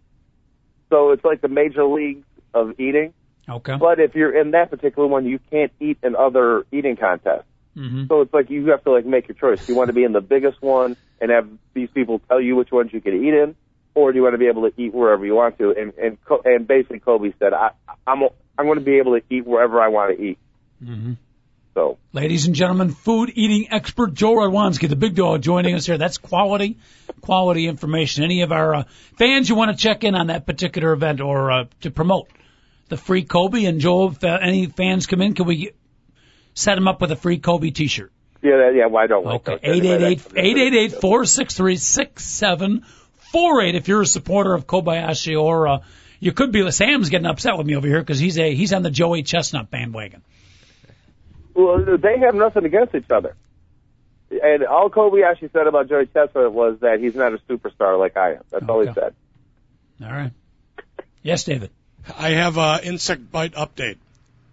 so 0.91 1.13
it's 1.13 1.25
like 1.25 1.41
the 1.41 1.49
major 1.49 1.85
leagues 1.85 2.27
of 2.53 2.79
eating. 2.79 3.15
Okay. 3.49 3.77
But 3.79 3.99
if 4.01 4.15
you're 4.15 4.39
in 4.39 4.51
that 4.53 4.71
particular 4.71 5.09
one, 5.09 5.25
you 5.27 5.39
can't 5.51 5.73
eat 5.81 5.99
in 6.03 6.15
other 6.15 6.65
eating 6.73 6.97
contests. 6.97 7.47
hmm 7.75 8.05
So 8.09 8.21
it's 8.21 8.35
like 8.35 8.51
you 8.51 8.67
have 8.71 8.83
to 8.85 8.91
like 8.91 9.07
make 9.07 9.29
your 9.29 9.37
choice. 9.37 9.59
Do 9.61 9.73
you 9.73 9.77
want 9.77 9.89
to 9.89 9.95
be 9.95 10.05
in 10.05 10.13
the 10.13 10.21
biggest 10.21 10.61
one 10.61 10.97
and 11.21 11.31
have 11.31 11.49
these 11.75 11.89
people 11.91 12.19
tell 12.29 12.41
you 12.41 12.57
which 12.57 12.73
ones 12.73 12.93
you 12.93 13.01
can 13.01 13.15
eat 13.15 13.33
in, 13.33 13.55
or 13.95 14.13
do 14.13 14.17
you 14.19 14.23
want 14.25 14.35
to 14.35 14.39
be 14.39 14.49
able 14.49 14.69
to 14.69 14.73
eat 14.81 14.93
wherever 14.93 15.25
you 15.25 15.35
want 15.37 15.57
to? 15.59 15.71
And 15.71 15.95
and 15.95 16.19
Co- 16.25 16.43
and 16.45 16.67
basically 16.67 16.99
Kobe 16.99 17.33
said, 17.39 17.53
I 17.55 17.71
I'm 18.07 18.25
I'm 18.59 18.67
going 18.67 18.79
to 18.79 18.85
be 18.85 18.99
able 18.99 19.19
to 19.19 19.25
eat 19.31 19.47
wherever 19.47 19.81
I 19.81 19.89
want 19.89 20.17
to 20.17 20.23
eat. 20.23 20.39
hmm 20.85 21.13
So 21.75 21.99
Ladies 22.13 22.47
and 22.47 22.57
gentlemen, 22.57 22.91
food 22.91 23.31
eating 23.35 23.69
expert 23.71 24.15
Joe 24.15 24.35
Radwanski, 24.35 24.89
the 24.89 24.97
big 24.97 25.15
dog, 25.15 25.43
joining 25.43 25.77
us 25.77 25.87
here. 25.87 25.97
That's 25.97 26.19
quality, 26.19 26.77
quality 27.21 27.69
information. 27.69 28.25
Any 28.25 28.43
of 28.43 28.51
our 28.51 28.75
uh, 28.75 28.83
fans 29.17 29.49
you 29.49 29.55
want 29.55 29.71
to 29.71 29.77
check 29.77 30.03
in 30.03 30.17
on 30.17 30.27
that 30.27 30.45
particular 30.45 30.93
event 30.93 31.21
or 31.21 31.53
uh, 31.53 31.65
to 31.83 31.93
promote 31.93 32.29
the 32.89 32.97
free 32.97 33.23
Kobe 33.23 33.65
and 33.65 33.81
Joel, 33.81 34.09
if 34.09 34.25
uh, 34.25 34.39
any 34.43 34.67
fans 34.67 35.07
come 35.07 35.23
in, 35.23 35.35
can 35.35 35.47
we 35.47 35.71
set 36.55 36.75
them 36.75 36.89
up 36.89 37.01
with 37.01 37.13
a 37.13 37.17
free 37.17 37.39
Kobe 37.39 37.71
T-shirt? 37.71 38.11
yeah, 38.43 38.71
yeah. 38.71 38.87
Why 38.87 39.07
don't 39.07 39.25
we? 39.25 39.31
Okay, 39.35 39.53
Coach? 39.53 39.61
Anyway, 39.63 40.17
that's- 40.17 40.97
888-463-6748 41.01 43.75
if 43.75 43.87
you're 43.87 44.03
a 44.03 44.07
supporter 44.07 44.53
of 44.55 44.67
Kobayashi 44.67 45.41
or 45.41 45.69
uh, 45.69 45.79
you 46.19 46.33
could 46.33 46.51
be. 46.51 46.69
Sam's 46.73 47.09
getting 47.09 47.27
upset 47.27 47.57
with 47.57 47.69
me 47.69 47.77
over 47.77 47.87
here 47.87 48.01
because 48.01 48.19
he's 48.19 48.37
a 48.39 48.53
he's 48.53 48.73
on 48.73 48.83
the 48.83 48.91
Joey 48.91 49.23
Chestnut 49.23 49.71
bandwagon. 49.71 50.23
Well, 51.65 51.99
they 51.99 52.19
have 52.19 52.35
nothing 52.35 52.65
against 52.65 52.95
each 52.95 53.11
other. 53.11 53.35
And 54.31 54.65
all 54.65 54.91
Kobe 54.91 55.23
actually 55.23 55.51
said 55.53 55.67
about 55.67 55.89
Joey 55.89 56.07
Chestnut 56.07 56.53
was 56.53 56.79
that 56.81 57.01
he's 57.01 57.15
not 57.15 57.35
a 57.35 57.39
superstar 57.39 57.99
like 57.99 58.17
I 58.17 58.35
am. 58.35 58.43
That's 58.51 58.69
all 58.69 58.87
he 58.87 58.93
said. 58.93 59.15
All 60.03 60.11
right. 60.11 60.33
Yes, 61.23 61.45
David. 61.45 61.71
I 62.17 62.31
have 62.31 62.57
a 62.57 62.81
insect 62.83 63.31
bite 63.31 63.53
update. 63.55 63.99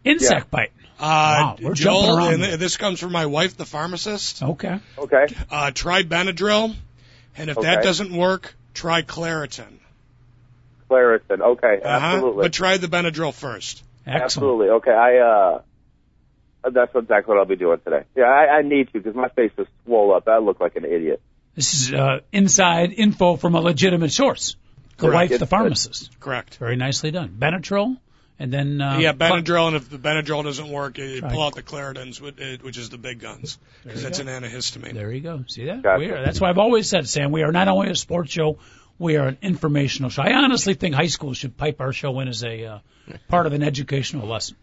Insect 0.03 0.49
bite. 0.49 0.72
Uh, 0.99 0.99
Wow, 0.99 1.58
we're 1.62 1.74
jumping 1.76 2.05
Joel, 2.05 2.18
around 2.18 2.43
and 2.43 2.60
this 2.60 2.76
comes 2.78 2.99
from 2.99 3.12
my 3.12 3.28
wife, 3.28 3.55
the 3.55 3.66
pharmacist. 3.66 4.41
Okay. 4.41 4.80
Okay. 4.97 5.28
Uh, 5.51 5.70
try 5.72 6.01
Benadryl, 6.01 6.76
and 7.38 7.49
if 7.51 7.58
that 7.58 7.84
doesn't 7.84 8.12
work, 8.12 8.55
try 8.74 9.03
Claritin. 9.03 9.78
Claritin. 10.89 11.41
Okay. 11.41 11.82
Uh-huh. 11.84 11.88
Absolutely. 11.88 12.41
But 12.41 12.53
try 12.53 12.78
the 12.78 12.88
Benadryl 12.88 13.34
first. 13.34 13.84
Excellent. 14.08 14.24
Absolutely. 14.24 14.70
Okay. 14.70 14.91
I 14.91 15.18
uh, 15.18 15.62
that's 16.74 16.95
exactly 16.95 17.34
what 17.34 17.39
I'll 17.39 17.45
be 17.45 17.55
doing 17.55 17.80
today. 17.84 18.03
Yeah, 18.15 18.26
I, 18.26 18.57
I 18.57 18.61
need 18.61 18.88
to 18.88 18.93
because 18.99 19.15
my 19.15 19.30
face 19.30 19.51
is 19.57 19.68
swole 19.86 20.13
up. 20.13 20.28
I 20.28 20.38
look 20.39 20.59
like 20.59 20.76
an 20.76 20.86
idiot. 20.86 21.22
This 21.55 21.74
is 21.74 21.93
uh, 21.93 22.20
inside 22.32 22.93
info 22.93 23.36
from 23.36 23.55
a 23.55 23.59
legitimate 23.61 24.11
source. 24.11 24.55
The 24.97 25.07
Correct. 25.07 25.32
wife, 25.32 25.39
the 25.39 25.45
pharmacist. 25.47 26.20
Correct. 26.20 26.55
Very 26.57 26.76
nicely 26.76 27.11
done. 27.11 27.36
Benadryl 27.39 27.97
And 28.39 28.51
then 28.53 28.82
uh, 28.82 28.97
yeah, 28.99 29.13
Cl- 29.18 29.41
Benadryl, 29.41 29.68
and 29.68 29.76
if 29.76 29.89
the 29.89 29.97
Benadryl 29.97 30.43
doesn't 30.43 30.70
work, 30.70 30.97
you 30.97 31.22
Right. 31.22 31.32
pull 31.32 31.41
out 31.43 31.55
the 31.55 31.63
Claritins, 31.63 32.20
which- 32.22 32.39
uh, 32.39 32.57
which 32.61 32.78
is 32.78 32.89
the 32.89 32.97
big 32.97 33.20
guns, 33.20 33.57
because 33.84 34.01
you 34.01 34.07
that's 34.09 34.20
go. 34.22 34.28
an 34.28 34.43
antihistamine. 34.43 34.93
There 34.93 35.11
you 35.11 35.22
go. 35.22 35.43
See 35.47 35.65
that? 35.65 35.82
Gotcha. 35.84 35.99
We 35.99 36.11
are, 36.11 36.24
that's 36.24 36.39
why 36.41 36.49
I've 36.49 36.57
always 36.59 36.88
said, 36.89 37.07
Sam, 37.07 37.32
we 37.32 37.43
are 37.43 37.51
not 37.51 37.68
only 37.68 37.89
a 37.89 37.95
sports 37.95 38.32
show, 38.32 38.57
we 38.99 39.18
are 39.18 39.28
an 39.28 39.38
informational 39.41 40.09
show. 40.11 40.22
I 40.24 40.34
honestly 40.34 40.74
think 40.76 40.93
high 40.95 41.07
school 41.07 41.34
should 41.34 41.57
pipe 41.57 41.80
our 41.82 41.93
show 41.93 42.20
in 42.20 42.28
as 42.28 42.43
a 42.43 42.65
uh, 42.65 42.80
part 43.30 43.45
of 43.47 43.53
an 43.53 43.61
educational 43.63 44.28
lesson. 44.28 44.55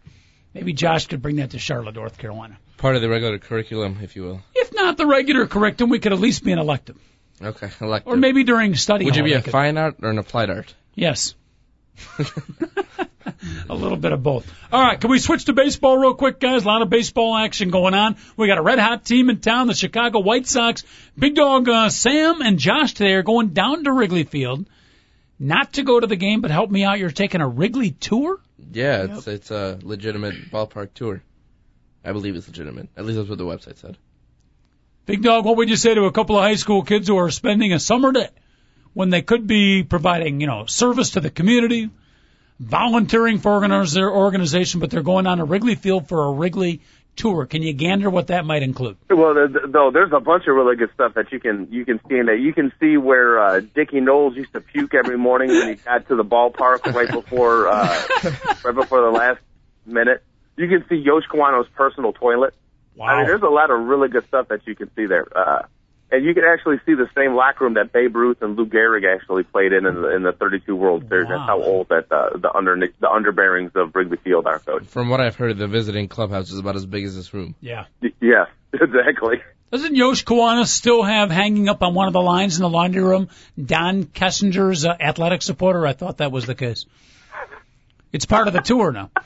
Maybe 0.55 0.73
Josh 0.73 1.07
could 1.07 1.21
bring 1.21 1.35
that 1.35 1.51
to 1.51 1.59
Charlotte, 1.59 1.95
North 1.95 2.17
Carolina. 2.17 2.57
Part 2.77 2.95
of 2.95 3.01
the 3.01 3.09
regular 3.09 3.37
curriculum, 3.37 3.99
if 4.01 4.15
you 4.15 4.23
will. 4.23 4.41
If 4.55 4.73
not 4.73 4.97
the 4.97 5.05
regular 5.05 5.45
curriculum, 5.47 5.91
we 5.91 5.99
could 5.99 6.13
at 6.13 6.19
least 6.19 6.43
be 6.43 6.53
an 6.53 6.59
elective. 6.59 6.97
Okay, 7.41 7.69
elective. 7.81 8.11
Or 8.11 8.15
maybe 8.15 8.43
during 8.43 8.73
study 8.75 9.05
Would 9.05 9.17
you 9.17 9.23
be 9.23 9.33
a 9.33 9.41
fine 9.41 9.77
art 9.77 9.97
or 10.01 10.09
an 10.09 10.17
applied 10.17 10.49
art? 10.49 10.73
Yes. 10.95 11.35
a 13.69 13.75
little 13.75 13.97
bit 13.97 14.13
of 14.13 14.23
both. 14.23 14.51
All 14.71 14.81
right, 14.81 14.99
can 14.99 15.09
we 15.09 15.19
switch 15.19 15.45
to 15.45 15.53
baseball 15.53 15.97
real 15.97 16.13
quick, 16.13 16.39
guys? 16.39 16.63
A 16.63 16.67
lot 16.67 16.81
of 16.81 16.89
baseball 16.89 17.35
action 17.35 17.69
going 17.69 17.93
on. 17.93 18.15
We 18.37 18.47
got 18.47 18.57
a 18.57 18.61
red 18.61 18.79
hot 18.79 19.05
team 19.05 19.29
in 19.29 19.39
town, 19.39 19.67
the 19.67 19.73
Chicago 19.73 20.19
White 20.19 20.47
Sox. 20.47 20.83
Big 21.17 21.35
dog 21.35 21.67
uh, 21.67 21.89
Sam 21.89 22.41
and 22.41 22.59
Josh 22.59 22.93
today 22.93 23.13
are 23.13 23.23
going 23.23 23.49
down 23.49 23.83
to 23.83 23.91
Wrigley 23.91 24.23
Field, 24.23 24.67
not 25.37 25.73
to 25.73 25.83
go 25.83 25.99
to 25.99 26.07
the 26.07 26.15
game, 26.15 26.41
but 26.41 26.51
help 26.51 26.69
me 26.69 26.83
out. 26.83 26.99
You're 26.99 27.11
taking 27.11 27.41
a 27.41 27.47
Wrigley 27.47 27.91
tour. 27.91 28.39
Yeah, 28.71 29.07
it's 29.09 29.27
it's 29.27 29.51
a 29.51 29.79
legitimate 29.81 30.51
ballpark 30.51 30.93
tour. 30.93 31.21
I 32.03 32.11
believe 32.11 32.35
it's 32.35 32.47
legitimate. 32.47 32.89
At 32.95 33.05
least 33.05 33.17
that's 33.17 33.29
what 33.29 33.37
the 33.37 33.45
website 33.45 33.77
said. 33.77 33.97
Big 35.05 35.21
dog, 35.21 35.45
what 35.45 35.57
would 35.57 35.69
you 35.69 35.75
say 35.75 35.93
to 35.93 36.05
a 36.05 36.11
couple 36.11 36.37
of 36.37 36.43
high 36.43 36.55
school 36.55 36.83
kids 36.83 37.07
who 37.07 37.17
are 37.17 37.29
spending 37.29 37.73
a 37.73 37.79
summer 37.79 38.11
day 38.11 38.29
when 38.93 39.09
they 39.09 39.21
could 39.21 39.45
be 39.45 39.83
providing, 39.83 40.41
you 40.41 40.47
know, 40.47 40.65
service 40.65 41.11
to 41.11 41.19
the 41.19 41.29
community, 41.29 41.89
volunteering 42.59 43.39
for 43.39 43.59
organiz- 43.59 43.93
their 43.93 44.11
organization, 44.11 44.79
but 44.79 44.89
they're 44.89 45.03
going 45.03 45.27
on 45.27 45.39
to 45.39 45.43
Wrigley 45.43 45.75
Field 45.75 46.07
for 46.07 46.25
a 46.25 46.31
Wrigley 46.31 46.81
tour? 47.15 47.45
Can 47.45 47.61
you 47.61 47.73
gander 47.73 48.09
what 48.09 48.27
that 48.27 48.45
might 48.45 48.63
include? 48.63 48.97
Well, 49.09 49.33
th- 49.33 49.51
th- 49.51 49.65
though 49.69 49.91
there's 49.91 50.11
a 50.13 50.19
bunch 50.19 50.43
of 50.47 50.55
really 50.55 50.75
good 50.75 50.91
stuff 50.93 51.13
that 51.15 51.31
you 51.31 51.39
can 51.39 51.67
you 51.71 51.85
can 51.85 51.99
see 52.07 52.17
in 52.17 52.25
there. 52.25 52.35
You 52.35 52.53
can 52.53 52.71
see 52.79 52.97
where 52.97 53.39
uh, 53.39 53.59
Dickie 53.59 54.01
Noles 54.01 54.35
used 54.35 54.53
to 54.53 54.61
puke 54.61 54.93
every 54.93 55.17
morning 55.17 55.49
when 55.49 55.69
he 55.69 55.75
got 55.75 56.07
to 56.07 56.15
the 56.15 56.23
ballpark 56.23 56.85
right 56.93 57.09
before 57.09 57.67
uh, 57.67 58.05
right 58.63 58.75
before 58.75 59.01
the 59.01 59.11
last 59.11 59.39
minute. 59.85 60.23
You 60.57 60.67
can 60.67 60.85
see 60.87 60.95
Yosh 60.95 61.23
Kawano's 61.31 61.67
personal 61.75 62.13
toilet. 62.13 62.53
Wow. 62.95 63.07
I 63.07 63.17
mean, 63.17 63.27
there's 63.27 63.41
a 63.41 63.47
lot 63.47 63.71
of 63.71 63.79
really 63.81 64.07
good 64.07 64.25
stuff 64.27 64.47
that 64.47 64.65
you 64.65 64.75
can 64.75 64.89
see 64.95 65.05
there. 65.05 65.25
Uh, 65.35 65.63
and 66.15 66.25
you 66.25 66.33
can 66.33 66.43
actually 66.43 66.77
see 66.85 66.93
the 66.95 67.09
same 67.15 67.35
locker 67.35 67.63
room 67.65 67.75
that 67.75 67.91
Babe 67.91 68.15
Ruth 68.15 68.41
and 68.41 68.55
Lou 68.55 68.65
Gehrig 68.65 69.03
actually 69.05 69.43
played 69.43 69.73
in 69.73 69.85
in 69.85 70.01
the, 70.01 70.15
in 70.15 70.23
the 70.23 70.31
32 70.31 70.75
World 70.75 71.07
Series. 71.09 71.27
Wow. 71.29 71.37
That's 71.37 71.47
how 71.47 71.61
old 71.61 71.89
that 71.89 72.11
uh, 72.11 72.37
the 72.37 72.53
under 72.53 72.75
the 72.77 73.07
underbearings 73.07 73.75
of 73.75 73.95
Wrigley 73.95 74.17
Field 74.23 74.47
are, 74.47 74.59
coach. 74.59 74.85
From 74.85 75.09
what 75.09 75.21
I've 75.21 75.35
heard, 75.35 75.57
the 75.57 75.67
visiting 75.67 76.07
clubhouse 76.07 76.51
is 76.51 76.59
about 76.59 76.75
as 76.75 76.85
big 76.85 77.05
as 77.05 77.15
this 77.15 77.33
room. 77.33 77.55
yeah. 77.61 77.85
Y- 78.01 78.09
Yes, 78.21 78.47
exactly. 78.73 79.41
Doesn't 79.71 79.95
Yosh 79.95 80.23
Kawano 80.23 80.65
still 80.65 81.03
have 81.03 81.29
hanging 81.31 81.67
up 81.69 81.81
on 81.83 81.93
one 81.93 82.07
of 82.07 82.13
the 82.13 82.21
lines 82.21 82.55
in 82.55 82.61
the 82.61 82.69
laundry 82.69 83.01
room 83.03 83.29
Don 83.61 84.03
Kessinger's 84.05 84.85
uh, 84.85 84.95
athletic 84.99 85.41
supporter? 85.41 85.85
I 85.85 85.93
thought 85.93 86.17
that 86.17 86.31
was 86.31 86.45
the 86.45 86.55
case. 86.55 86.85
It's 88.13 88.25
part 88.25 88.47
of 88.47 88.53
the 88.53 88.61
tour 88.61 88.91
now. 88.91 89.11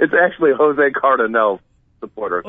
It's 0.00 0.14
actually 0.14 0.52
Jose 0.56 0.90
Cardenal 0.92 1.60
supporter. 2.00 2.42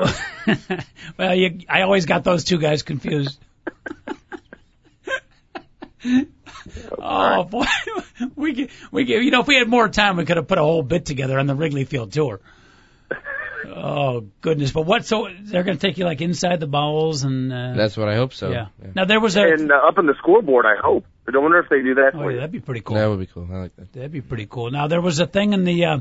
well, 1.18 1.34
you, 1.34 1.60
I 1.68 1.82
always 1.82 2.06
got 2.06 2.24
those 2.24 2.42
two 2.44 2.58
guys 2.58 2.82
confused. 2.82 3.38
Oh 7.00 7.44
boy, 7.44 7.64
we 8.36 8.54
could, 8.54 8.70
we 8.92 9.04
could, 9.06 9.24
you 9.24 9.30
know, 9.30 9.40
if 9.40 9.46
we 9.46 9.56
had 9.56 9.68
more 9.68 9.88
time, 9.88 10.16
we 10.16 10.24
could 10.24 10.36
have 10.36 10.46
put 10.46 10.58
a 10.58 10.62
whole 10.62 10.82
bit 10.82 11.06
together 11.06 11.38
on 11.38 11.46
the 11.46 11.54
Wrigley 11.54 11.84
Field 11.84 12.12
tour. 12.12 12.40
Oh 13.66 14.26
goodness! 14.40 14.70
But 14.72 14.82
what? 14.82 15.04
So 15.04 15.28
they're 15.40 15.62
going 15.64 15.76
to 15.76 15.86
take 15.86 15.98
you 15.98 16.04
like 16.04 16.20
inside 16.20 16.60
the 16.60 16.66
bowels 16.66 17.24
and 17.24 17.52
uh, 17.52 17.72
That's 17.74 17.96
what 17.96 18.08
I 18.08 18.14
hope 18.16 18.32
so. 18.32 18.50
yeah. 18.50 18.66
Now 18.94 19.04
there 19.04 19.20
was 19.20 19.36
a. 19.36 19.42
and 19.42 19.70
uh, 19.70 19.74
up 19.76 19.98
in 19.98 20.06
the 20.06 20.14
scoreboard, 20.18 20.64
I 20.66 20.76
hope. 20.80 21.04
I 21.26 21.32
don't 21.32 21.42
wonder 21.42 21.58
if 21.58 21.68
they 21.68 21.82
do 21.82 21.94
that 21.96 22.12
Oh, 22.14 22.18
for 22.18 22.24
yeah, 22.24 22.30
you. 22.30 22.36
that'd 22.36 22.52
be 22.52 22.60
pretty 22.60 22.80
cool. 22.80 22.96
That 22.96 23.06
would 23.08 23.18
be 23.18 23.26
cool. 23.26 23.48
I 23.52 23.56
like 23.56 23.76
that. 23.76 23.92
That'd 23.92 24.12
be 24.12 24.20
pretty 24.22 24.46
cool. 24.46 24.70
Now 24.70 24.86
there 24.86 25.00
was 25.00 25.18
a 25.20 25.26
thing 25.26 25.52
in 25.52 25.64
the 25.64 25.84
uh, 25.84 25.98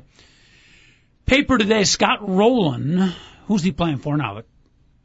paper 1.26 1.58
today. 1.58 1.84
Scott 1.84 2.20
Rolen, 2.28 3.12
who's 3.48 3.64
he 3.64 3.72
playing 3.72 3.98
for 3.98 4.16
now? 4.16 4.44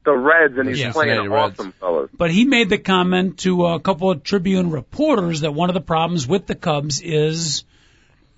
The 0.04 0.16
Reds, 0.16 0.58
and 0.58 0.68
he's 0.68 0.80
Yeah. 0.80 0.92
playing 0.92 1.10
Cincinnati 1.10 1.28
Reds. 1.28 1.58
awesome, 1.60 1.72
fellas. 1.72 2.10
But 2.16 2.30
he 2.32 2.44
made 2.44 2.68
the 2.68 2.78
comment 2.78 3.38
to 3.40 3.66
a 3.66 3.80
couple 3.80 4.10
of 4.10 4.22
Tribune 4.24 4.70
reporters 4.70 5.42
that 5.42 5.54
one 5.54 5.70
of 5.70 5.74
the 5.74 5.80
problems 5.80 6.26
with 6.26 6.46
the 6.46 6.56
Cubs 6.56 7.00
is 7.00 7.64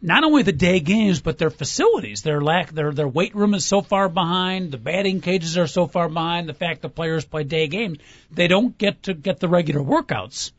not 0.02 0.24
only 0.24 0.42
the 0.42 0.52
day 0.52 0.80
games, 0.80 1.22
but 1.22 1.38
their 1.38 1.48
facilities. 1.48 2.20
Their 2.20 2.42
lack, 2.42 2.70
their 2.72 2.92
their 2.92 3.08
weight 3.08 3.34
room 3.34 3.54
is 3.54 3.64
so 3.64 3.80
far 3.80 4.10
behind. 4.10 4.72
The 4.72 4.76
batting 4.76 5.22
cages 5.22 5.56
are 5.56 5.66
so 5.66 5.86
far 5.86 6.10
behind. 6.10 6.48
The 6.50 6.54
fact 6.54 6.82
the 6.82 6.90
players 6.90 7.24
play 7.24 7.44
day 7.44 7.66
games, 7.68 7.96
they 8.30 8.46
don't 8.46 8.76
get 8.76 9.04
to 9.04 9.14
get 9.14 9.40
the 9.40 9.48
regular 9.48 9.80
workouts 9.80 10.52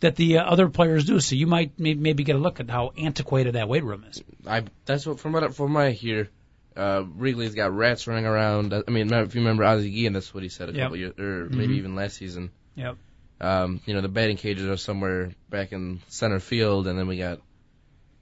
that 0.00 0.16
the 0.16 0.38
uh, 0.38 0.44
other 0.44 0.68
players 0.70 1.04
do. 1.04 1.20
So 1.20 1.34
you 1.36 1.46
might 1.46 1.78
maybe 1.78 2.24
get 2.24 2.36
a 2.36 2.38
look 2.38 2.60
at 2.60 2.70
how 2.70 2.92
antiquated 2.96 3.54
that 3.56 3.68
weight 3.68 3.84
room 3.84 4.04
is. 4.10 4.22
I 4.46 4.62
that's 4.86 5.04
what 5.06 5.20
from 5.20 5.32
what 5.32 5.44
I- 5.44 5.48
from 5.48 5.74
what 5.74 5.84
I 5.84 5.90
hear, 5.90 6.30
uh, 6.76 7.04
Wrigley's 7.16 7.54
got 7.54 7.72
rats 7.74 8.06
running 8.06 8.26
around. 8.26 8.74
I 8.74 8.90
mean, 8.90 9.12
if 9.12 9.34
you 9.34 9.40
remember 9.40 9.64
Ozzie 9.64 9.90
Guillen, 9.90 10.12
that's 10.14 10.32
what 10.34 10.42
he 10.42 10.48
said 10.48 10.68
a 10.68 10.72
Yep. 10.72 10.80
couple 10.82 10.96
years, 10.96 11.18
or 11.18 11.48
maybe 11.50 11.76
even 11.76 11.94
last 11.94 12.16
season. 12.16 12.50
Yep. 12.76 12.96
Um, 13.40 13.80
you 13.86 13.94
know, 13.94 14.00
the 14.00 14.08
batting 14.08 14.36
cages 14.36 14.66
are 14.68 14.76
somewhere 14.76 15.30
back 15.50 15.72
in 15.72 16.00
center 16.08 16.40
field, 16.40 16.86
and 16.86 16.98
then 16.98 17.06
we 17.06 17.18
got 17.18 17.40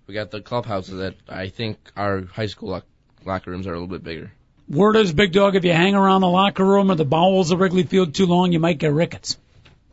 we 0.07 0.15
got 0.15 0.31
the 0.31 0.41
clubhouses 0.41 0.99
that 0.99 1.15
I 1.29 1.49
think 1.49 1.79
our 1.97 2.23
high 2.25 2.47
school 2.47 2.71
lock, 2.71 2.85
locker 3.25 3.51
rooms 3.51 3.67
are 3.67 3.71
a 3.71 3.75
little 3.75 3.87
bit 3.89 4.03
bigger. 4.03 4.33
Word 4.69 4.97
is, 4.97 5.13
Big 5.13 5.33
Dog, 5.33 5.55
if 5.55 5.65
you 5.65 5.73
hang 5.73 5.95
around 5.95 6.23
the 6.23 6.29
locker 6.29 6.65
room 6.65 6.91
or 6.91 6.95
the 6.95 7.05
bowels 7.05 7.51
of 7.51 7.61
Wrigley 7.61 7.83
Field 7.83 8.15
too 8.15 8.27
long, 8.27 8.53
you 8.53 8.59
might 8.59 8.79
get 8.79 8.93
rickets. 8.93 9.37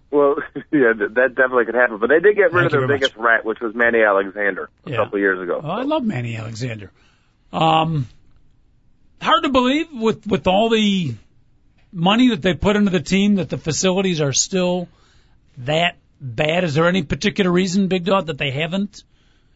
Well, 0.10 0.36
yeah, 0.72 0.93
that 0.97 1.36
definitely 1.36 1.66
could 1.66 1.76
happen. 1.76 1.97
But 1.97 2.07
they 2.10 2.20
did 2.20 2.36
get 2.36 2.51
rid 2.53 2.64
Thank 2.64 2.66
of 2.68 2.72
their 2.72 2.82
you 2.82 2.88
very 2.88 2.99
biggest 2.99 3.16
rat, 3.18 3.45
which 3.45 3.60
was 3.60 3.76
Manny 3.76 4.01
Alexander, 4.01 4.70
a 4.86 4.89
Yeah. 4.89 4.95
couple 4.97 5.16
of 5.16 5.22
years 5.22 5.41
ago. 5.41 5.62
Oh, 5.64 5.70
I 5.70 5.84
love 5.84 6.03
Manny 6.03 6.36
Alexander. 6.38 6.91
Um, 7.51 8.07
hard 9.22 9.43
to 9.43 9.49
believe 9.49 9.88
with 9.91 10.26
with 10.28 10.47
all 10.47 10.70
the 10.70 11.15
money 11.91 12.30
that 12.30 12.41
they 12.41 12.53
put 12.53 12.76
into 12.76 12.91
the 12.91 12.99
team 12.99 13.36
that 13.36 13.49
the 13.49 13.57
facilities 13.57 14.22
are 14.22 14.34
still 14.34 14.88
that 15.59 15.97
bad. 16.20 16.63
Is 16.63 16.76
there 16.76 16.88
any 16.88 17.03
particular 17.03 17.51
reason, 17.51 17.88
Big 17.88 18.05
Dog, 18.05 18.28
that 18.28 18.38
they 18.38 18.51
haven't 18.51 19.03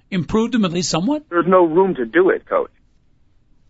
improved 0.09 0.53
them 0.53 0.65
at 0.65 0.71
least 0.71 0.89
somewhat? 0.89 1.29
There's 1.29 1.47
no 1.47 1.65
room 1.65 1.95
to 1.95 2.05
do 2.05 2.29
it, 2.29 2.45
coach. 2.45 2.71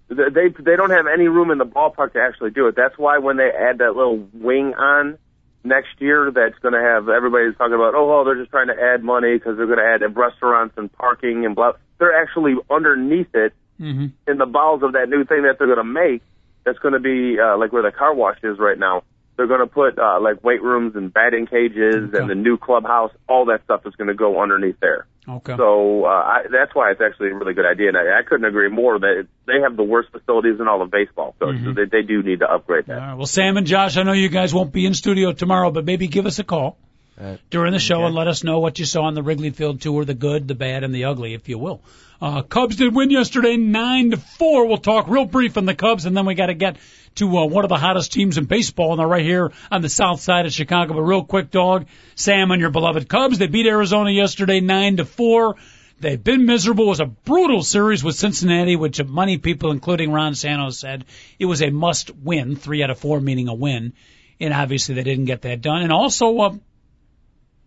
They 0.10 0.50
they 0.50 0.76
don't 0.76 0.92
have 0.92 1.08
any 1.08 1.28
room 1.28 1.50
in 1.50 1.58
the 1.58 1.66
ballpark 1.66 2.14
to 2.14 2.22
actually 2.22 2.52
do 2.52 2.68
it. 2.68 2.76
That's 2.76 2.98
why 2.98 3.18
when 3.18 3.38
they 3.38 3.50
add 3.50 3.80
that 3.80 3.96
little 3.96 4.28
wing 4.34 4.74
on 4.76 5.18
next 5.64 6.00
year, 6.00 6.30
that's 6.30 6.60
going 6.60 6.74
to 6.74 6.82
have 6.82 7.10
everybody's 7.10 7.56
talking 7.58 7.74
about. 7.74 7.96
Oh, 7.96 8.08
well, 8.08 8.26
they're 8.26 8.36
just 8.38 8.52
trying 8.52 8.68
to 8.68 8.80
add 8.80 9.04
money 9.04 9.34
because 9.34 9.58
they're 9.58 9.66
going 9.66 9.80
to 9.80 10.06
add 10.06 10.16
restaurants 10.16 10.76
and 10.78 10.92
parking 10.92 11.46
and 11.46 11.56
blah. 11.56 11.74
They're 11.98 12.22
actually 12.22 12.56
underneath 12.70 13.34
it 13.34 13.54
Mm-hmm. 13.84 14.32
in 14.32 14.38
the 14.38 14.46
bowels 14.46 14.82
of 14.84 14.94
that 14.94 15.10
new 15.10 15.26
thing 15.26 15.44
that 15.44 15.56
they're 15.60 15.68
going 15.68 15.78
to 15.78 15.84
make. 15.84 16.22
That's 16.66 16.80
going 16.80 16.94
to 16.94 17.00
be 17.02 17.38
uh, 17.40 17.58
like 17.58 17.74
where 17.74 17.84
the 17.84 17.92
car 17.92 18.14
wash 18.16 18.38
is 18.44 18.58
right 18.58 18.80
now. 18.80 19.04
They're 19.36 19.48
going 19.48 19.60
to 19.60 19.68
put 19.68 19.98
uh, 20.00 20.20
like 20.22 20.44
weight 20.44 20.62
rooms 20.62 20.96
and 20.96 21.12
batting 21.12 21.48
cages 21.48 22.10
Okay. 22.10 22.18
and 22.20 22.30
the 22.30 22.36
new 22.36 22.58
clubhouse. 22.58 23.12
All 23.28 23.46
that 23.46 23.64
stuff 23.66 23.82
is 23.86 23.94
going 23.96 24.08
to 24.08 24.14
go 24.14 24.40
underneath 24.42 24.80
there. 24.80 25.08
Okay. 25.28 25.56
So 25.58 26.06
uh, 26.06 26.08
I, 26.08 26.42
that's 26.52 26.74
why 26.76 26.92
it's 26.92 27.02
actually 27.02 27.30
a 27.32 27.36
really 27.36 27.54
good 27.54 27.66
idea, 27.66 27.88
and 27.90 27.98
I, 27.98 28.20
I 28.20 28.24
couldn't 28.28 28.46
agree 28.46 28.70
more 28.70 29.00
that 29.00 29.20
it, 29.22 29.28
they 29.48 29.60
have 29.64 29.76
the 29.76 29.84
worst 29.84 30.10
facilities 30.12 30.60
in 30.60 30.68
all 30.68 30.82
of 30.82 30.92
baseball. 30.92 31.36
So 31.40 31.48
Mm-hmm. 31.48 31.74
they, 31.74 31.86
they 31.86 32.02
do 32.08 32.22
need 32.24 32.40
to 32.40 32.50
upgrade 32.54 32.86
that. 32.88 32.94
right. 32.98 33.14
Well, 33.16 33.26
Sam 33.26 33.58
and 33.58 33.66
Josh, 33.68 33.98
I 33.98 34.04
know 34.04 34.12
you 34.14 34.30
guys 34.30 34.54
won't 34.54 34.72
be 34.72 34.86
in 34.86 34.94
studio 34.94 35.32
tomorrow, 35.34 35.72
but 35.72 35.84
maybe 35.86 36.08
give 36.08 36.26
us 36.26 36.40
a 36.40 36.44
call 36.44 36.78
Right. 37.20 37.40
during 37.50 37.74
the 37.74 37.80
show 37.80 38.06
and 38.06 38.16
let 38.16 38.28
us 38.28 38.44
know 38.44 38.60
what 38.60 38.80
you 38.80 38.86
saw 38.86 39.04
on 39.04 39.14
the 39.14 39.22
Wrigley 39.22 39.52
Field 39.52 39.82
tour, 39.82 40.04
the 40.04 40.16
good, 40.16 40.48
the 40.48 40.56
bad, 40.56 40.84
and 40.84 40.94
the 40.94 41.06
ugly, 41.06 41.34
if 41.36 41.48
you 41.48 41.60
will. 41.60 41.82
Uh, 42.22 42.42
Cubs 42.42 42.78
did 42.78 42.96
win 42.96 43.10
yesterday, 43.10 43.58
nine 43.58 44.12
to 44.12 44.18
four. 44.18 44.68
We'll 44.68 44.78
talk 44.78 45.08
real 45.08 45.26
brief 45.26 45.58
on 45.58 45.66
the 45.66 45.76
Cubs, 45.76 46.06
and 46.06 46.16
then 46.16 46.26
we 46.26 46.36
got 46.36 46.48
to 46.48 46.54
get 46.54 46.78
to 47.16 47.38
uh, 47.38 47.46
one 47.46 47.66
of 47.66 47.70
the 47.70 47.78
hottest 47.78 48.14
teams 48.14 48.38
in 48.38 48.46
baseball, 48.46 48.92
and 48.92 49.00
they're 49.00 49.08
right 49.08 49.26
here 49.26 49.52
on 49.72 49.82
the 49.82 49.90
south 49.90 50.22
side 50.22 50.46
of 50.46 50.54
Chicago. 50.54 50.94
But 50.94 51.02
real 51.02 51.24
quick, 51.24 51.52
dog, 51.52 51.86
Sam 52.16 52.52
and 52.52 52.62
your 52.62 52.72
beloved 52.72 53.08
Cubs, 53.08 53.38
they 53.38 53.48
beat 53.48 53.68
Arizona 53.68 54.10
yesterday, 54.10 54.60
nine 54.60 54.98
to 54.98 55.06
four. 55.06 55.58
They've 56.00 56.22
been 56.22 56.46
miserable. 56.46 56.86
It 56.86 56.90
was 56.90 57.00
a 57.00 57.06
brutal 57.06 57.64
series 57.64 58.04
with 58.04 58.16
Cincinnati, 58.16 58.76
which 58.76 59.04
many 59.04 59.38
people, 59.38 59.72
including 59.72 60.12
Ron 60.12 60.36
Santos, 60.36 60.80
said 60.80 61.06
it 61.40 61.46
was 61.46 61.62
a 61.62 61.70
must 61.70 62.14
win, 62.16 62.56
three 62.56 62.84
out 62.84 62.90
of 62.90 63.00
four 63.00 63.22
meaning 63.22 63.48
a 63.48 63.54
win. 63.54 63.94
And 64.40 64.54
obviously 64.54 64.96
they 64.96 65.04
didn't 65.04 65.26
get 65.26 65.44
that 65.44 65.62
done. 65.62 65.82
And 65.82 65.92
also, 65.92 66.38
uh, 66.40 66.56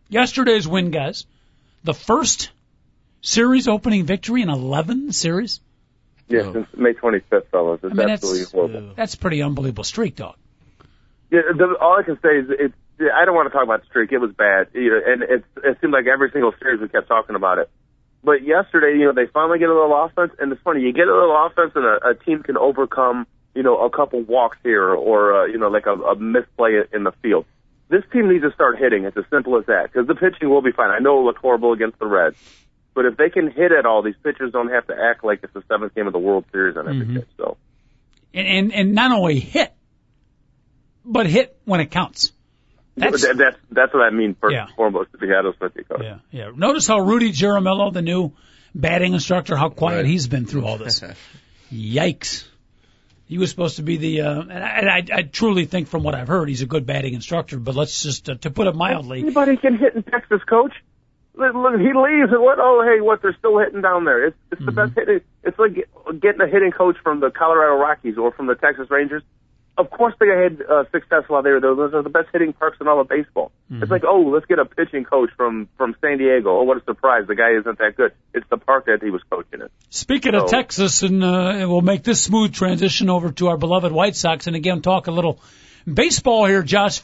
yesterday's 0.09 0.67
win, 0.69 0.91
guys, 0.91 1.27
the 1.85 1.95
first 1.95 2.51
series 3.23 3.69
opening 3.69 4.05
victory 4.05 4.43
in 4.43 4.49
11 4.51 5.13
series. 5.13 5.61
Yeah, 6.29 6.41
Oh. 6.41 6.53
since 6.55 6.67
May 6.77 6.93
25th, 6.93 7.47
fellas, 7.51 7.81
it's 7.85 7.93
I 7.93 7.97
mean, 7.97 8.09
absolutely 8.11 8.41
that's, 8.43 8.53
horrible. 8.53 8.93
that's 8.97 9.15
pretty 9.15 9.43
unbelievable 9.43 9.85
streak, 9.85 10.17
dog. 10.17 10.35
Yeah, 11.31 11.41
the, 11.57 11.77
all 11.81 11.99
I 11.99 12.03
can 12.03 12.19
say 12.21 12.39
is 12.39 12.47
it's. 12.51 12.75
I 12.99 13.27
don't 13.27 13.35
want 13.35 13.47
to 13.47 13.53
talk 13.53 13.63
about 13.63 13.83
the 13.83 13.87
streak. 13.89 14.11
It 14.11 14.19
was 14.19 14.33
bad, 14.33 14.69
you 14.73 14.89
know, 14.91 15.01
and 15.07 15.23
it, 15.23 15.45
it 15.63 15.79
seemed 15.83 15.93
like 15.93 16.07
every 16.07 16.31
single 16.31 16.53
series 16.59 16.81
we 16.81 16.89
kept 16.89 17.09
talking 17.09 17.37
about 17.37 17.59
it. 17.59 17.69
But 18.25 18.43
yesterday, 18.43 18.99
you 18.99 19.05
know, 19.05 19.13
they 19.13 19.27
finally 19.27 19.59
get 19.59 19.69
a 19.69 19.75
little 19.75 20.05
offense, 20.05 20.33
and 20.39 20.51
it's 20.51 20.63
funny. 20.63 20.81
You 20.81 20.93
get 20.95 21.07
a 21.07 21.13
little 21.15 21.47
offense, 21.47 21.73
and 21.75 21.85
a, 21.85 22.09
a 22.09 22.15
team 22.15 22.43
can 22.43 22.57
overcome, 22.57 23.27
you 23.55 23.63
know, 23.63 23.85
a 23.85 23.91
couple 23.91 24.23
walks 24.23 24.57
here, 24.63 24.89
or 24.95 25.43
uh, 25.43 25.45
you 25.47 25.59
know, 25.59 25.69
like 25.69 25.87
a, 25.87 25.93
a 25.93 26.17
misplay 26.17 26.81
in 26.93 27.05
the 27.05 27.13
field. 27.23 27.45
This 27.89 28.03
team 28.13 28.29
needs 28.29 28.43
to 28.43 28.53
start 28.53 28.79
hitting. 28.79 29.05
It's 29.05 29.17
as 29.17 29.25
simple 29.31 29.57
as 29.59 29.67
that. 29.67 29.91
Because 29.93 30.07
the 30.09 30.15
pitching 30.15 30.51
will 30.51 30.63
be 30.63 30.73
fine. 30.73 30.91
I 30.91 30.99
know 30.99 31.21
it 31.21 31.25
looked 31.25 31.39
horrible 31.41 31.73
against 31.73 31.99
the 32.01 32.07
Reds, 32.07 32.37
but 32.95 33.05
if 33.07 33.17
they 33.17 33.31
can 33.31 33.51
hit 33.51 33.71
at 33.73 33.87
all, 33.87 34.03
these 34.03 34.17
pitchers 34.25 34.53
don't 34.53 34.71
have 34.71 34.87
to 34.89 34.95
act 34.99 35.23
like 35.25 35.41
it's 35.45 35.53
the 35.55 35.63
seventh 35.69 35.95
game 35.95 36.07
of 36.07 36.13
the 36.13 36.19
World 36.19 36.45
Series 36.51 36.77
on 36.77 36.89
every 36.89 37.07
Mhm. 37.07 37.15
pitch. 37.17 37.29
So 37.37 37.57
And, 38.35 38.47
and 38.49 38.75
and 38.75 38.95
not 38.95 39.13
only 39.13 39.39
hit, 39.39 39.73
but 41.05 41.27
hit 41.27 41.57
when 41.65 41.81
it 41.81 41.91
counts. 41.91 42.33
That's 42.97 43.23
That- 43.27 43.37
that's 43.37 43.57
that's 43.71 43.95
what 43.95 44.03
I 44.03 44.11
mean 44.11 44.35
first 44.41 44.55
Yeah. 44.55 44.65
and 44.67 44.75
foremost 44.75 45.13
to 45.13 45.19
be 45.19 45.27
Seattle 45.29 45.53
Smithy 45.59 45.85
coach. 45.85 46.01
yeah, 46.03 46.19
yeah. 46.31 46.51
Notice 46.55 46.87
how 46.89 46.99
Rudy 47.01 47.31
Jaramillo, 47.31 47.93
the 47.93 48.03
new 48.03 48.33
batting 48.75 49.13
instructor, 49.13 49.55
how 49.57 49.69
quiet 49.69 49.99
Right. 49.99 50.07
he's 50.07 50.27
been 50.27 50.45
through 50.47 50.65
all 50.65 50.77
this. 50.79 51.01
Yikes. 51.73 52.49
He 53.27 53.39
was 53.39 53.51
supposed 53.51 53.77
to 53.77 53.83
be 53.83 53.97
the, 53.97 54.21
uh, 54.21 54.41
and, 54.41 54.53
I, 54.53 54.69
and 54.79 54.89
I, 54.89 55.19
I 55.19 55.23
truly 55.23 55.65
think 55.65 55.89
from 55.89 56.05
what 56.05 56.15
I've 56.15 56.29
heard, 56.29 56.49
he's 56.49 56.63
a 56.63 56.67
good 56.67 56.87
batting 56.87 57.15
instructor, 57.15 57.59
but 57.59 57.75
let's 57.75 58.03
just, 58.03 58.31
uh, 58.31 58.37
to 58.37 58.51
put 58.51 58.69
it 58.69 58.77
mildly, 58.77 59.21
Anybody 59.21 59.57
can 59.57 59.77
hit 59.77 59.97
in 59.97 60.05
Texas, 60.05 60.41
coach. 60.49 60.73
Look, 61.35 61.53
he 61.79 61.93
leaves 61.93 62.33
and 62.33 62.41
what? 62.41 62.59
Oh, 62.59 62.83
hey, 62.83 63.03
what? 63.03 63.21
They're 63.21 63.37
still 63.39 63.59
hitting 63.59 63.83
down 63.83 64.07
there. 64.07 64.29
It's 64.29 64.37
it's 64.53 64.65
the 64.65 64.73
best 64.73 64.93
hitting. 64.97 65.21
It's 65.45 65.59
like 65.59 65.75
getting 66.19 66.41
a 66.41 66.47
hitting 66.47 66.71
coach 66.71 66.97
from 67.03 67.21
the 67.21 67.31
Colorado 67.31 67.77
Rockies 67.77 68.17
or 68.17 68.33
from 68.33 68.47
the 68.47 68.55
Texas 68.55 68.91
Rangers. 68.91 69.23
Of 69.79 69.91
course, 69.91 70.15
they 70.19 70.29
had 70.29 70.63
uh, 70.63 70.85
success 70.91 71.25
while 71.29 71.43
they 71.43 71.51
were 71.51 71.61
there. 71.61 71.75
Those 71.75 71.93
are 71.93 72.03
the 72.03 72.09
best 72.09 72.29
hitting 72.33 72.55
parks 72.55 72.79
in 72.81 72.89
all 72.89 73.01
of 73.01 73.09
baseball. 73.09 73.53
It's 73.71 73.91
like, 73.91 74.05
oh, 74.09 74.23
let's 74.23 74.47
get 74.47 74.59
a 74.59 74.65
pitching 74.65 75.05
coach 75.05 75.31
from 75.37 75.69
from 75.77 75.95
San 76.01 76.19
Diego. 76.19 76.61
Oh, 76.61 76.63
what 76.63 76.79
a 76.79 76.85
surprise! 76.85 77.27
The 77.27 77.35
guy 77.35 77.59
isn't 77.59 77.79
that 77.79 77.97
good. 77.97 78.13
It's 78.33 78.49
the 78.49 78.57
park 78.57 78.87
that 78.87 79.03
he 79.03 79.11
was 79.11 79.23
coaching 79.29 79.61
in. 79.61 79.69
Speaking 79.91 80.35
of 80.35 80.49
Texas, 80.49 81.03
and 81.03 81.23
uh, 81.23 81.67
we'll 81.69 81.83
make 81.83 82.05
this 82.05 82.23
smooth 82.23 82.55
transition 82.55 83.11
over 83.11 83.33
to 83.33 83.49
our 83.49 83.59
beloved 83.59 83.93
White 83.93 84.17
Sox, 84.17 84.47
and 84.47 84.57
again 84.57 84.83
talk 84.83 85.09
a 85.09 85.11
little 85.11 85.41
baseball 85.87 86.47
here. 86.47 86.63
Josh 86.63 87.03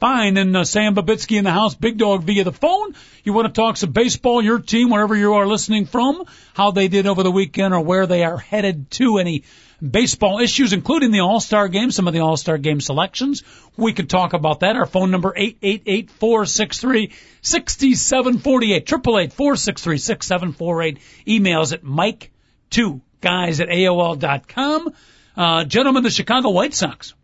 Fine 0.00 0.38
and 0.38 0.56
uh, 0.56 0.64
Sam 0.64 0.94
Babitsky 0.94 1.36
in 1.36 1.44
the 1.44 1.50
house, 1.50 1.74
Big 1.74 1.98
Dog 1.98 2.24
via 2.24 2.42
the 2.42 2.52
phone. 2.52 2.94
You 3.22 3.34
want 3.34 3.48
to 3.48 3.52
talk 3.52 3.76
some 3.76 3.92
baseball, 3.92 4.40
your 4.40 4.58
team, 4.58 4.88
wherever 4.88 5.14
you 5.14 5.34
are 5.34 5.46
listening 5.46 5.84
from, 5.84 6.24
how 6.54 6.70
they 6.70 6.88
did 6.88 7.06
over 7.06 7.22
the 7.22 7.30
weekend, 7.30 7.74
or 7.74 7.82
where 7.82 8.06
they 8.06 8.24
are 8.24 8.38
headed 8.38 8.90
to. 8.92 9.18
Any 9.18 9.44
baseball 9.80 10.40
issues, 10.40 10.72
including 10.72 11.10
the 11.10 11.20
All 11.20 11.40
Star 11.40 11.68
game, 11.68 11.90
some 11.90 12.06
of 12.06 12.14
the 12.14 12.20
All 12.20 12.36
Star 12.36 12.58
game 12.58 12.80
selections. 12.80 13.42
We 13.76 13.92
could 13.92 14.10
talk 14.10 14.32
about 14.32 14.60
that. 14.60 14.76
Our 14.76 14.86
phone 14.86 15.10
number 15.10 15.32
eight 15.36 15.58
eight 15.62 15.82
eight 15.86 16.10
four 16.10 16.46
six 16.46 16.78
three 16.78 17.12
sixty 17.42 17.94
seven 17.94 18.38
forty 18.38 18.72
eight 18.72 18.86
triple 18.86 19.18
eight 19.18 19.32
four 19.32 19.56
six 19.56 19.82
three 19.82 19.98
six 19.98 20.26
seven 20.26 20.52
four 20.52 20.82
eight. 20.82 20.98
Emails 21.26 21.72
at 21.72 21.82
Mike 21.82 22.30
two 22.70 23.00
guys 23.20 23.60
at 23.60 23.68
AOL 23.68 24.18
dot 24.18 24.48
com. 24.48 24.92
Uh, 25.36 25.64
gentlemen, 25.64 26.02
the 26.02 26.10
Chicago 26.10 26.50
White 26.50 26.74
Sox 26.74 27.14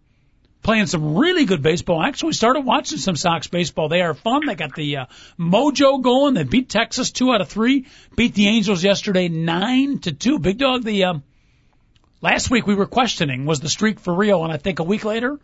playing 0.67 0.87
some 0.87 1.15
really 1.17 1.45
good 1.45 1.63
baseball. 1.63 2.03
Actually, 2.03 2.33
started 2.33 2.61
watching 2.63 2.99
some 2.99 3.15
Sox 3.15 3.47
baseball. 3.47 3.89
They 3.89 4.01
are 4.03 4.15
fun. 4.15 4.47
They 4.47 4.57
got 4.57 4.75
the 4.75 4.97
uh, 4.97 5.07
mojo 5.39 6.03
going. 6.03 6.35
They 6.35 6.43
beat 6.43 6.69
Texas 6.69 7.13
two 7.13 7.33
out 7.33 7.41
of 7.41 7.49
three. 7.49 7.87
Beat 8.17 8.35
the 8.35 8.49
Angels 8.49 8.83
yesterday 8.83 9.29
nine 9.29 10.01
to 10.01 10.13
two. 10.13 10.41
Big 10.41 10.59
dog. 10.59 10.83
The 10.83 11.05
um, 11.05 11.23
last 12.21 12.51
week 12.51 12.67
we 12.67 12.75
were 12.75 12.87
questioning 12.87 13.47
was 13.47 13.61
the 13.61 13.69
streak 13.69 14.01
for 14.01 14.14
real, 14.14 14.45
and 14.45 14.53
I 14.53 14.57
think 14.57 14.79
a 14.79 14.85
week 14.85 15.05
later. 15.05 15.39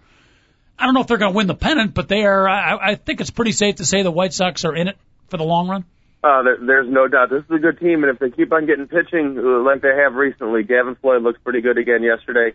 I 0.79 0.87
don't 0.87 0.95
know 0.95 1.01
if 1.03 1.07
they're 1.07 1.18
going 1.18 1.33
to 1.33 1.37
win 1.37 1.47
the 1.47 1.55
pennant, 1.55 1.95
but 1.95 2.09
they 2.09 2.25
are. 2.25 2.49
I, 2.49 2.93
I 2.93 2.95
think 2.97 3.20
it's 3.20 3.31
pretty 3.31 3.53
safe 3.53 3.77
to 3.77 3.85
say 3.85 4.03
the 4.03 4.11
White 4.11 4.33
Sox 4.33 4.64
are 4.64 4.75
in 4.75 4.89
it 4.89 4.97
for 5.29 5.37
the 5.37 5.45
long 5.45 5.68
run. 5.68 5.85
Uh, 6.25 6.43
there, 6.43 6.57
there's 6.61 6.89
no 6.91 7.09
doubt. 7.09 7.31
This 7.31 7.45
is 7.45 7.51
a 7.51 7.59
good 7.59 7.79
team, 7.79 8.05
and 8.05 8.12
if 8.12 8.18
they 8.18 8.31
keep 8.31 8.53
on 8.53 8.66
getting 8.66 8.87
pitching 8.89 9.39
uh, 9.39 9.61
like 9.61 9.83
they 9.83 9.95
have 9.95 10.14
recently, 10.14 10.62
Gavin 10.62 10.95
Floyd 10.97 11.23
looks 11.23 11.39
pretty 11.45 11.61
good 11.61 11.79
again 11.79 12.03
yesterday. 12.03 12.55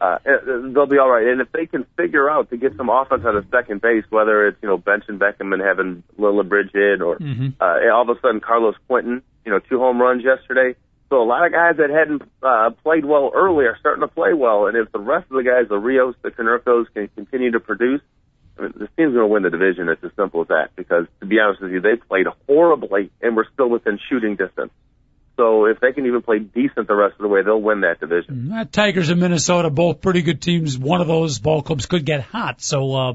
Uh, 0.00 0.18
uh, 0.24 0.68
they'll 0.72 0.86
be 0.86 0.98
all 0.98 1.10
right. 1.10 1.26
And 1.26 1.40
if 1.40 1.50
they 1.52 1.66
can 1.66 1.84
figure 1.96 2.30
out 2.30 2.50
to 2.50 2.56
get 2.56 2.76
some 2.76 2.88
offense 2.88 3.24
out 3.24 3.34
of 3.34 3.46
second 3.50 3.80
base, 3.80 4.04
whether 4.10 4.46
it's 4.46 4.58
you 4.62 4.68
know 4.68 4.78
benching 4.78 5.18
Beckham 5.18 5.52
and 5.52 5.60
having 5.60 6.04
Lillibridge 6.18 6.72
hit, 6.72 7.02
or 7.02 7.16
Mhm. 7.18 7.54
uh, 7.60 7.92
all 7.92 8.08
of 8.08 8.16
a 8.16 8.20
sudden 8.20 8.40
Carlos 8.40 8.76
Quentin, 8.86 9.22
you 9.44 9.50
know, 9.52 9.58
two 9.58 9.78
home 9.78 10.00
runs 10.00 10.22
yesterday. 10.24 10.74
So 11.10 11.22
a 11.22 11.24
lot 11.24 11.46
of 11.46 11.52
guys 11.52 11.76
that 11.78 11.88
hadn't 11.90 12.22
uh, 12.42 12.70
played 12.82 13.04
well 13.04 13.30
early 13.34 13.64
are 13.64 13.78
starting 13.80 14.02
to 14.02 14.08
play 14.08 14.34
well, 14.34 14.66
and 14.66 14.76
if 14.76 14.92
the 14.92 14.98
rest 14.98 15.30
of 15.30 15.36
the 15.38 15.42
guys, 15.42 15.68
the 15.68 15.78
Rios, 15.78 16.14
the 16.22 16.30
Konerkos, 16.30 16.86
can 16.92 17.08
continue 17.08 17.52
to 17.52 17.60
produce, 17.60 18.02
I 18.58 18.62
mean, 18.62 18.74
this 18.76 18.88
team's 18.96 19.14
going 19.14 19.26
to 19.26 19.26
win 19.26 19.42
the 19.42 19.50
division. 19.50 19.88
It's 19.88 20.02
as 20.04 20.10
simple 20.16 20.42
as 20.42 20.48
that. 20.48 20.70
Because 20.76 21.06
to 21.20 21.26
be 21.26 21.38
honest 21.38 21.62
with 21.62 21.72
you, 21.72 21.80
they 21.80 21.96
played 21.96 22.26
horribly 22.46 23.10
and 23.22 23.36
we're 23.36 23.50
still 23.52 23.70
within 23.70 23.98
shooting 24.08 24.36
distance. 24.36 24.72
So 25.36 25.66
if 25.66 25.78
they 25.78 25.92
can 25.92 26.04
even 26.06 26.20
play 26.20 26.40
decent 26.40 26.88
the 26.88 26.96
rest 26.96 27.14
of 27.14 27.20
the 27.20 27.28
way, 27.28 27.42
they'll 27.42 27.62
win 27.62 27.82
that 27.82 28.00
division. 28.00 28.52
Uh, 28.52 28.64
Tigers 28.64 29.08
and 29.08 29.20
Minnesota, 29.20 29.70
both 29.70 30.00
pretty 30.00 30.22
good 30.22 30.42
teams. 30.42 30.76
One 30.76 31.00
of 31.00 31.06
those 31.06 31.38
ball 31.38 31.62
clubs 31.62 31.86
could 31.86 32.04
get 32.04 32.22
hot, 32.22 32.60
so 32.60 32.94
uh, 32.96 33.14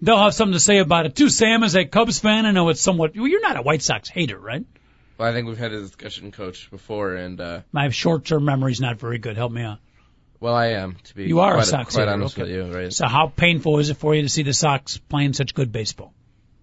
they'll 0.00 0.22
have 0.22 0.34
something 0.34 0.52
to 0.52 0.60
say 0.60 0.78
about 0.78 1.06
it 1.06 1.16
too. 1.16 1.28
Sam 1.28 1.64
is 1.64 1.74
a 1.74 1.84
Cubs 1.84 2.20
fan. 2.20 2.46
I 2.46 2.52
know 2.52 2.68
it's 2.68 2.80
somewhat. 2.80 3.16
Well, 3.16 3.26
you're 3.26 3.40
not 3.40 3.56
a 3.56 3.62
White 3.62 3.82
Sox 3.82 4.08
hater, 4.08 4.38
right? 4.38 4.64
Well, 5.18 5.28
I 5.28 5.32
think 5.32 5.48
we've 5.48 5.58
had 5.58 5.72
a 5.72 5.80
discussion, 5.80 6.30
Coach, 6.30 6.70
before, 6.70 7.14
and 7.16 7.40
uh, 7.40 7.60
My 7.72 7.88
short-term 7.90 8.44
memory's 8.44 8.80
not 8.80 8.98
very 9.00 9.18
good. 9.18 9.36
Help 9.36 9.50
me 9.52 9.62
out. 9.62 9.78
well, 10.40 10.54
I 10.54 10.68
am 10.68 10.94
to 11.04 11.14
be 11.16 11.24
You 11.26 11.40
are 11.40 11.58
a 11.58 11.64
Sox 11.64 11.96
quite 11.96 12.06
honest 12.08 12.38
okay. 12.38 12.42
with 12.42 12.52
you, 12.52 12.72
right? 12.74 12.92
So 12.92 13.06
how 13.08 13.26
painful 13.26 13.78
is 13.80 13.90
it 13.90 13.96
for 13.96 14.14
you 14.14 14.22
to 14.22 14.28
see 14.28 14.44
the 14.44 14.54
Sox 14.54 14.96
playing 14.98 15.32
such 15.32 15.54
good 15.54 15.72
baseball? 15.72 16.14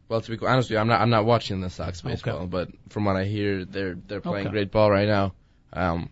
Well, 0.08 0.22
to 0.22 0.38
be 0.38 0.46
honest 0.46 0.70
with 0.70 0.76
you, 0.76 0.80
I'm 0.80 0.88
not 0.88 1.02
I'm 1.02 1.10
not 1.10 1.26
watching 1.26 1.60
the 1.62 1.70
Sox 1.70 2.02
baseball, 2.02 2.46
but 2.48 2.70
from 2.90 3.06
what 3.06 3.16
I 3.18 3.26
hear, 3.26 3.66
they're 3.66 3.96
they're 4.08 4.22
playing 4.22 4.48
Okay. 4.48 4.54
great 4.54 4.72
ball 4.72 4.90
right 4.90 5.08
now. 5.08 5.34
Um, 5.74 6.10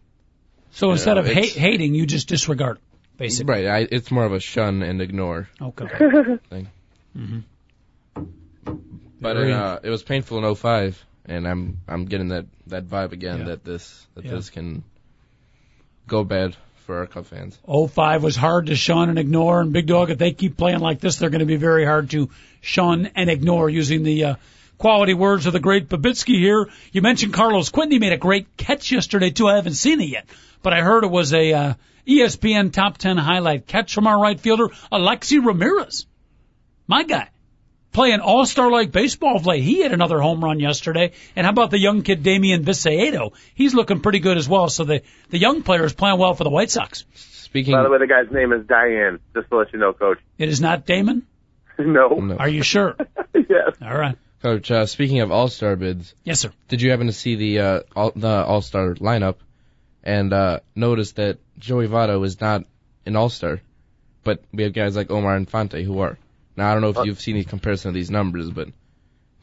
So 0.71 0.91
instead 0.91 1.17
of 1.19 1.27
it's- 1.27 1.53
hate, 1.53 1.57
hating, 1.59 1.93
you 1.95 2.05
just 2.07 2.27
disregard, 2.27 2.79
basically. 3.17 3.53
right, 3.53 3.65
I, 3.67 3.87
it's 3.89 4.09
more 4.11 4.25
of 4.25 4.33
a 4.33 4.39
shun 4.39 4.81
and 4.81 4.99
ignore. 5.01 5.47
Okay. 5.61 5.87
thing. 6.49 6.67
hmm 7.15 7.39
But 9.21 9.35
Very- 9.37 9.53
uh, 9.53 9.79
it 9.83 9.89
was 9.89 10.03
painful 10.03 10.43
in 10.43 10.55
05, 10.55 11.05
and 11.25 11.47
I'm 11.47 11.79
I'm 11.87 12.05
getting 12.05 12.29
that 12.29 12.45
that 12.67 12.85
vibe 12.87 13.11
again 13.11 13.39
Yeah. 13.39 13.45
that 13.45 13.63
this 13.63 14.05
that 14.15 14.25
Yeah. 14.25 14.31
this 14.31 14.49
can 14.49 14.83
go 16.07 16.23
bad 16.23 16.55
for 16.85 16.97
our 16.99 17.05
Cub 17.05 17.25
fans. 17.25 17.57
05 17.65 18.23
was 18.23 18.35
hard 18.35 18.65
to 18.67 18.75
shun 18.75 19.09
and 19.09 19.17
ignore, 19.17 19.61
and 19.61 19.71
Big 19.71 19.87
Dog, 19.87 20.09
if 20.09 20.17
they 20.17 20.33
keep 20.33 20.57
playing 20.57 20.79
like 20.79 20.99
this, 20.99 21.15
they're 21.15 21.29
going 21.29 21.39
to 21.39 21.45
be 21.45 21.55
very 21.55 21.85
hard 21.85 22.09
to 22.09 22.29
shun 22.61 23.09
and 23.15 23.29
ignore 23.29 23.69
using 23.69 24.03
the 24.03 24.23
uh, 24.25 24.35
quality 24.77 25.13
words 25.13 25.45
of 25.45 25.53
the 25.53 25.61
great 25.61 25.87
Babitsky 25.87 26.37
here. 26.37 26.69
You 26.91 27.01
mentioned 27.01 27.33
Carlos. 27.33 27.71
He 27.73 27.99
made 27.99 28.11
a 28.11 28.17
great 28.17 28.57
catch 28.57 28.91
yesterday, 28.91 29.29
too. 29.29 29.47
I 29.47 29.55
haven't 29.55 29.75
seen 29.75 30.01
it 30.01 30.09
yet, 30.09 30.25
but 30.61 30.73
I 30.73 30.81
heard 30.81 31.05
it 31.05 31.11
was 31.11 31.33
a 31.33 31.53
uh, 31.53 31.73
ESPN 32.05 32.73
top 32.73 32.97
10 32.97 33.15
highlight 33.17 33.65
catch 33.65 33.93
from 33.93 34.05
our 34.07 34.21
right 34.21 34.39
fielder, 34.39 34.67
Alexei 34.91 35.37
Ramirez. 35.37 36.05
My 36.85 37.03
guy. 37.03 37.29
Playing 37.93 38.19
all-star 38.21 38.71
like 38.71 38.91
baseball 38.91 39.35
of 39.35 39.45
late. 39.45 39.63
He 39.63 39.83
hit 39.83 39.91
another 39.91 40.19
home 40.19 40.43
run 40.43 40.59
yesterday. 40.59 41.11
And 41.35 41.45
how 41.45 41.51
about 41.51 41.69
the 41.71 41.77
young 41.79 42.01
kid 42.01 42.23
Damian 42.23 42.63
Viciedo? 42.63 43.33
He's 43.53 43.73
looking 43.75 43.99
pretty 44.01 44.19
good 44.19 44.37
as 44.37 44.49
well. 44.49 44.67
So 44.69 44.83
the, 44.83 45.03
the 45.29 45.37
young 45.37 45.61
player 45.61 45.85
is 45.85 45.93
playing 45.93 46.17
well 46.17 46.33
for 46.33 46.43
the 46.43 46.49
White 46.49 46.71
Sox. 46.71 47.05
Speaking, 47.13 47.73
By 47.73 47.83
the 47.83 47.89
way, 47.89 47.99
the 47.99 48.07
guy's 48.07 48.31
name 48.31 48.51
is 48.51 48.65
Dayan, 48.65 49.19
just 49.35 49.47
to 49.49 49.57
let 49.57 49.71
you 49.73 49.79
know, 49.79 49.93
Coach. 49.93 50.17
It 50.39 50.49
is 50.49 50.59
not 50.59 50.87
Damon? 50.87 51.27
no. 51.77 52.07
no. 52.09 52.35
Are 52.37 52.49
you 52.49 52.63
sure? 52.63 52.95
yes. 53.35 53.75
All 53.79 53.95
right. 53.95 54.17
Coach, 54.41 54.71
uh, 54.71 54.87
speaking 54.87 55.21
of 55.21 55.31
All 55.31 55.47
Star 55.47 55.75
bids, 55.75 56.15
Yes, 56.23 56.39
sir. 56.41 56.51
did 56.67 56.81
you 56.81 56.89
happen 56.91 57.07
to 57.07 57.13
see 57.13 57.35
the 57.35 57.59
uh, 57.59 57.79
all, 57.95 58.11
the 58.15 58.27
All 58.27 58.61
Star 58.61 58.95
lineup 58.95 59.35
and 60.03 60.33
uh, 60.33 60.59
notice 60.75 61.13
that 61.13 61.37
Joey 61.59 61.87
Votto 61.87 62.25
is 62.25 62.41
not 62.41 62.65
an 63.05 63.15
All 63.15 63.29
Star, 63.29 63.61
but 64.23 64.41
we 64.51 64.63
have 64.63 64.73
guys 64.73 64.95
like 64.95 65.11
Omar 65.11 65.37
Infante 65.37 65.83
who 65.83 65.99
are. 65.99 66.17
Now 66.55 66.69
I 66.69 66.73
don't 66.73 66.81
know 66.81 66.89
if 66.89 66.97
uh, 66.97 67.03
you've 67.03 67.21
seen 67.21 67.37
the 67.37 67.43
comparison 67.43 67.89
of 67.89 67.95
these 67.95 68.11
numbers, 68.11 68.49
but 68.49 68.69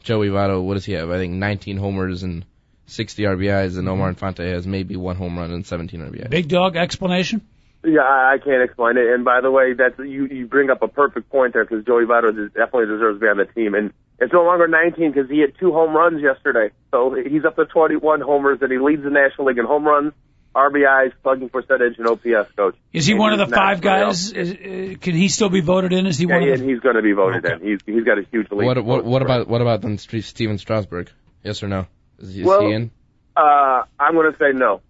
Joey 0.01 0.29
Votto, 0.29 0.63
what 0.63 0.75
does 0.75 0.85
he 0.85 0.93
have? 0.93 1.09
I 1.09 1.17
think 1.17 1.33
19 1.33 1.77
homers 1.77 2.23
and 2.23 2.45
60 2.87 3.23
RBIs, 3.23 3.77
and 3.77 3.87
Omar 3.87 4.07
mm-hmm. 4.07 4.25
Infante 4.25 4.49
has 4.51 4.67
maybe 4.67 4.95
one 4.95 5.15
home 5.15 5.37
run 5.37 5.51
and 5.51 5.65
17 5.65 5.99
RBIs. 6.01 6.29
Big 6.29 6.47
dog 6.47 6.75
explanation? 6.75 7.41
Yeah, 7.83 8.01
I 8.01 8.33
I 8.33 8.37
can't 8.37 8.61
explain 8.61 8.97
it. 8.97 9.07
And 9.07 9.25
by 9.25 9.41
the 9.41 9.49
way, 9.49 9.73
that's 9.73 9.97
you. 9.97 10.27
You 10.27 10.45
bring 10.45 10.69
up 10.69 10.81
a 10.83 10.87
perfect 10.87 11.29
point 11.29 11.53
there 11.53 11.65
because 11.65 11.83
Joey 11.85 12.05
Votto 12.05 12.31
definitely 12.53 12.85
deserves 12.85 13.17
to 13.17 13.21
be 13.21 13.27
on 13.27 13.37
the 13.37 13.45
team. 13.45 13.73
And 13.73 13.91
it's 14.19 14.31
no 14.31 14.43
longer 14.43 14.67
19 14.67 15.11
because 15.11 15.29
he 15.29 15.37
hit 15.37 15.57
two 15.57 15.71
home 15.71 15.95
runs 15.95 16.21
yesterday. 16.21 16.69
So 16.91 17.15
he's 17.15 17.43
up 17.43 17.55
to 17.55 17.65
21 17.65 18.21
homers, 18.21 18.59
and 18.61 18.71
he 18.71 18.77
leads 18.77 19.03
the 19.03 19.09
National 19.09 19.47
League 19.47 19.57
in 19.57 19.65
home 19.65 19.83
runs, 19.83 20.13
RBIs, 20.55 21.13
slugging 21.23 21.49
percentage, 21.49 21.97
and 21.97 22.07
OPS. 22.07 22.51
Coach. 22.55 22.75
Is 22.91 23.05
he 23.05 23.13
And 23.13 23.19
one 23.19 23.33
of 23.33 23.39
the 23.39 23.55
five 23.55 23.79
guys? 23.81 24.31
Is, 24.33 24.51
uh, 24.51 24.97
can 24.99 25.15
he 25.15 25.29
still 25.29 25.49
be 25.49 25.61
voted 25.61 25.93
in? 25.93 26.05
Is 26.07 26.17
he 26.17 26.25
Yeah, 26.25 26.35
one 26.35 26.43
and 26.43 26.51
of 26.53 26.59
the? 26.59 26.65
he's 26.67 26.79
going 26.81 26.95
to 26.95 27.01
be 27.01 27.13
voted 27.13 27.45
Okay. 27.45 27.55
in. 27.55 27.61
He's 27.69 27.79
he's 27.85 28.03
got 28.03 28.17
a 28.17 28.23
huge 28.31 28.51
lead. 28.51 28.65
What 28.65 28.83
what 28.83 29.05
what 29.05 29.21
about 29.21 29.47
what 29.47 29.61
about 29.61 29.81
then 29.81 29.97
Stephen 29.97 30.57
Strasburg? 30.57 31.09
Yes 31.43 31.63
or 31.63 31.67
no? 31.67 31.87
Is 32.19 32.33
he, 32.33 32.41
is 32.41 32.47
Well- 32.47 32.61
he 32.67 32.73
in? 32.73 32.91
Uh, 33.35 33.83
I'm 33.97 34.13
going 34.13 34.29
to 34.31 34.37
say 34.37 34.51
no. 34.53 34.81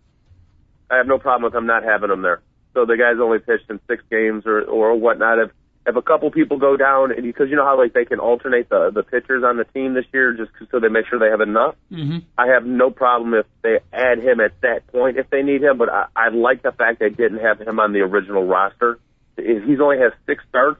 I 0.89 0.97
have 0.97 1.05
no 1.07 1.19
problem 1.19 1.43
with 1.43 1.53
him 1.55 1.67
not 1.67 1.83
having 1.83 2.09
him 2.09 2.21
there. 2.23 2.41
So 2.73 2.85
the 2.85 2.97
guy's 2.97 3.19
only 3.21 3.37
pitched 3.39 3.69
in 3.69 3.79
six 3.87 4.03
games 4.09 4.45
or 4.47 4.61
or 4.63 4.95
whatnot. 4.97 5.37
If 5.39 5.51
if 5.85 5.95
a 5.95 6.01
couple 6.01 6.29
people 6.29 6.57
go 6.57 6.77
down, 6.77 7.11
and 7.11 7.23
because 7.23 7.49
you 7.49 7.55
know 7.55 7.65
how 7.65 7.77
like 7.77 7.93
they 7.93 8.05
can 8.05 8.19
alternate 8.19 8.69
the 8.69 8.91
the 8.93 9.03
pitchers 9.03 9.43
on 9.43 9.57
the 9.57 9.63
team 9.63 9.93
this 9.93 10.05
year, 10.13 10.33
just 10.33 10.51
so 10.71 10.79
they 10.79 10.89
make 10.89 11.07
sure 11.07 11.17
they 11.17 11.29
have 11.29 11.41
enough. 11.41 11.75
Mm-hmm. 11.91 12.19
I 12.37 12.47
have 12.47 12.65
no 12.65 12.91
problem 12.91 13.33
if 13.33 13.45
they 13.63 13.79
add 13.91 14.19
him 14.19 14.39
at 14.39 14.59
that 14.61 14.87
point 14.87 15.17
if 15.17 15.29
they 15.29 15.41
need 15.41 15.63
him, 15.63 15.77
but 15.77 15.89
I, 15.89 16.05
I 16.15 16.29
like 16.29 16.61
the 16.61 16.71
fact 16.71 16.99
they 16.99 17.09
didn't 17.09 17.39
have 17.39 17.59
him 17.59 17.79
on 17.79 17.93
the 17.93 17.99
original 17.99 18.45
roster. 18.45 18.99
He's 19.37 19.79
only 19.81 19.97
has 19.97 20.11
six 20.27 20.43
starts, 20.49 20.79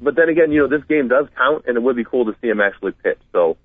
but 0.00 0.16
then 0.16 0.28
again, 0.28 0.50
you 0.50 0.60
know 0.60 0.68
this 0.68 0.86
game 0.88 1.08
does 1.08 1.26
count, 1.36 1.64
and 1.66 1.76
it 1.76 1.82
would 1.82 1.96
be 1.96 2.04
cool 2.04 2.24
to 2.26 2.36
see 2.40 2.48
him 2.48 2.60
actually 2.60 2.92
pitch. 2.92 3.20
So 3.32 3.56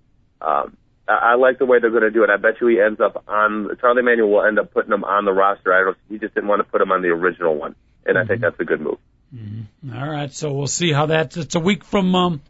um, 0.41 0.77
I, 1.07 1.33
I 1.33 1.35
like 1.35 1.57
the 1.57 1.65
way 1.65 1.79
they're 1.79 1.89
going 1.89 2.03
to 2.03 2.11
do 2.11 2.23
it. 2.23 2.29
I 2.29 2.37
bet 2.37 2.61
you 2.61 2.67
he 2.67 2.79
ends 2.79 2.99
up 2.99 3.23
on 3.27 3.69
Charlie 3.81 4.03
Manuel 4.03 4.29
will 4.29 4.45
end 4.45 4.59
up 4.59 4.71
putting 4.73 4.91
him 4.91 5.03
on 5.03 5.25
the 5.25 5.33
roster. 5.33 5.73
I 5.73 5.83
don't. 5.83 5.97
He 6.09 6.19
just 6.19 6.35
didn't 6.35 6.49
want 6.49 6.59
to 6.59 6.65
put 6.65 6.81
him 6.81 6.91
on 6.91 7.01
the 7.01 7.09
original 7.09 7.55
one, 7.55 7.75
and 8.05 8.17
I 8.17 8.25
think 8.25 8.41
that's 8.41 8.59
a 8.59 8.65
good 8.65 8.81
move. 8.81 8.99
All 9.33 10.09
right, 10.09 10.31
so 10.31 10.53
we'll 10.53 10.67
see 10.67 10.91
how 10.91 11.07
that. 11.07 11.35
It's 11.37 11.55
a 11.55 11.59
week 11.59 11.83
from. 11.83 12.13
Um, 12.13 12.41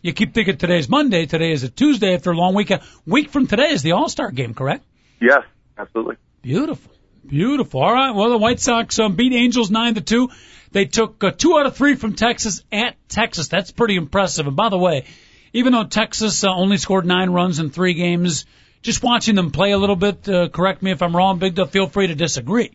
you 0.00 0.14
keep 0.14 0.32
thinking 0.32 0.56
today's 0.56 0.88
Monday. 0.88 1.26
Today 1.26 1.52
is 1.52 1.62
a 1.62 1.68
Tuesday 1.68 2.14
after 2.14 2.30
a 2.30 2.34
long 2.34 2.54
weekend. 2.54 2.80
Week 3.06 3.30
from 3.30 3.46
today 3.46 3.70
is 3.70 3.82
the 3.82 3.92
All 3.92 4.08
Star 4.08 4.30
game, 4.30 4.54
correct? 4.54 4.82
Yes, 5.20 5.42
absolutely. 5.76 6.16
Beautiful, 6.40 6.90
beautiful. 7.26 7.82
All 7.82 7.92
right. 7.92 8.14
Well, 8.14 8.30
the 8.30 8.38
White 8.38 8.60
Sox 8.60 8.98
um, 8.98 9.14
beat 9.14 9.34
Angels 9.34 9.70
nine 9.70 9.94
to 9.96 10.00
two. 10.00 10.30
They 10.70 10.86
took 10.86 11.22
uh, 11.22 11.32
two 11.32 11.58
out 11.58 11.66
of 11.66 11.76
three 11.76 11.96
from 11.96 12.14
Texas 12.14 12.64
at 12.72 12.96
Texas. 13.10 13.48
That's 13.48 13.70
pretty 13.70 13.96
impressive. 13.96 14.46
And 14.46 14.56
by 14.56 14.70
the 14.70 14.78
way, 14.78 15.04
even 15.52 15.74
though 15.74 15.84
Texas 15.84 16.42
uh, 16.44 16.48
only 16.48 16.78
scored 16.78 17.04
nine 17.04 17.28
runs 17.28 17.58
in 17.58 17.68
three 17.68 17.92
games, 17.92 18.46
just 18.80 19.02
watching 19.02 19.34
them 19.34 19.50
play 19.50 19.72
a 19.72 19.78
little 19.78 19.96
bit. 19.96 20.26
Uh, 20.26 20.48
correct 20.48 20.82
me 20.82 20.92
if 20.92 21.02
I'm 21.02 21.14
wrong, 21.14 21.38
Big 21.38 21.56
Duff. 21.56 21.72
Feel 21.72 21.88
free 21.88 22.06
to 22.06 22.14
disagree. 22.14 22.72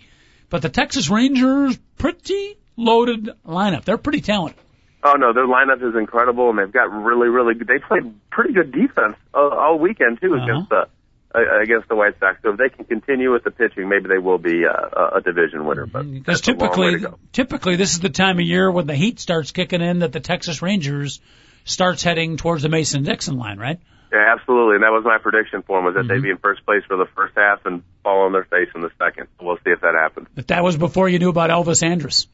But 0.51 0.61
the 0.61 0.69
Texas 0.69 1.09
Rangers, 1.09 1.77
pretty 1.97 2.57
loaded 2.77 3.29
lineup. 3.45 3.83
They're 3.83 3.97
pretty 3.97 4.21
talented. 4.21 4.59
Oh 5.03 5.13
no, 5.13 5.33
their 5.33 5.45
lineup 5.47 5.87
is 5.87 5.95
incredible, 5.95 6.49
and 6.49 6.57
they've 6.59 6.71
got 6.71 6.91
really, 6.91 7.27
really. 7.29 7.53
good 7.55 7.67
They 7.67 7.79
played 7.79 8.13
pretty 8.31 8.53
good 8.53 8.71
defense 8.71 9.15
uh, 9.33 9.37
all 9.37 9.77
weekend 9.79 10.19
too 10.21 10.33
Uh-huh. 10.35 10.43
against 10.43 10.69
the 10.69 10.87
uh, 11.35 11.61
against 11.61 11.87
the 11.89 11.95
White 11.95 12.17
Sox. 12.19 12.39
So 12.41 12.51
if 12.51 12.57
they 12.57 12.69
can 12.69 12.85
continue 12.85 13.31
with 13.31 13.43
the 13.43 13.51
pitching, 13.51 13.89
maybe 13.89 14.07
they 14.07 14.17
will 14.17 14.37
be 14.39 14.63
uh, 14.65 14.71
a- 15.13 15.17
a 15.17 15.21
division 15.21 15.65
winner. 15.65 15.85
But 15.85 16.11
Because 16.11 16.41
that's 16.41 16.47
a 16.47 16.53
long 16.53 16.79
way 16.79 16.91
typically, 16.93 17.17
typically 17.31 17.75
this 17.75 17.91
is 17.91 17.99
the 17.99 18.09
time 18.09 18.37
of 18.39 18.45
year 18.45 18.71
when 18.71 18.87
the 18.87 18.95
heat 18.95 19.19
starts 19.19 19.51
kicking 19.51 19.81
in 19.81 19.99
that 19.99 20.11
the 20.13 20.19
Texas 20.19 20.61
Rangers 20.61 21.19
starts 21.63 22.01
heading 22.01 22.37
towards 22.37 22.63
the 22.63 22.69
Mason 22.69 23.03
Dixon 23.03 23.37
line, 23.37 23.59
right? 23.59 23.79
yeah, 24.11 24.33
absolutely, 24.37 24.75
and 24.75 24.83
that 24.83 24.91
was 24.91 25.03
my 25.05 25.17
prediction 25.17 25.61
for 25.63 25.77
them 25.77 25.85
was 25.85 25.93
that 25.95 26.05
Mm-hmm. 26.05 26.13
they'd 26.13 26.23
be 26.23 26.29
in 26.31 26.37
first 26.37 26.65
place 26.65 26.81
for 26.87 26.95
the 26.97 27.05
first 27.13 27.35
half 27.37 27.65
and 27.65 27.83
fall 28.03 28.21
on 28.25 28.31
their 28.31 28.45
face 28.45 28.69
in 28.73 28.81
the 28.81 28.89
second. 28.97 29.27
We'll 29.39 29.57
see 29.57 29.71
if 29.71 29.81
that 29.81 29.93
happens. 30.01 30.27
But 30.33 30.47
that 30.47 30.63
was 30.63 30.77
before 30.77 31.07
you 31.09 31.19
knew 31.19 31.29
about 31.29 31.49
Elvis 31.49 31.83
Andrus. 31.83 32.27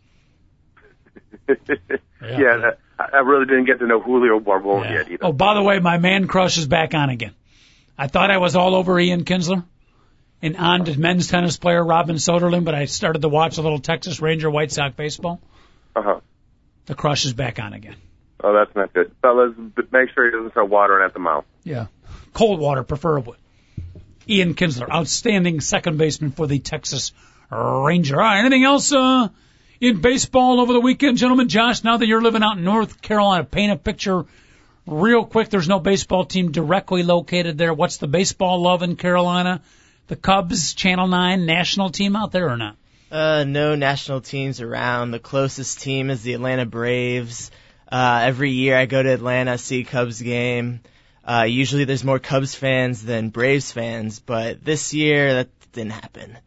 Yeah, 1.48 2.58
that- 2.58 2.80
I 3.00 3.20
really 3.20 3.46
didn't 3.46 3.66
get 3.66 3.80
to 3.80 3.88
know 3.88 4.00
Julio 4.00 4.40
Borbon 4.40 4.84
yet 4.90 5.10
either. 5.12 5.26
Oh, 5.26 5.34
by 5.34 5.56
the 5.56 5.64
way, 5.64 5.80
my 5.80 5.98
man 5.98 6.28
crush 6.28 6.58
is 6.58 6.68
back 6.68 6.94
on 6.94 7.10
again. 7.10 7.34
I 7.98 8.08
thought 8.08 8.32
I 8.32 8.38
was 8.38 8.56
all 8.56 8.76
over 8.76 9.00
Ian 9.00 9.24
Kinsler 9.26 9.64
and 10.42 10.56
on 10.58 10.86
to 10.86 10.98
men's 11.00 11.28
tennis 11.28 11.58
player 11.58 11.84
Robin 11.84 12.16
Soderling, 12.18 12.64
but 12.64 12.76
I 12.76 12.86
started 12.86 13.24
to 13.24 13.30
watch 13.30 13.58
a 13.58 13.62
little 13.62 13.80
Texas 13.80 14.22
Ranger 14.22 14.50
White 14.50 14.72
Sox 14.72 14.96
baseball. 14.96 15.42
Uh 15.96 16.02
huh. 16.02 16.20
The 16.86 16.96
crush 16.96 17.26
is 17.26 17.34
back 17.34 17.60
on 17.60 17.74
again. 17.74 17.96
Oh, 18.44 18.54
that's 18.54 18.76
not 18.76 18.94
good, 18.94 19.12
fellas. 19.22 19.54
Make 19.92 20.10
sure 20.14 20.26
he 20.26 20.32
doesn't 20.32 20.52
start 20.52 20.70
watering 20.70 21.06
at 21.06 21.14
the 21.14 21.20
mouth. 21.20 21.46
Yeah. 21.64 21.88
Cold 22.34 22.60
water, 22.60 22.84
preferably. 22.84 23.38
Ian 24.30 24.54
Kinsler, 24.54 24.90
outstanding 24.90 25.62
second 25.62 25.98
baseman 25.98 26.32
for 26.32 26.48
the 26.48 26.60
Texas 26.60 27.12
Ranger. 27.52 28.16
All 28.16 28.22
right, 28.22 28.40
anything 28.40 28.64
else 28.64 28.92
uh, 28.94 29.30
in 29.84 30.00
baseball 30.00 30.62
over 30.62 30.72
the 30.72 30.80
weekend, 30.80 31.18
gentlemen? 31.18 31.50
Josh, 31.50 31.84
now 31.84 31.98
that 31.98 32.08
you're 32.08 32.22
living 32.22 32.42
out 32.42 32.58
in 32.58 32.64
North 32.64 33.02
Carolina, 33.02 33.44
paint 33.44 33.74
a 33.74 33.76
picture 33.76 34.24
real 34.88 35.26
quick. 35.26 35.50
There's 35.50 35.68
no 35.68 35.80
baseball 35.80 36.24
team 36.24 36.54
directly 36.54 37.04
located 37.04 37.58
there. 37.58 37.74
What's 37.74 37.98
the 37.98 38.08
baseball 38.08 38.62
love 38.62 38.82
in 38.82 38.96
Carolina? 38.96 39.62
The 40.08 40.16
Cubs, 40.16 40.74
Channel 40.74 41.10
9, 41.10 41.46
national 41.46 41.90
team 41.90 42.16
out 42.16 42.32
there 42.32 42.50
or 42.50 42.56
not? 42.56 42.78
Uh, 43.12 43.44
no 43.44 43.76
national 43.76 44.22
teams 44.22 44.62
around. 44.62 45.12
The 45.12 45.20
closest 45.20 45.82
team 45.82 46.10
is 46.10 46.24
the 46.24 46.34
Atlanta 46.34 46.66
Braves. 46.66 47.52
Uh, 47.92 48.22
every 48.24 48.52
year 48.52 48.78
I 48.78 48.86
go 48.86 49.04
to 49.04 49.10
Atlanta, 49.10 49.58
see 49.58 49.84
Cubs 49.84 50.22
game. 50.22 50.80
Uh, 51.26 51.44
usually 51.44 51.84
there's 51.84 52.06
more 52.06 52.20
Cubs 52.20 52.56
fans 52.56 53.04
than 53.04 53.30
Braves 53.30 53.72
fans, 53.74 54.20
but 54.20 54.64
this 54.64 54.94
year 54.94 55.34
that 55.34 55.50
didn't 55.74 55.92
happen. 55.92 56.38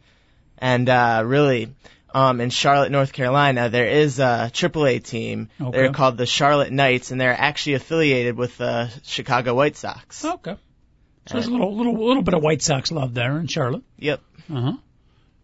And, 0.58 0.88
uh, 0.88 1.22
really, 1.24 1.68
um, 2.14 2.40
in 2.40 2.50
Charlotte, 2.50 2.92
North 2.92 3.12
Carolina, 3.12 3.68
there 3.68 3.86
is 3.86 4.18
a 4.18 4.50
AAA 4.52 5.02
team. 5.02 5.48
Okay. 5.60 5.76
They're 5.76 5.92
called 5.92 6.16
the 6.16 6.26
Charlotte 6.26 6.72
Knights, 6.72 7.10
and 7.10 7.20
they're 7.20 7.36
actually 7.38 7.74
affiliated 7.74 8.36
with 8.36 8.56
the 8.56 8.90
Chicago 9.04 9.54
White 9.54 9.76
Sox. 9.76 10.24
Okay. 10.24 10.56
So 11.26 11.34
there's 11.34 11.46
a 11.46 11.50
little, 11.50 11.76
little, 11.76 12.06
little 12.06 12.22
bit 12.22 12.34
of 12.34 12.42
White 12.42 12.62
Sox 12.62 12.92
love 12.92 13.12
there 13.12 13.38
in 13.38 13.48
Charlotte. 13.48 13.82
Yep. 13.98 14.20
Uh 14.50 14.60
huh. 14.60 14.72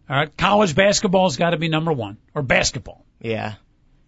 All 0.09 0.15
right. 0.15 0.37
College 0.37 0.75
basketball's 0.75 1.37
got 1.37 1.51
to 1.51 1.57
be 1.57 1.67
number 1.67 1.91
one, 1.91 2.17
or 2.33 2.41
basketball. 2.41 3.05
Yeah. 3.19 3.55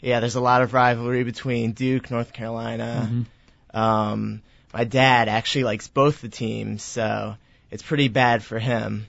Yeah, 0.02 0.20
there's 0.20 0.36
a 0.36 0.42
lot 0.42 0.62
of 0.62 0.74
rivalry 0.74 1.24
between 1.24 1.72
Duke, 1.72 2.12
North 2.12 2.32
Carolina. 2.32 3.10
Mm-hmm. 3.10 3.78
Um, 3.78 4.42
my 4.74 4.84
dad 4.84 5.30
actually 5.30 5.64
likes 5.64 5.88
both 5.88 6.22
the 6.22 6.30
teams, 6.30 6.84
so 6.84 7.36
it's 7.72 7.84
pretty 7.84 8.08
bad 8.08 8.44
for 8.44 8.60
him. 8.60 9.08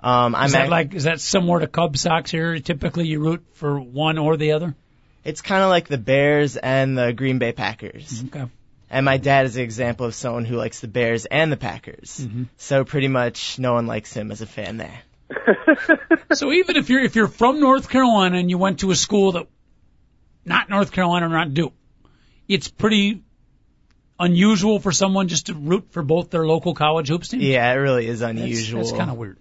Um, 0.00 0.34
I'm 0.34 0.46
Is 0.46 0.52
that 0.52 0.62
ac- 0.64 0.70
like 0.70 0.94
is 0.94 1.04
that 1.04 1.20
similar 1.20 1.60
to 1.60 1.66
Cub 1.66 1.96
Sox 1.96 2.30
here? 2.30 2.58
Typically, 2.60 3.06
you 3.08 3.18
root 3.20 3.44
for 3.54 3.80
one 3.80 4.18
or 4.18 4.36
the 4.36 4.52
other. 4.52 4.74
it's 5.24 5.40
kind 5.42 5.62
of 5.62 5.68
like 5.70 5.88
the 5.88 5.98
Bears 5.98 6.56
and 6.56 6.96
the 6.96 7.12
Green 7.12 7.38
Bay 7.38 7.52
Packers. 7.52 8.22
Okay. 8.26 8.44
And 8.90 9.04
my 9.04 9.16
dad 9.18 9.44
is 9.46 9.56
an 9.56 9.62
example 9.62 10.06
of 10.06 10.14
someone 10.14 10.44
who 10.46 10.56
likes 10.56 10.80
the 10.80 10.88
Bears 10.88 11.26
and 11.26 11.50
the 11.52 11.56
Packers. 11.58 12.20
Mm-hmm. 12.22 12.44
So 12.56 12.84
pretty 12.84 13.08
much 13.08 13.58
no 13.58 13.74
one 13.74 13.86
likes 13.86 14.12
him 14.14 14.30
as 14.30 14.40
a 14.40 14.46
fan 14.46 14.76
there. 14.76 15.00
So 16.34 16.52
even 16.52 16.76
if 16.76 16.90
you're 16.90 17.00
if 17.02 17.16
you're 17.16 17.26
from 17.28 17.58
North 17.58 17.88
Carolina 17.88 18.36
and 18.38 18.50
you 18.50 18.58
went 18.58 18.80
to 18.80 18.90
a 18.90 18.94
school 18.96 19.32
that 19.32 19.46
not 20.44 20.68
North 20.68 20.92
Carolina 20.92 21.26
or 21.26 21.30
not 21.30 21.54
Duke, 21.54 21.72
it's 22.48 22.68
pretty 22.68 23.22
unusual 24.20 24.78
for 24.78 24.92
someone 24.92 25.28
just 25.28 25.46
to 25.46 25.54
root 25.54 25.86
for 25.90 26.02
both 26.02 26.30
their 26.30 26.46
local 26.46 26.74
college 26.74 27.08
hoops 27.08 27.28
teams. 27.28 27.42
Yeah, 27.44 27.70
it 27.72 27.76
really 27.76 28.06
is 28.06 28.20
That's- 28.20 28.38
unusual. 28.38 28.80
That's, 28.84 28.92
kind 28.92 29.10
of 29.10 29.16
weird. 29.16 29.38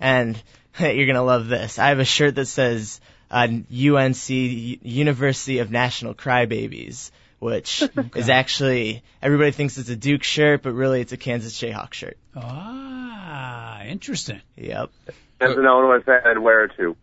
And 0.00 0.40
you're 0.80 1.06
gonna 1.06 1.22
love 1.24 1.48
this. 1.48 1.78
I 1.78 1.88
have 1.88 1.98
a 1.98 2.04
shirt 2.04 2.36
that 2.36 2.46
says 2.46 3.00
uh, 3.30 3.48
UNC 3.48 4.28
University 4.28 5.58
of 5.58 5.70
National 5.70 6.14
Crybabies, 6.14 7.10
which 7.38 7.82
is 8.14 8.28
actually 8.28 9.02
everybody 9.22 9.50
thinks 9.50 9.78
it's 9.78 9.88
a 9.88 9.96
Duke 9.96 10.22
shirt, 10.22 10.62
but 10.62 10.72
really 10.72 11.00
it's 11.00 11.12
a 11.12 11.16
Kansas 11.16 11.60
Jayhawk 11.60 11.92
shirt. 11.92 12.16
Ah, 12.36 13.82
interesting. 13.84 14.40
Yep. 14.56 14.90
As 15.40 15.56
an 15.56 15.64
Illinois 15.64 16.02
fan, 16.04 16.20
I'd 16.24 16.38
wear 16.38 16.64
it 16.64 16.72
too. 16.76 16.96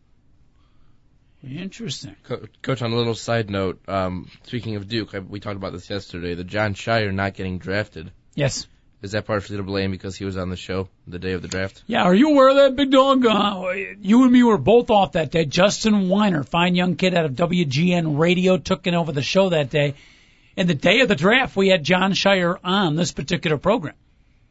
Interesting. 1.47 2.15
Co- 2.23 2.45
Coach, 2.61 2.81
on 2.81 2.91
a 2.91 2.95
little 2.95 3.13
side 3.13 3.49
note, 3.49 3.79
um, 3.87 4.29
speaking 4.43 4.75
of 4.77 4.87
Duke, 4.87 5.13
I, 5.13 5.19
we 5.19 5.39
talked 5.39 5.57
about 5.57 5.73
this 5.73 5.89
yesterday. 5.89 6.33
The 6.33 6.43
Jon 6.43 6.73
Scheyer 6.73 7.13
not 7.13 7.35
getting 7.35 7.59
drafted. 7.59 8.11
Yes. 8.33 8.67
Is 9.05 9.11
that 9.11 9.27
partially 9.27 9.57
to 9.57 9.63
blame 9.63 9.91
because 9.91 10.15
he 10.15 10.25
was 10.25 10.35
on 10.35 10.49
the 10.49 10.55
show 10.55 10.89
the 11.05 11.19
day 11.19 11.33
of 11.33 11.43
the 11.43 11.47
draft? 11.47 11.83
Yeah, 11.85 12.01
are 12.01 12.15
you 12.15 12.31
aware 12.31 12.49
of 12.49 12.55
that, 12.55 12.75
big 12.75 12.89
dog? 12.89 13.23
Uh, 13.23 13.69
you 14.01 14.23
and 14.23 14.31
me 14.31 14.41
were 14.41 14.57
both 14.57 14.89
off 14.89 15.11
that 15.11 15.29
day. 15.29 15.45
Justin 15.45 16.09
Weiner, 16.09 16.41
fine 16.41 16.73
young 16.73 16.95
kid 16.95 17.13
out 17.13 17.25
of 17.25 17.33
WGN 17.33 18.17
Radio, 18.17 18.57
took 18.57 18.87
in 18.87 18.95
over 18.95 19.11
the 19.11 19.21
show 19.21 19.49
that 19.49 19.69
day. 19.69 19.93
And 20.57 20.67
the 20.67 20.73
day 20.73 21.01
of 21.01 21.07
the 21.07 21.15
draft, 21.15 21.55
we 21.55 21.67
had 21.67 21.83
Jon 21.83 22.13
Scheyer 22.13 22.57
on 22.63 22.95
this 22.95 23.11
particular 23.11 23.59
program. 23.59 23.93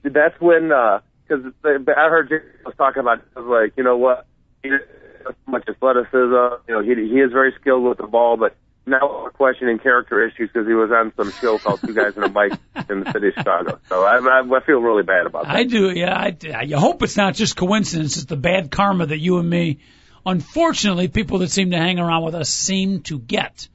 That's 0.05 0.41
when, 0.41 0.69
because 0.69 1.53
I 1.65 2.09
heard 2.09 2.29
Jay 2.29 2.37
was 2.65 2.77
talking 2.77 3.01
about, 3.01 3.23
I 3.37 3.41
was 3.41 3.49
like, 3.49 3.73
you 3.77 3.83
know 3.83 3.97
what, 3.97 4.25
he 4.63 4.69
doesn't 4.69 4.87
have 5.27 5.35
much 5.49 5.69
athleticism. 5.69 6.15
You 6.15 6.61
know, 6.69 6.81
he 6.81 6.95
he 6.95 7.19
is 7.19 7.33
very 7.33 7.53
skilled 7.61 7.83
with 7.83 7.99
the 7.99 8.07
ball, 8.07 8.37
but 8.37 8.55
now 8.87 9.29
questioning 9.35 9.79
character 9.79 10.27
issues 10.27 10.51
because 10.53 10.67
he 10.67 10.75
was 10.75 10.91
on 10.91 11.13
some 11.17 11.33
show 11.33 11.59
called 11.59 11.81
Two 11.81 11.95
Guys 11.95 12.17
in 12.17 12.23
a 12.23 12.29
Mic 12.29 12.53
in 12.89 13.01
the 13.01 13.13
city 13.13 13.29
of 13.29 13.35
Chicago. 13.35 13.81
So 13.89 14.05
I, 14.05 14.19
I, 14.19 14.41
I 14.41 14.61
feel 14.65 14.81
really 14.81 15.03
bad 15.03 15.27
about 15.27 15.45
that. 15.45 15.55
I 15.55 15.65
do, 15.65 15.91
yeah. 15.91 16.17
I, 16.17 16.37
I 16.55 16.67
hope 16.79 17.03
it's 17.03 17.17
not 17.17 17.35
just 17.35 17.57
coincidence. 17.57 18.17
It's 18.17 18.27
the 18.27 18.37
bad 18.37 18.71
karma 18.71 19.07
that 19.07 19.19
you 19.19 19.39
and 19.39 19.49
me, 19.49 19.79
unfortunately, 20.27 21.09
people 21.09 21.39
that 21.39 21.51
seem 21.51 21.71
to 21.71 21.79
hang 21.79 21.99
around 21.99 22.25
with 22.25 22.35
us 22.35 22.51
seem 22.51 23.03
to 23.03 23.19
get. 23.19 23.69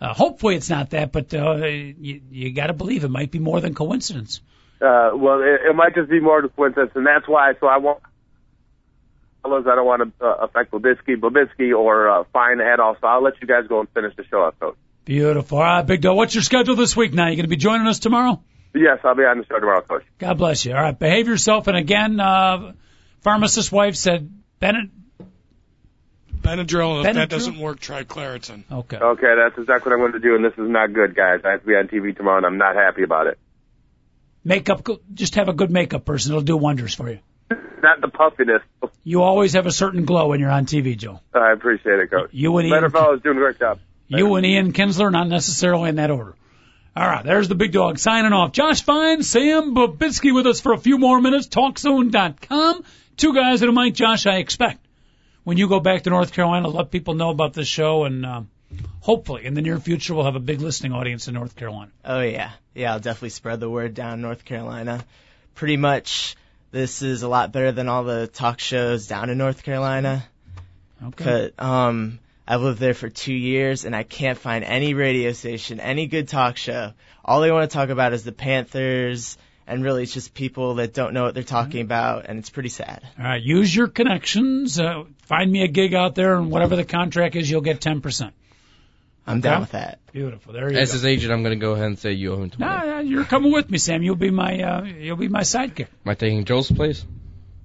Uh, 0.00 0.14
hopefully 0.14 0.56
it's 0.56 0.70
not 0.70 0.90
that, 0.90 1.12
but 1.12 1.34
uh, 1.34 1.56
you, 1.56 2.22
you 2.30 2.52
got 2.52 2.68
to 2.68 2.72
believe 2.72 3.04
it 3.04 3.10
might 3.10 3.30
be 3.30 3.38
more 3.38 3.60
than 3.60 3.74
coincidence. 3.74 4.40
Uh, 4.80 5.10
well, 5.14 5.40
it, 5.42 5.68
it 5.68 5.76
might 5.76 5.94
just 5.94 6.08
be 6.08 6.20
more 6.20 6.42
a 6.42 6.48
coincidence, 6.48 6.92
and 6.94 7.06
that's 7.06 7.28
why. 7.28 7.52
So 7.60 7.66
I 7.66 7.76
won't. 7.76 8.00
Fellas, 9.42 9.66
I 9.66 9.74
don't 9.74 9.86
want 9.86 10.18
to 10.18 10.24
uh, 10.24 10.44
affect 10.44 10.72
Babitsky, 10.72 11.16
Babitsky, 11.16 11.76
or 11.76 12.08
uh, 12.08 12.24
Fine 12.32 12.60
at 12.60 12.80
all. 12.80 12.96
So 13.00 13.06
I'll 13.06 13.22
let 13.22 13.40
you 13.40 13.46
guys 13.46 13.66
go 13.68 13.80
and 13.80 13.88
finish 13.90 14.14
the 14.16 14.24
show 14.24 14.42
up, 14.42 14.58
coach. 14.58 14.76
Beautiful. 15.04 15.58
All 15.58 15.64
right, 15.64 15.82
Big 15.82 16.00
Dog. 16.00 16.16
What's 16.16 16.34
your 16.34 16.42
schedule 16.42 16.76
this 16.76 16.96
week 16.96 17.12
now? 17.12 17.28
You 17.28 17.36
going 17.36 17.44
to 17.44 17.48
be 17.48 17.56
joining 17.56 17.86
us 17.86 17.98
tomorrow? 17.98 18.42
Yes, 18.74 19.00
I'll 19.02 19.16
be 19.16 19.22
on 19.22 19.38
the 19.38 19.46
show 19.46 19.58
tomorrow, 19.58 19.80
coach. 19.82 20.04
God 20.18 20.38
bless 20.38 20.64
you. 20.64 20.74
All 20.74 20.82
right, 20.82 20.96
behave 20.96 21.26
yourself. 21.26 21.66
And 21.66 21.76
again, 21.76 22.20
uh, 22.20 22.72
pharmacist 23.22 23.72
wife 23.72 23.96
said 23.96 24.30
Bennett 24.60 24.90
Benadryl, 26.40 27.00
and 27.00 27.08
if 27.08 27.14
that 27.14 27.28
doesn't 27.28 27.58
work, 27.58 27.80
try 27.80 28.04
Claritin. 28.04 28.64
Okay. 28.70 28.96
Okay, 28.96 29.34
that's 29.36 29.58
exactly 29.58 29.90
what 29.90 29.94
I'm 29.94 30.00
going 30.00 30.12
to 30.12 30.20
do, 30.20 30.36
and 30.36 30.44
this 30.44 30.52
is 30.52 30.70
not 30.70 30.92
good, 30.92 31.14
guys. 31.14 31.40
I 31.44 31.52
have 31.52 31.60
to 31.60 31.66
be 31.66 31.74
on 31.74 31.88
TV 31.88 32.16
tomorrow, 32.16 32.38
and 32.38 32.46
I'm 32.46 32.58
not 32.58 32.76
happy 32.76 33.02
about 33.02 33.26
it. 33.26 33.38
Makeup, 34.42 34.88
just 35.12 35.34
have 35.34 35.48
a 35.48 35.52
good 35.52 35.70
makeup 35.70 36.04
person. 36.04 36.32
It'll 36.32 36.42
do 36.42 36.56
wonders 36.56 36.94
for 36.94 37.10
you. 37.10 37.18
Not 37.82 38.00
the 38.00 38.08
puffiness. 38.08 38.62
You 39.04 39.22
always 39.22 39.54
have 39.54 39.66
a 39.66 39.72
certain 39.72 40.04
glow 40.04 40.28
when 40.28 40.40
you're 40.40 40.50
on 40.50 40.66
TV, 40.66 40.96
Joe. 40.96 41.20
I 41.34 41.52
appreciate 41.52 41.98
it, 41.98 42.10
Coach. 42.10 42.30
You 42.32 42.56
and 42.58 42.68
Better 42.70 42.86
Ian, 42.86 42.92
fellas 42.92 43.22
doing 43.22 43.36
a 43.38 43.40
great 43.40 43.58
job. 43.58 43.78
you 44.08 44.34
and 44.34 44.46
Ian 44.46 44.72
Kinsler, 44.72 45.10
not 45.10 45.28
necessarily 45.28 45.88
in 45.88 45.96
that 45.96 46.10
order. 46.10 46.34
All 46.96 47.06
right, 47.06 47.24
there's 47.24 47.48
the 47.48 47.54
big 47.54 47.72
dog 47.72 47.98
signing 47.98 48.32
off. 48.32 48.52
Josh 48.52 48.82
Fine, 48.82 49.22
Sam 49.22 49.74
Babitsky 49.74 50.34
with 50.34 50.46
us 50.46 50.60
for 50.60 50.72
a 50.72 50.78
few 50.78 50.98
more 50.98 51.20
minutes. 51.20 51.46
TalkZone.com. 51.48 52.84
Two 53.16 53.34
guys 53.34 53.62
and 53.62 53.70
a 53.70 53.72
mic. 53.72 53.94
Josh, 53.94 54.26
I 54.26 54.36
expect 54.36 54.84
when 55.44 55.56
you 55.56 55.68
go 55.68 55.80
back 55.80 56.02
to 56.02 56.10
North 56.10 56.32
Carolina, 56.32 56.68
let 56.68 56.90
people 56.90 57.14
know 57.14 57.30
about 57.30 57.54
this 57.54 57.68
show, 57.68 58.04
and 58.04 58.26
um, 58.26 58.50
hopefully 59.00 59.46
in 59.46 59.54
the 59.54 59.62
near 59.62 59.78
future 59.78 60.14
we'll 60.14 60.24
have 60.24 60.36
a 60.36 60.40
big 60.40 60.60
listening 60.60 60.92
audience 60.92 61.28
in 61.28 61.34
North 61.34 61.56
Carolina. 61.56 61.90
Oh 62.04 62.20
yeah, 62.20 62.50
yeah. 62.74 62.92
I'll 62.92 63.00
definitely 63.00 63.30
spread 63.30 63.60
the 63.60 63.70
word 63.70 63.94
down 63.94 64.14
in 64.14 64.22
North 64.22 64.44
Carolina. 64.44 65.04
Pretty 65.54 65.76
much, 65.76 66.36
this 66.70 67.02
is 67.02 67.22
a 67.22 67.28
lot 67.28 67.52
better 67.52 67.72
than 67.72 67.88
all 67.88 68.04
the 68.04 68.26
talk 68.26 68.60
shows 68.60 69.06
down 69.06 69.30
in 69.30 69.38
North 69.38 69.62
Carolina. 69.62 70.24
Okay. 71.02 71.50
um, 71.58 72.18
I've 72.46 72.60
lived 72.60 72.80
there 72.80 72.94
for 72.94 73.08
two 73.08 73.34
years 73.34 73.84
and 73.84 73.94
I 73.94 74.02
can't 74.02 74.38
find 74.38 74.64
any 74.64 74.94
radio 74.94 75.32
station, 75.32 75.80
any 75.80 76.06
good 76.06 76.28
talk 76.28 76.56
show. 76.56 76.92
All 77.24 77.40
they 77.40 77.52
want 77.52 77.70
to 77.70 77.74
talk 77.74 77.90
about 77.90 78.12
is 78.12 78.24
the 78.24 78.32
Panthers, 78.32 79.38
and 79.66 79.84
really 79.84 80.02
it's 80.02 80.12
just 80.12 80.34
people 80.34 80.76
that 80.76 80.92
don't 80.94 81.14
know 81.14 81.22
what 81.24 81.34
they're 81.34 81.42
talking 81.44 81.82
about, 81.82 82.26
and 82.26 82.38
it's 82.38 82.50
pretty 82.50 82.70
sad. 82.70 83.06
All 83.18 83.24
right, 83.24 83.40
use 83.40 83.74
your 83.74 83.86
connections. 83.86 84.80
Uh, 84.80 85.04
find 85.26 85.50
me 85.50 85.62
a 85.62 85.68
gig 85.68 85.94
out 85.94 86.14
there, 86.16 86.34
and 86.34 86.50
whatever 86.50 86.76
the 86.76 86.84
contract 86.84 87.36
is, 87.36 87.48
you'll 87.48 87.60
get 87.60 87.80
ten 87.80 88.00
percent. 88.00 88.34
I'm 89.26 89.38
Okay. 89.38 89.48
down 89.48 89.60
with 89.60 89.72
that. 89.72 89.98
Beautiful. 90.12 90.52
There 90.52 90.68
you 90.68 90.74
go. 90.74 90.80
As 90.80 90.88
go. 90.90 90.94
his 90.94 91.04
agent, 91.04 91.32
I'm 91.32 91.42
going 91.42 91.58
to 91.58 91.64
go 91.64 91.72
ahead 91.72 91.86
and 91.86 91.98
say 91.98 92.12
you 92.12 92.32
owe 92.32 92.42
him 92.42 92.50
tomorrow. 92.50 92.86
No, 92.86 92.92
no, 92.96 93.00
you're 93.00 93.24
coming 93.24 93.52
with 93.52 93.70
me, 93.70 93.78
Sam. 93.78 94.02
You'll 94.02 94.16
be 94.16 94.30
my 94.30 94.60
uh, 94.62 94.82
you'll 94.84 95.16
be 95.16 95.28
my 95.28 95.42
sidekick. 95.42 95.86
Am 96.04 96.10
I 96.10 96.14
taking 96.14 96.44
Joel's 96.44 96.70
place? 96.70 97.04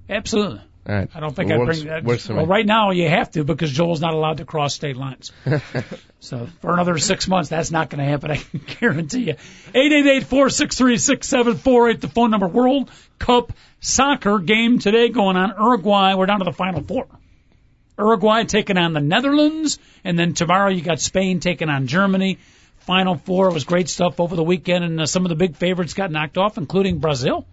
Absolutely. 0.09 0.61
All 0.87 0.93
right. 0.95 1.09
I 1.15 1.19
don't 1.19 1.35
think 1.35 1.49
Well, 1.49 1.61
I'd 1.61 1.65
bring 1.65 1.85
that. 1.85 2.03
Works 2.03 2.27
for 2.27 2.35
well, 2.35 2.45
me. 2.45 2.51
right 2.51 2.65
now 2.65 2.91
you 2.91 3.09
have 3.09 3.31
to 3.31 3.43
because 3.43 3.71
Joel's 3.71 4.01
not 4.01 4.13
allowed 4.13 4.37
to 4.37 4.45
cross 4.45 4.75
state 4.75 4.95
lines. 4.95 5.31
so 6.19 6.47
for 6.61 6.73
another 6.73 6.99
six 6.99 7.27
months, 7.27 7.49
that's 7.49 7.71
not 7.71 7.89
going 7.89 8.03
to 8.05 8.09
happen. 8.11 8.29
I 8.31 8.35
can 8.35 8.61
guarantee 8.79 9.23
you. 9.23 9.35
Eight 9.73 9.91
eight 9.91 10.05
eight 10.05 10.23
four 10.25 10.51
six 10.51 10.77
three 10.77 10.97
six 10.97 11.27
seven 11.27 11.57
four 11.57 11.89
eight. 11.89 12.01
The 12.01 12.07
phone 12.07 12.29
number. 12.29 12.47
World 12.47 12.91
Cup 13.17 13.51
soccer 13.79 14.37
game 14.39 14.77
today 14.77 15.09
going 15.09 15.37
on. 15.37 15.53
Uruguay. 15.57 16.13
We're 16.13 16.27
down 16.27 16.39
to 16.39 16.45
the 16.45 16.53
final 16.53 16.83
four. 16.83 17.07
Uruguay 17.97 18.43
taking 18.43 18.77
on 18.77 18.93
the 18.93 18.99
Netherlands, 18.99 19.79
and 20.03 20.17
then 20.19 20.33
tomorrow 20.33 20.69
you 20.69 20.81
got 20.81 20.99
Spain 20.99 21.39
taking 21.39 21.69
on 21.69 21.87
Germany. 21.87 22.39
Final 22.79 23.15
four 23.15 23.51
was 23.51 23.63
great 23.63 23.89
stuff 23.89 24.19
over 24.19 24.35
the 24.35 24.43
weekend, 24.43 24.83
and 24.83 25.01
uh, 25.01 25.05
some 25.05 25.25
of 25.25 25.29
the 25.29 25.35
big 25.35 25.55
favorites 25.55 25.93
got 25.93 26.11
knocked 26.11 26.37
off, 26.37 26.57
including 26.57 26.99
Brazil. 26.99 27.45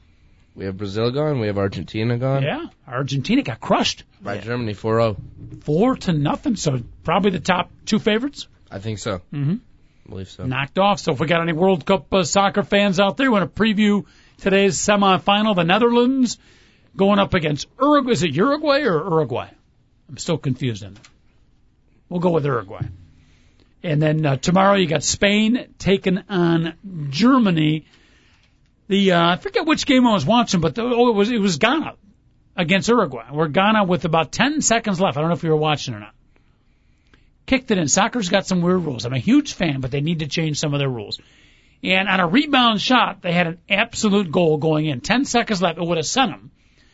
We 0.55 0.67
have 0.67 0.77
Brazil 0.77 1.11
gone. 1.11 1.41
We 1.41 1.47
have 1.47 1.57
Argentina 1.57 2.19
gone. 2.19 2.43
Yeah, 2.43 2.67
Argentina 2.87 3.41
got 3.43 3.59
crushed 3.61 4.05
By 4.21 4.37
Germany 4.39 4.75
4-0. 4.75 5.17
four 5.65 5.97
to 5.97 6.13
nothing. 6.13 6.57
So 6.57 6.81
probably 7.05 7.31
the 7.31 7.41
top 7.41 7.71
two 7.87 7.99
favorites 7.99 8.49
I 8.71 8.79
think 8.79 8.99
so. 8.99 9.23
Mhm. 9.33 9.61
I 10.07 10.11
believe 10.11 10.29
so. 10.29 10.45
knocked 10.45 10.79
off. 10.79 10.99
So 11.01 11.13
if 11.13 11.21
we 11.21 11.27
got 11.27 11.41
any 11.41 11.53
World 11.55 11.87
Cup 11.87 12.13
uh, 12.13 12.25
soccer 12.25 12.63
fans 12.65 13.01
out 13.01 13.17
there, 13.17 13.31
want 13.31 13.55
to 13.55 13.63
preview 13.63 14.05
today's 14.39 14.77
semifinal, 14.77 15.55
the 15.57 15.63
Netherlands 15.65 16.39
going 16.97 17.19
up 17.19 17.33
against 17.33 17.67
Uruguay. 17.81 18.13
Is 18.13 18.23
it 18.23 18.33
Uruguay 18.35 18.81
or 18.83 18.99
Uruguay? 19.09 19.49
I'm 20.09 20.19
still 20.19 20.39
confused 20.39 20.83
in 20.83 20.95
that. 20.95 21.09
We'll 22.09 22.21
go 22.21 22.31
with 22.31 22.45
Uruguay. 22.45 22.85
And 23.83 24.01
then 24.01 24.25
uh, 24.25 24.37
tomorrow 24.37 24.75
you 24.75 24.87
got 24.87 25.03
Spain 25.03 25.75
taking 25.79 26.19
on 26.29 26.75
Germany. 27.11 27.87
The 28.89 29.13
uh, 29.13 29.31
I 29.31 29.37
forget 29.37 29.67
which 29.67 29.87
game 29.87 30.07
I 30.07 30.13
was 30.13 30.27
watching, 30.27 30.61
but 30.61 30.75
the, 30.75 30.83
oh, 30.83 31.09
it 31.09 31.15
was 31.15 31.31
it 31.31 31.41
was 31.41 31.57
Ghana 31.57 31.95
against 32.57 32.89
Uruguay. 32.89 33.27
Where 33.31 33.49
Ghana 33.49 33.85
with 33.85 34.05
about 34.05 34.31
10 34.31 34.61
seconds 34.61 35.01
left. 35.01 35.17
I 35.17 35.21
don't 35.21 35.31
know 35.31 35.37
if 35.37 35.43
you 35.43 35.51
were 35.51 35.57
watching 35.57 35.95
or 35.95 36.01
not. 36.01 36.15
Kicked 37.47 37.71
it 37.71 37.79
in. 37.79 37.89
Soccer's 37.89 38.29
got 38.29 38.47
some 38.47 38.61
weird 38.61 38.85
rules. 38.85 39.05
I'm 39.05 39.13
a 39.13 39.19
huge 39.19 39.55
fan, 39.55 39.81
but 39.81 39.91
they 39.91 40.01
need 40.01 40.21
to 40.21 40.29
change 40.29 40.59
some 40.59 40.75
of 40.75 40.79
their 40.79 40.89
rules. 40.89 41.21
And 41.83 42.09
on 42.09 42.21
a 42.21 42.29
rebound 42.29 42.81
shot, 42.81 43.23
they 43.23 43.33
had 43.33 43.47
an 43.49 43.59
absolute 43.69 44.31
goal 44.31 44.59
going 44.59 44.87
in. 44.87 45.01
10 45.01 45.25
seconds 45.25 45.61
left. 45.61 45.79
It 45.79 45.85
would 45.85 45.97
have 45.97 46.07
sent 46.07 46.31
them 46.31 46.51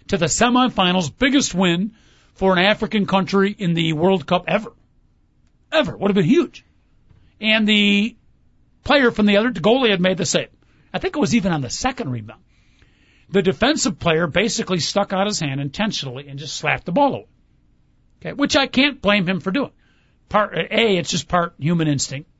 to 0.08 0.16
the 0.16 0.26
semifinals, 0.26 1.12
biggest 1.16 1.54
win 1.54 1.94
for 2.38 2.52
an 2.52 2.64
African 2.64 3.06
country 3.06 3.54
in 3.56 3.74
the 3.74 3.92
World 3.92 4.26
Cup 4.26 4.44
ever. 4.46 4.72
Ever. 5.72 5.96
Would 5.96 6.10
have 6.10 6.14
been 6.14 6.24
huge. 6.24 6.64
And 7.40 7.68
the 7.68 8.16
player 8.84 9.10
from 9.10 9.26
the 9.26 9.36
other, 9.36 9.50
the 9.50 9.60
goalie 9.60 9.90
had 9.90 10.00
made 10.00 10.16
the 10.16 10.24
save. 10.24 10.48
I 10.94 10.98
think 10.98 11.16
it 11.16 11.20
was 11.20 11.34
even 11.34 11.52
on 11.52 11.60
the 11.60 11.68
second 11.68 12.10
rebound. 12.10 12.40
The 13.28 13.42
defensive 13.42 13.98
player 13.98 14.26
basically 14.26 14.78
stuck 14.78 15.12
out 15.12 15.26
his 15.26 15.40
hand 15.40 15.60
intentionally 15.60 16.28
and 16.28 16.38
just 16.38 16.56
slapped 16.56 16.86
the 16.86 16.92
ball 16.92 17.14
away. 17.14 17.26
Okay, 18.20 18.32
which 18.32 18.56
I 18.56 18.66
can't 18.66 19.02
blame 19.02 19.28
him 19.28 19.40
for 19.40 19.50
doing. 19.50 19.72
Part 20.28 20.56
A, 20.56 20.96
it's 20.96 21.10
just 21.10 21.28
part 21.28 21.54
human 21.58 21.88
instinct, 21.88 22.30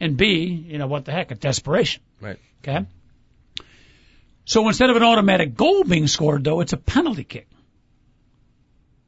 and 0.00 0.16
B, 0.16 0.44
you 0.68 0.78
know 0.78 0.86
what 0.86 1.04
the 1.04 1.12
heck, 1.12 1.30
a 1.30 1.34
desperation. 1.34 2.02
Right. 2.20 2.38
Okay. 2.62 2.86
So 4.44 4.66
instead 4.68 4.90
of 4.90 4.96
an 4.96 5.02
automatic 5.02 5.54
goal 5.54 5.84
being 5.84 6.06
scored, 6.06 6.44
though, 6.44 6.60
it's 6.60 6.72
a 6.72 6.76
penalty 6.76 7.24
kick. 7.24 7.48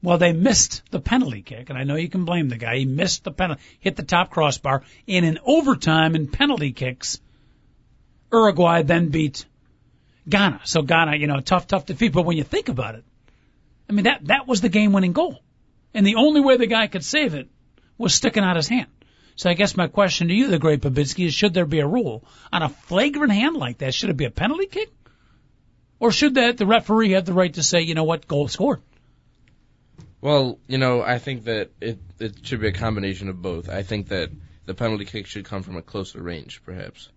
Well, 0.06 0.18
they 0.18 0.32
missed 0.32 0.82
the 0.92 1.00
penalty 1.00 1.42
kick, 1.42 1.68
and 1.68 1.76
I 1.76 1.82
know 1.82 1.96
you 1.96 2.08
can 2.08 2.24
blame 2.24 2.48
the 2.48 2.56
guy. 2.56 2.76
He 2.76 2.84
missed 2.84 3.24
the 3.24 3.32
penalty, 3.32 3.60
hit 3.80 3.96
the 3.96 4.04
top 4.04 4.30
crossbar, 4.30 4.84
and 5.08 5.26
in 5.26 5.40
overtime 5.44 6.14
in 6.14 6.28
penalty 6.28 6.70
kicks, 6.70 7.20
Uruguay 8.32 8.82
then 8.82 9.08
beat 9.08 9.44
Ghana. 10.28 10.60
So 10.62 10.82
Ghana, 10.82 11.16
you 11.16 11.26
know, 11.26 11.40
tough, 11.40 11.66
tough 11.66 11.86
defeat. 11.86 12.12
But 12.12 12.24
when 12.24 12.36
you 12.36 12.44
think 12.44 12.68
about 12.68 12.94
it, 12.94 13.04
I 13.90 13.94
mean 13.94 14.04
that 14.04 14.24
that 14.26 14.46
was 14.46 14.60
the 14.60 14.68
game-winning 14.68 15.12
goal, 15.12 15.40
and 15.92 16.06
the 16.06 16.14
only 16.14 16.40
way 16.40 16.56
the 16.56 16.68
guy 16.68 16.86
could 16.86 17.04
save 17.04 17.34
it 17.34 17.48
was 17.98 18.14
sticking 18.14 18.44
out 18.44 18.54
his 18.54 18.68
hand. 18.68 18.86
So 19.34 19.50
I 19.50 19.54
guess 19.54 19.76
my 19.76 19.88
question 19.88 20.28
to 20.28 20.34
you, 20.34 20.46
the 20.46 20.60
great 20.60 20.82
Babitsky, 20.82 21.26
is 21.26 21.34
should 21.34 21.52
there 21.52 21.66
be 21.66 21.80
a 21.80 21.86
rule 21.86 22.22
on 22.52 22.62
a 22.62 22.68
flagrant 22.68 23.32
hand 23.32 23.56
like 23.56 23.78
that? 23.78 23.92
Should 23.92 24.10
it 24.10 24.16
be 24.16 24.26
a 24.26 24.30
penalty 24.30 24.66
kick? 24.66 24.88
Or 25.98 26.12
should 26.12 26.36
that 26.36 26.58
the 26.58 26.66
referee 26.66 27.10
have 27.10 27.24
the 27.24 27.32
right 27.32 27.54
to 27.54 27.62
say, 27.64 27.80
you 27.80 27.96
know 27.96 28.04
what, 28.04 28.28
goal 28.28 28.46
scored? 28.46 28.82
Well, 30.20 30.58
you 30.66 30.78
know, 30.78 31.02
I 31.02 31.18
think 31.18 31.44
that 31.44 31.70
it 31.80 31.98
it 32.18 32.46
should 32.46 32.60
be 32.60 32.68
a 32.68 32.72
combination 32.72 33.28
of 33.28 33.40
both. 33.40 33.68
I 33.68 33.82
think 33.82 34.08
that 34.08 34.30
the 34.64 34.74
penalty 34.74 35.04
kick 35.04 35.26
should 35.26 35.44
come 35.44 35.62
from 35.62 35.76
a 35.76 35.82
closer 35.82 36.22
range, 36.22 36.62
perhaps. 36.64 37.10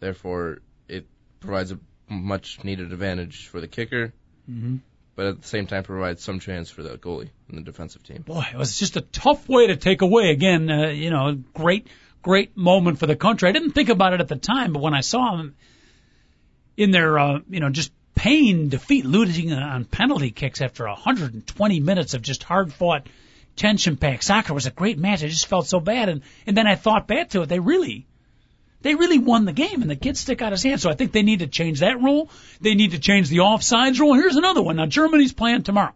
Therefore, 0.00 0.58
it 0.88 1.06
provides 1.40 1.70
a 1.72 1.78
much 2.08 2.64
needed 2.64 2.92
advantage 2.92 3.46
for 3.48 3.60
the 3.60 3.68
kicker, 3.68 4.12
Mm-hmm. 4.50 4.76
but 5.16 5.26
at 5.26 5.40
the 5.40 5.48
same 5.48 5.66
time 5.66 5.84
provides 5.84 6.22
some 6.22 6.38
chance 6.38 6.68
for 6.68 6.82
the 6.82 6.98
goalie 6.98 7.30
and 7.48 7.56
the 7.56 7.62
defensive 7.62 8.02
team. 8.02 8.22
Boy, 8.22 8.44
it 8.52 8.58
was 8.58 8.78
just 8.78 8.96
a 8.96 9.00
tough 9.00 9.48
way 9.48 9.68
to 9.68 9.76
take 9.76 10.02
away. 10.02 10.30
Again, 10.30 10.70
uh, 10.70 10.88
you 10.88 11.08
know, 11.10 11.32
great, 11.54 11.86
great 12.20 12.54
moment 12.56 12.98
for 12.98 13.06
the 13.06 13.16
country. 13.16 13.48
I 13.48 13.52
didn't 13.52 13.70
think 13.72 13.88
about 13.88 14.12
it 14.12 14.20
at 14.20 14.28
the 14.28 14.36
time, 14.36 14.74
but 14.74 14.82
when 14.82 14.92
I 14.92 15.00
saw 15.00 15.36
them 15.36 15.54
in 16.76 16.90
their, 16.90 17.18
uh, 17.18 17.38
you 17.48 17.60
know, 17.60 17.70
just 17.70 17.90
pain 18.14 18.68
defeat, 18.68 19.04
losing 19.04 19.52
on 19.52 19.84
penalty 19.84 20.30
kicks 20.30 20.60
after 20.60 20.86
120 20.86 21.80
minutes 21.80 22.14
of 22.14 22.22
just 22.22 22.42
hard 22.42 22.72
fought, 22.72 23.06
tension 23.56 23.96
packed 23.96 24.24
soccer 24.24 24.54
was 24.54 24.66
a 24.66 24.70
great 24.70 24.98
match. 24.98 25.22
I 25.22 25.28
just 25.28 25.46
felt 25.46 25.66
so 25.66 25.80
bad, 25.80 26.08
and 26.08 26.22
and 26.46 26.56
then 26.56 26.66
I 26.66 26.74
thought 26.74 27.06
back 27.06 27.30
to 27.30 27.42
it. 27.42 27.48
They 27.48 27.60
really. 27.60 28.06
They 28.82 28.94
really 28.94 29.18
won 29.18 29.46
the 29.46 29.54
game, 29.54 29.80
and 29.80 29.90
the 29.90 29.96
kid 29.96 30.18
stick 30.18 30.42
out 30.42 30.52
his 30.52 30.62
hand. 30.62 30.78
So 30.78 30.90
I 30.90 30.94
think 30.94 31.12
they 31.12 31.22
need 31.22 31.38
to 31.38 31.46
change 31.46 31.80
that 31.80 32.02
rule. 32.02 32.28
They 32.60 32.74
need 32.74 32.90
to 32.90 32.98
change 32.98 33.30
the 33.30 33.38
offsides 33.38 33.98
rule. 33.98 34.12
Here's 34.12 34.36
another 34.36 34.62
one. 34.62 34.76
Now 34.76 34.84
Germany's 34.84 35.32
playing 35.32 35.62
tomorrow. 35.62 35.94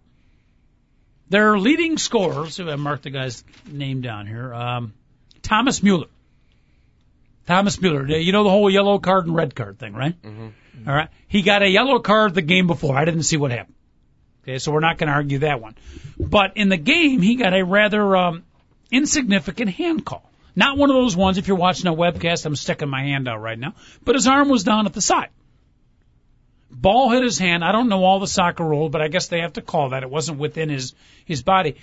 Their 1.28 1.58
leading 1.58 1.98
scorers, 1.98 2.58
I 2.58 2.76
marked 2.76 3.02
the 3.02 3.10
guy's 3.10 3.44
name 3.70 4.00
down 4.00 4.26
here, 4.26 4.54
um, 4.54 4.94
Thomas 5.42 5.82
Mueller. 5.82 6.06
Thomas 7.46 7.80
Mueller. 7.80 8.06
You 8.06 8.32
know 8.32 8.44
the 8.44 8.50
whole 8.50 8.70
yellow 8.70 8.98
card 8.98 9.26
and 9.26 9.36
red 9.36 9.54
card 9.54 9.78
thing, 9.78 9.92
right? 9.92 10.20
Mm-hmm. 10.22 10.48
All 10.86 10.94
right. 10.94 11.08
He 11.26 11.42
got 11.42 11.62
a 11.62 11.68
yellow 11.68 11.98
card 11.98 12.34
the 12.34 12.42
game 12.42 12.66
before. 12.66 12.96
I 12.96 13.04
didn't 13.04 13.24
see 13.24 13.36
what 13.36 13.50
happened. 13.50 13.74
Okay, 14.42 14.58
so 14.58 14.72
we're 14.72 14.80
not 14.80 14.98
going 14.98 15.08
to 15.08 15.14
argue 15.14 15.40
that 15.40 15.60
one. 15.60 15.74
But 16.18 16.56
in 16.56 16.68
the 16.68 16.76
game, 16.76 17.20
he 17.20 17.36
got 17.36 17.52
a 17.52 17.62
rather 17.62 18.16
um, 18.16 18.44
insignificant 18.90 19.70
hand 19.70 20.04
call. 20.04 20.30
Not 20.56 20.78
one 20.78 20.90
of 20.90 20.94
those 20.94 21.16
ones, 21.16 21.38
if 21.38 21.46
you're 21.46 21.56
watching 21.56 21.86
a 21.86 21.94
webcast, 21.94 22.46
I'm 22.46 22.56
sticking 22.56 22.88
my 22.88 23.02
hand 23.02 23.28
out 23.28 23.40
right 23.40 23.58
now, 23.58 23.74
but 24.04 24.14
his 24.14 24.26
arm 24.26 24.48
was 24.48 24.64
down 24.64 24.86
at 24.86 24.92
the 24.92 25.00
side. 25.00 25.28
Ball 26.70 27.10
hit 27.10 27.22
his 27.22 27.38
hand. 27.38 27.64
I 27.64 27.72
don't 27.72 27.88
know 27.88 28.04
all 28.04 28.20
the 28.20 28.26
soccer 28.26 28.64
rules, 28.64 28.90
but 28.90 29.00
I 29.00 29.08
guess 29.08 29.28
they 29.28 29.40
have 29.40 29.54
to 29.54 29.62
call 29.62 29.90
that. 29.90 30.02
It 30.02 30.10
wasn't 30.10 30.38
within 30.38 30.68
his, 30.68 30.94
his 31.24 31.42
body. 31.42 31.76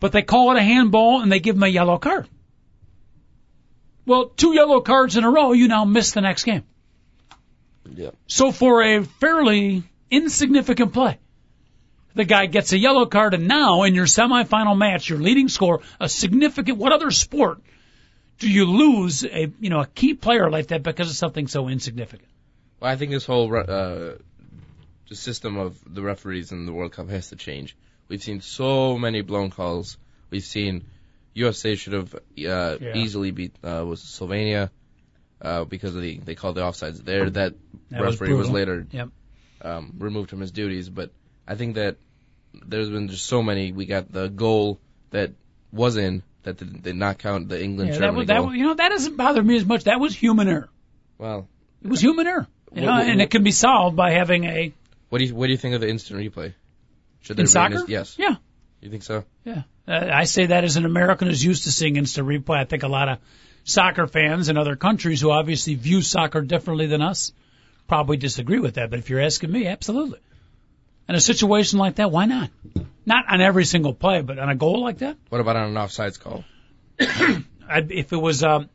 But 0.00 0.12
they 0.12 0.22
call 0.22 0.52
it 0.52 0.58
a 0.58 0.62
handball 0.62 1.22
and 1.22 1.32
they 1.32 1.40
give 1.40 1.56
him 1.56 1.62
a 1.62 1.68
yellow 1.68 1.98
card. 1.98 2.28
Well, 4.06 4.26
two 4.28 4.54
yellow 4.54 4.80
cards 4.80 5.16
in 5.16 5.24
a 5.24 5.30
row, 5.30 5.52
you 5.52 5.68
now 5.68 5.84
miss 5.84 6.12
the 6.12 6.20
next 6.20 6.44
game. 6.44 6.64
Yeah. 7.92 8.10
So 8.26 8.52
for 8.52 8.82
a 8.82 9.04
fairly 9.04 9.82
insignificant 10.10 10.92
play, 10.92 11.18
the 12.14 12.24
guy 12.24 12.46
gets 12.46 12.72
a 12.72 12.78
yellow 12.78 13.06
card, 13.06 13.34
and 13.34 13.48
now 13.48 13.82
in 13.82 13.94
your 13.94 14.06
semifinal 14.06 14.76
match, 14.76 15.08
your 15.08 15.18
leading 15.18 15.48
score, 15.48 15.80
a 16.00 16.08
significant. 16.08 16.78
What 16.78 16.92
other 16.92 17.10
sport 17.10 17.60
do 18.38 18.48
you 18.50 18.64
lose 18.66 19.24
a 19.24 19.52
you 19.60 19.70
know 19.70 19.80
a 19.80 19.86
key 19.86 20.14
player 20.14 20.50
like 20.50 20.68
that 20.68 20.82
because 20.82 21.10
of 21.10 21.16
something 21.16 21.48
so 21.48 21.68
insignificant? 21.68 22.28
Well, 22.80 22.90
I 22.92 22.96
think 22.96 23.10
this 23.10 23.24
whole 23.26 23.48
re- 23.50 23.64
uh, 23.66 24.12
the 25.08 25.16
system 25.16 25.56
of 25.56 25.76
the 25.86 26.02
referees 26.02 26.52
in 26.52 26.66
the 26.66 26.72
World 26.72 26.92
Cup 26.92 27.08
has 27.10 27.28
to 27.30 27.36
change. 27.36 27.76
We've 28.08 28.22
seen 28.22 28.40
so 28.40 28.96
many 28.98 29.22
blown 29.22 29.50
calls. 29.50 29.96
We've 30.30 30.42
seen 30.42 30.84
USA 31.34 31.74
should 31.74 31.92
have 31.94 32.14
uh, 32.14 32.20
Yeah. 32.36 32.76
easily 32.94 33.30
beat 33.32 33.54
uh, 33.64 33.84
was 33.84 34.00
it 34.02 34.06
Slovenia 34.06 34.70
uh, 35.44 35.64
because 35.64 35.94
of 35.94 36.02
the 36.02 36.18
they 36.18 36.34
called 36.34 36.56
the 36.56 36.62
offsides 36.62 37.04
there. 37.04 37.28
That, 37.30 37.54
That 37.90 38.00
was 38.00 38.20
referee 38.20 38.34
was, 38.34 38.48
brutal. 38.48 38.54
later 38.54 38.86
Yep. 38.90 39.08
um, 39.62 39.94
removed 39.98 40.30
from 40.30 40.40
his 40.40 40.50
duties. 40.50 40.88
But 40.88 41.10
I 41.46 41.54
think 41.54 41.74
that 41.76 41.96
there's 42.66 42.88
been 42.90 43.08
just 43.08 43.26
so 43.26 43.42
many. 43.42 43.72
We 43.72 43.86
got 43.86 44.10
the 44.10 44.28
goal 44.28 44.80
that 45.10 45.32
was 45.72 45.96
in 45.96 46.22
that 46.44 46.56
did, 46.58 46.82
did 46.82 46.96
not 46.96 47.18
count 47.18 47.48
the 47.48 47.62
England 47.62 47.88
Yeah, 47.90 47.94
that 47.98 48.00
Germany 48.06 48.18
was, 48.18 48.26
that 48.28 48.56
you 48.58 48.64
know 48.64 48.74
that 48.74 48.88
doesn't 48.90 49.16
bother 49.16 49.42
me 49.42 49.56
as 49.56 49.64
much. 49.64 49.84
That 49.84 50.00
was 50.00 50.14
human 50.14 50.48
error. 50.48 50.68
well, 51.18 51.48
It 51.82 51.88
was 51.90 52.00
human 52.00 52.26
error. 52.26 52.46
You 52.74 52.80
know, 52.82 52.88
What- 52.88 52.98
what- 53.04 53.08
and 53.10 53.20
it 53.20 53.30
can 53.30 53.42
be 53.44 53.52
solved 53.52 53.96
by 53.96 54.10
having 54.12 54.44
a 54.44 54.72
what 55.10 55.18
do 55.18 55.24
you 55.26 55.34
what 55.34 55.46
do 55.46 55.52
you 55.52 55.58
think 55.58 55.74
of 55.74 55.80
the 55.80 55.88
instant 55.88 56.18
replay? 56.20 56.54
Should 57.20 57.32
in 57.32 57.36
there 57.36 57.44
be 57.44 57.48
soccer. 57.48 57.84
yes. 57.88 58.16
Yeah. 58.18 58.36
You 58.80 58.90
think 58.90 59.02
so? 59.02 59.24
Yeah. 59.44 59.62
Uh, 59.88 60.08
I 60.12 60.24
say 60.24 60.46
that 60.46 60.64
as 60.64 60.76
an 60.76 60.84
American 60.84 61.28
who's 61.28 61.42
used 61.44 61.64
to 61.64 61.72
seeing 61.72 61.96
instant 61.96 62.26
replay. 62.28 62.58
I 62.58 62.64
think 62.64 62.82
a 62.82 62.88
lot 62.88 63.08
of 63.08 63.18
soccer 63.64 64.06
fans 64.06 64.48
in 64.48 64.56
other 64.56 64.76
countries 64.76 65.20
who 65.20 65.30
obviously 65.30 65.74
view 65.74 66.02
soccer 66.02 66.42
differently 66.42 66.86
than 66.86 67.02
us 67.02 67.32
probably 67.88 68.16
disagree 68.16 68.60
with 68.60 68.74
that. 68.74 68.90
But 68.90 68.98
if 68.98 69.10
you're 69.10 69.20
asking 69.20 69.50
me, 69.50 69.66
absolutely. 69.66 70.20
In 71.08 71.14
a 71.14 71.20
situation 71.20 71.78
like 71.78 71.96
that, 71.96 72.10
why 72.10 72.26
not? 72.26 72.50
Not 73.04 73.24
on 73.30 73.40
every 73.40 73.64
single 73.64 73.92
play, 73.92 74.22
but 74.22 74.38
on 74.38 74.48
a 74.48 74.54
goal 74.54 74.82
like 74.82 74.98
that. 74.98 75.16
What 75.28 75.40
about 75.40 75.56
on 75.56 75.68
an 75.68 75.74
offsides 75.74 76.18
call? 76.18 76.44
I'd, 77.68 77.90
if 77.90 78.12
it 78.12 78.16
was, 78.16 78.42
um, 78.42 78.70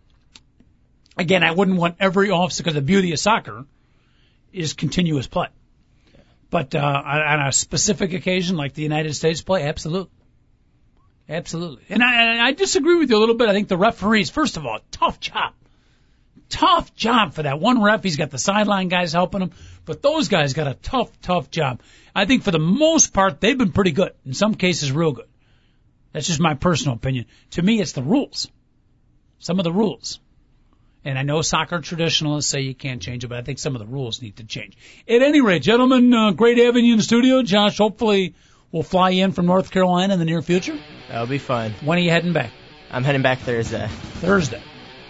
again, 1.18 1.44
I 1.44 1.52
wouldn't 1.52 1.78
want 1.78 1.96
every 2.00 2.30
offside 2.30 2.66
because 2.66 2.76
the 2.76 2.82
beauty 2.82 3.14
of 3.14 3.20
soccer 3.20 3.66
is 4.54 4.74
continuous 4.74 5.28
play. 5.28 5.48
But 6.52 6.74
uh, 6.74 6.80
on 6.80 7.22
on 7.22 7.48
a 7.48 7.52
specific 7.52 8.14
occasion 8.14 8.58
like 8.58 8.74
the 8.74 8.82
United 8.82 9.14
States 9.14 9.42
play, 9.42 9.64
absolutely, 9.68 10.12
absolutely. 11.30 11.84
And 11.90 12.04
I, 12.04 12.24
and 12.24 12.42
I 12.42 12.52
disagree 12.52 12.98
with 12.98 13.10
you 13.10 13.18
a 13.18 13.20
little 13.20 13.36
bit. 13.36 13.48
I 13.50 13.54
think 13.54 13.68
the 13.68 13.78
referees, 13.78 14.30
first 14.30 14.58
of 14.58 14.66
all, 14.66 14.80
tough 14.92 15.20
job, 15.20 15.54
tough 16.50 16.94
job 16.96 17.34
for 17.34 17.44
that 17.44 17.60
one 17.60 17.82
ref. 17.82 18.04
He's 18.04 18.18
got 18.18 18.32
the 18.32 18.38
sideline 18.38 18.88
guys 18.88 19.14
helping 19.14 19.42
him, 19.42 19.52
but 19.86 20.02
those 20.02 20.28
guys 20.28 20.54
got 20.54 20.68
a 20.68 20.74
tough, 20.74 21.10
tough 21.22 21.50
job. 21.52 21.82
I 22.16 22.26
think 22.26 22.44
for 22.44 22.52
the 22.52 22.60
most 22.60 23.14
part, 23.14 23.40
they've 23.40 23.58
been 23.58 23.72
pretty 23.72 23.92
good. 23.92 24.14
In 24.26 24.34
some 24.34 24.56
cases, 24.56 24.92
real 24.92 25.12
good. 25.12 25.28
That's 26.12 26.28
just 26.28 26.40
my 26.40 26.56
personal 26.56 26.96
opinion. 26.96 27.26
To 27.52 27.62
me, 27.62 27.80
it's 27.80 27.94
the 27.94 28.02
rules. 28.02 28.50
Some 29.40 29.60
of 29.60 29.64
the 29.64 29.72
rules. 29.72 30.20
And 31.06 31.18
I 31.18 31.24
know 31.24 31.42
soccer 31.42 31.80
traditionalists 31.80 32.52
say 32.52 32.62
you 32.62 32.76
can't 32.76 33.02
change 33.02 33.24
it, 33.24 33.28
but 33.28 33.38
I 33.38 33.42
think 33.42 33.58
some 33.60 33.74
of 33.76 33.80
the 33.80 33.88
rules 33.88 34.22
need 34.22 34.38
to 34.38 34.44
change. 34.44 34.76
At 35.08 35.22
any 35.22 35.40
rate, 35.40 35.62
gentlemen, 35.62 36.14
uh, 36.14 36.32
great 36.32 36.58
having 36.58 36.84
you 36.84 36.94
in 36.94 36.98
the 36.98 37.04
studio. 37.04 37.42
Josh, 37.42 37.78
hopefully 37.78 38.36
we'll 38.72 38.84
fly 38.84 39.12
in 39.12 39.32
from 39.32 39.46
North 39.46 39.72
Carolina 39.72 40.14
in 40.14 40.20
the 40.20 40.26
near 40.26 40.42
future. 40.42 40.78
That'll 41.08 41.28
be 41.28 41.38
fun. 41.38 41.74
When 41.82 41.98
are 41.98 42.02
you 42.02 42.12
heading 42.12 42.34
back? 42.34 42.52
I'm 42.92 43.04
heading 43.04 43.22
back 43.22 43.40
Thursday. 43.40 43.88
Thursday. 43.88 44.62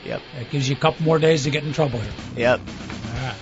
Yep. 0.05 0.22
That 0.38 0.49
gives 0.49 0.70
you 0.70 0.76
a 0.76 0.80
couple 0.80 1.05
more 1.05 1.20
days 1.20 1.43
to 1.43 1.49
get 1.49 1.64
in 1.64 1.74
trouble 1.74 1.99
here. 1.99 2.12
Yep. 2.36 2.60
All 2.60 3.14
right. 3.14 3.36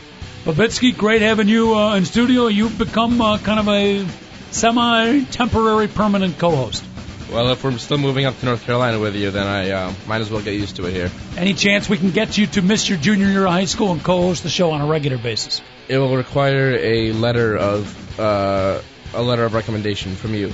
Babitsky, 0.44 0.98
great 0.98 1.22
having 1.22 1.48
you 1.48 1.76
uh, 1.76 1.96
in 1.96 2.06
studio. 2.06 2.48
You've 2.48 2.78
become 2.78 3.20
uh, 3.22 3.38
kind 3.38 3.60
of 3.60 3.68
a 3.68 4.08
semi-temporary 4.52 5.88
permanent 5.88 6.40
co-host. 6.40 6.84
Well, 7.32 7.50
if 7.52 7.64
we're 7.64 7.78
still 7.78 7.98
moving 7.98 8.26
up 8.26 8.40
to 8.40 8.46
North 8.46 8.64
Carolina 8.64 9.00
with 9.00 9.16
you, 9.16 9.32
then 9.32 9.46
I 9.46 9.72
uh, 9.72 9.94
might 10.08 10.22
as 10.22 10.32
well 10.32 10.42
get 10.42 10.54
used 10.54 10.78
to 10.78 10.86
it 10.86 10.94
here. 10.94 11.12
Any 11.36 11.54
chance 11.54 11.90
we 11.90 11.98
can 11.98 12.12
get 12.12 12.38
you 12.38 12.48
to 12.48 12.62
miss 12.62 12.88
your 12.88 12.98
junior 12.98 13.28
year 13.28 13.46
of 13.46 13.52
high 13.52 13.66
school 13.66 13.92
and 13.92 14.02
co-host 14.02 14.44
the 14.44 14.50
show 14.50 14.72
on 14.72 14.80
a 14.80 14.88
regular 14.88 15.18
basis? 15.18 15.62
It 15.90 15.98
will 15.98 16.16
require 16.16 16.78
a 16.80 17.12
letter 17.12 17.58
of 17.58 18.20
uh, 18.20 18.82
a 19.14 19.22
letter 19.22 19.44
of 19.46 19.54
recommendation 19.54 20.16
from 20.16 20.34
you, 20.34 20.52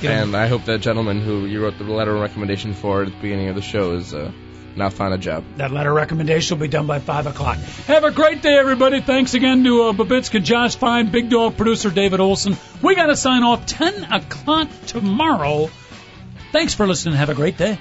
Get 0.00 0.10
'em. 0.12 0.22
and 0.28 0.36
I 0.36 0.46
hope 0.48 0.64
that 0.66 0.80
gentleman 0.80 1.20
who 1.20 1.46
you 1.46 1.62
wrote 1.62 1.78
the 1.78 1.84
letter 1.84 2.14
of 2.14 2.20
recommendation 2.20 2.74
for 2.74 3.02
at 3.02 3.06
the 3.08 3.16
beginning 3.20 3.48
of 3.48 3.54
the 3.56 3.62
show 3.62 3.94
is 3.94 4.12
uh, 4.14 4.30
now 4.76 4.90
found 4.90 5.14
a 5.14 5.18
job. 5.18 5.44
That 5.56 5.70
letter 5.70 5.92
recommendation 5.92 6.58
will 6.58 6.62
be 6.66 6.68
done 6.70 6.86
by 6.86 6.98
5 6.98 7.26
o'clock. 7.28 7.58
Have 7.86 8.02
a 8.04 8.10
great 8.10 8.42
day, 8.42 8.54
everybody. 8.58 9.00
Thanks 9.00 9.34
again 9.34 9.62
to 9.64 9.82
uh, 9.84 9.92
Babitsky, 9.92 10.42
Josh 10.42 10.74
Fine, 10.76 11.10
Big 11.10 11.30
Dog 11.30 11.56
producer 11.56 11.90
David 11.90 12.18
Olson. 12.20 12.56
We 12.82 12.94
got 12.96 13.06
to 13.06 13.16
sign 13.16 13.42
off 13.44 13.66
10 13.66 14.04
o'clock 14.12 14.68
tomorrow. 14.86 15.70
Thanks 16.52 16.74
for 16.74 16.86
listening. 16.86 17.14
Have 17.14 17.30
a 17.30 17.34
great 17.34 17.56
day. 17.56 17.78